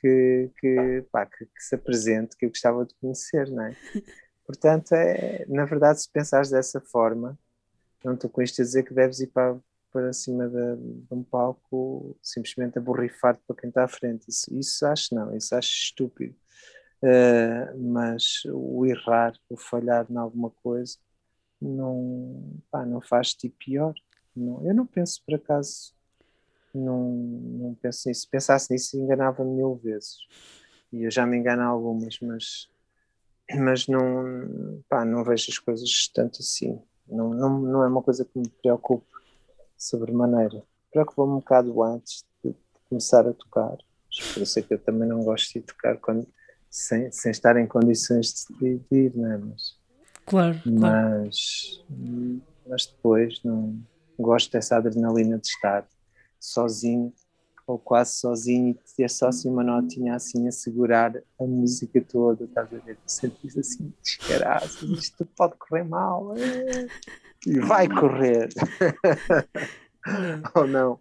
que, 0.00 0.50
que, 0.58 1.04
pá, 1.10 1.26
que, 1.26 1.46
que, 1.46 1.62
se 1.62 1.74
apresente, 1.74 2.36
que 2.36 2.44
eu 2.44 2.50
gostava 2.50 2.84
de 2.84 2.94
conhecer, 2.96 3.50
não 3.50 3.64
é? 3.64 3.74
Portanto, 4.46 4.92
é, 4.92 5.46
na 5.48 5.64
verdade, 5.64 6.02
se 6.02 6.10
pensares 6.10 6.50
dessa 6.50 6.80
forma, 6.80 7.38
não 8.04 8.12
estou 8.12 8.28
com 8.28 8.42
isto 8.42 8.60
a 8.60 8.64
dizer 8.64 8.82
que 8.82 8.92
deves 8.92 9.20
ir 9.20 9.28
para, 9.28 9.58
para 9.90 10.12
cima 10.12 10.46
de, 10.46 10.76
de 10.76 11.14
um 11.14 11.22
palco 11.22 12.16
simplesmente 12.22 12.78
a 12.78 12.82
borrifar 12.82 13.38
para 13.46 13.56
quem 13.56 13.68
está 13.68 13.84
à 13.84 13.88
frente. 13.88 14.28
Isso, 14.28 14.54
isso 14.54 14.86
acho 14.86 15.14
não, 15.14 15.34
isso 15.34 15.54
acho 15.54 15.70
estúpido. 15.70 16.36
Uh, 17.02 17.92
mas 17.92 18.42
o 18.46 18.84
errar, 18.86 19.34
o 19.48 19.56
falhar 19.56 20.06
em 20.10 20.16
alguma 20.16 20.50
coisa, 20.50 20.98
não, 21.64 22.60
pá, 22.70 22.84
não 22.84 23.00
faz 23.00 23.34
tipo 23.34 23.56
pior. 23.58 23.94
Não, 24.34 24.64
eu 24.66 24.74
não 24.74 24.86
penso 24.86 25.22
por 25.24 25.34
acaso, 25.34 25.94
não, 26.74 27.10
não 27.10 27.74
penso 27.74 28.08
nisso. 28.08 28.22
Se 28.22 28.28
pensasse 28.28 28.72
nisso, 28.72 28.96
enganava-me 28.98 29.50
mil 29.50 29.76
vezes. 29.76 30.18
E 30.92 31.04
eu 31.04 31.10
já 31.10 31.26
me 31.26 31.36
engano 31.36 31.62
algumas, 31.62 32.18
mas, 32.20 32.68
mas 33.56 33.86
não, 33.88 34.82
pá, 34.88 35.04
não 35.04 35.24
vejo 35.24 35.46
as 35.50 35.58
coisas 35.58 36.08
tanto 36.12 36.40
assim. 36.40 36.80
Não, 37.06 37.30
não, 37.30 37.60
não 37.60 37.82
é 37.82 37.86
uma 37.88 38.02
coisa 38.02 38.24
que 38.24 38.38
me 38.38 38.48
preocupe 38.48 39.06
sobremaneira. 39.76 40.62
Preocupa-me 40.90 41.32
um 41.32 41.38
bocado 41.38 41.82
antes 41.82 42.24
de, 42.42 42.50
de 42.50 42.58
começar 42.88 43.26
a 43.26 43.32
tocar. 43.32 43.76
Por 44.32 44.42
isso 44.42 44.58
é 44.58 44.62
que 44.62 44.74
eu 44.74 44.78
também 44.78 45.08
não 45.08 45.24
gosto 45.24 45.52
de 45.54 45.60
tocar 45.60 45.98
quando 45.98 46.26
sem, 46.70 47.10
sem 47.10 47.30
estar 47.30 47.56
em 47.56 47.66
condições 47.66 48.46
de, 48.60 48.78
de 48.78 48.96
ir, 48.96 49.16
não 49.16 49.32
é? 49.32 49.38
Mas, 49.38 49.76
Claro. 50.26 50.60
Mas, 50.64 51.82
claro. 51.86 52.40
mas 52.66 52.86
depois 52.86 53.40
não 53.44 53.78
gosto 54.18 54.52
dessa 54.52 54.76
adrenalina 54.76 55.38
de 55.38 55.48
estar 55.48 55.86
sozinho 56.38 57.12
ou 57.66 57.78
quase 57.78 58.16
sozinho 58.16 58.70
e 58.70 58.78
ter 58.96 59.08
só 59.08 59.28
assim 59.28 59.48
uma 59.48 59.64
notinha 59.64 60.14
assim 60.14 60.46
a 60.46 60.52
segurar 60.52 61.16
a 61.16 61.44
música 61.44 62.00
toda, 62.00 62.44
estás 62.44 62.72
a 62.72 62.78
ver? 62.78 62.98
Sentes 63.06 63.56
assim, 63.56 63.92
descaraças, 64.02 64.82
isto 64.82 65.24
pode 65.36 65.54
correr 65.56 65.84
mal 65.84 66.34
é. 66.36 66.86
e 67.46 67.58
vai 67.60 67.88
correr 67.88 68.48
ou 70.54 70.66
não? 70.66 71.00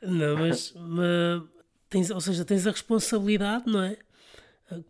Não, 0.00 0.38
mas, 0.38 0.72
mas 0.74 1.42
tens, 1.90 2.10
ou 2.10 2.20
seja, 2.20 2.44
tens 2.44 2.66
a 2.66 2.70
responsabilidade, 2.70 3.64
não 3.66 3.82
é? 3.82 3.98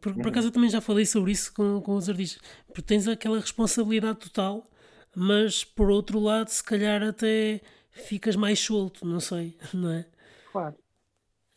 Por, 0.01 0.15
por 0.15 0.29
acaso 0.29 0.49
eu 0.49 0.53
também 0.53 0.71
já 0.71 0.81
falei 0.81 1.07
sobre 1.07 1.33
isso 1.33 1.53
com, 1.53 1.81
com 1.81 1.95
os 1.95 2.09
artistas, 2.09 2.43
porque 2.67 2.83
tens 2.83 3.07
aquela 3.07 3.39
responsabilidade 3.39 4.19
total, 4.19 4.69
mas 5.15 5.65
por 5.65 5.91
outro 5.91 6.19
lado, 6.19 6.49
se 6.49 6.63
calhar 6.63 7.03
até 7.03 7.61
ficas 7.91 8.35
mais 8.35 8.59
solto, 8.59 9.07
não 9.07 9.21
sei, 9.21 9.57
não 9.73 9.91
é? 9.91 10.07
Claro. 10.51 10.77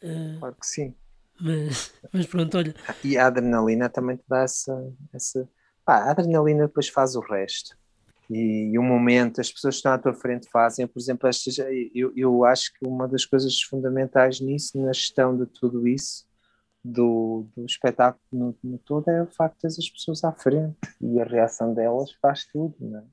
Uh, 0.03 0.39
claro 0.39 0.55
que 0.59 0.67
sim. 0.67 0.95
Mas, 1.39 1.93
mas 2.13 2.27
pronto, 2.27 2.57
olha. 2.57 2.75
E 3.03 3.17
a 3.17 3.25
adrenalina 3.25 3.89
também 3.89 4.17
te 4.17 4.23
dá 4.27 4.41
essa. 4.41 4.93
essa... 5.11 5.49
Pá, 5.83 5.97
a 5.97 6.11
adrenalina 6.11 6.67
depois 6.67 6.87
faz 6.87 7.15
o 7.15 7.19
resto. 7.19 7.75
E, 8.29 8.71
e 8.71 8.77
o 8.77 8.83
momento, 8.83 9.41
as 9.41 9.51
pessoas 9.51 9.75
que 9.75 9.79
estão 9.79 9.91
à 9.91 9.97
tua 9.97 10.13
frente 10.13 10.47
fazem, 10.49 10.87
por 10.87 10.99
exemplo, 10.99 11.27
estas, 11.27 11.57
eu, 11.93 12.13
eu 12.15 12.45
acho 12.45 12.71
que 12.73 12.87
uma 12.87 13.07
das 13.07 13.25
coisas 13.25 13.59
fundamentais 13.61 14.39
nisso, 14.39 14.79
na 14.79 14.93
gestão 14.93 15.35
de 15.35 15.47
tudo 15.47 15.87
isso, 15.87 16.25
do, 16.83 17.47
do 17.55 17.65
espetáculo 17.65 18.21
no, 18.31 18.57
no, 18.63 18.77
todo 18.79 19.09
é 19.09 19.21
o 19.21 19.27
facto 19.27 19.55
de 19.55 19.61
ter 19.61 19.67
as 19.67 19.89
pessoas 19.89 20.23
à 20.23 20.31
frente 20.31 20.77
e 20.99 21.19
a 21.19 21.23
reação 21.23 21.73
delas 21.73 22.11
faz 22.21 22.45
tudo, 22.45 22.75
não 22.79 22.99
é? 22.99 23.03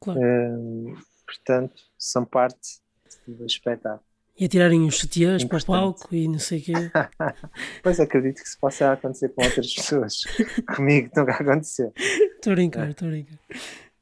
Claro. 0.00 0.20
Hum, 0.20 0.94
portanto, 1.26 1.76
são 1.98 2.24
parte 2.24 2.80
do 3.26 3.46
espetáculo. 3.46 4.04
E 4.38 4.46
a 4.46 4.48
tirarem 4.48 4.86
os 4.86 4.98
sutiãs 4.98 5.44
para 5.44 5.58
o 5.58 5.64
palco 5.64 6.14
e 6.14 6.26
não 6.26 6.38
sei 6.38 6.58
o 6.58 6.62
quê. 6.62 6.72
pois 7.82 8.00
acredito 8.00 8.42
que 8.42 8.48
isso 8.48 8.58
possa 8.58 8.92
acontecer 8.92 9.28
com 9.28 9.44
outras 9.44 9.72
pessoas. 9.72 10.22
Comigo 10.74 11.10
nunca 11.14 11.32
aconteceu. 11.32 11.92
Estou 11.96 12.52
a 12.52 12.56
brincar, 12.56 12.90
estou 12.90 13.08
a 13.08 13.10
brincar. 13.10 13.38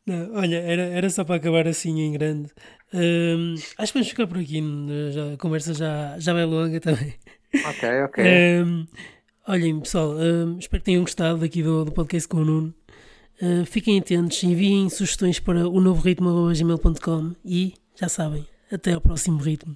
Não, 0.06 0.34
olha, 0.34 0.56
era, 0.56 0.82
era 0.82 1.10
só 1.10 1.24
para 1.24 1.36
acabar 1.36 1.66
assim 1.68 2.00
em 2.00 2.12
grande. 2.12 2.50
Um, 2.94 3.54
acho 3.76 3.92
que 3.92 3.98
vamos 3.98 4.08
ficar 4.08 4.26
por 4.26 4.38
aqui. 4.38 4.62
Já, 5.10 5.34
a 5.34 5.36
conversa 5.36 5.74
já, 5.74 6.18
já 6.18 6.32
vai 6.32 6.44
longa 6.44 6.80
também. 6.80 7.14
Ok, 7.54 8.02
ok. 8.04 8.24
Um, 8.64 8.86
olhem, 9.46 9.80
pessoal, 9.80 10.10
um, 10.10 10.58
espero 10.58 10.80
que 10.80 10.86
tenham 10.86 11.02
gostado 11.02 11.44
aqui 11.44 11.62
do, 11.62 11.84
do 11.84 11.92
podcast 11.92 12.28
com 12.28 12.38
o 12.38 12.44
Nuno. 12.44 12.74
Uh, 13.42 13.64
fiquem 13.64 13.98
atentos, 13.98 14.42
enviem 14.44 14.88
sugestões 14.90 15.40
para 15.40 15.68
o 15.68 15.80
novo 15.80 16.02
ritmo.gmail.com 16.02 17.34
e 17.44 17.74
já 17.98 18.08
sabem, 18.08 18.46
até 18.70 18.92
ao 18.92 19.00
próximo 19.00 19.38
ritmo. 19.38 19.74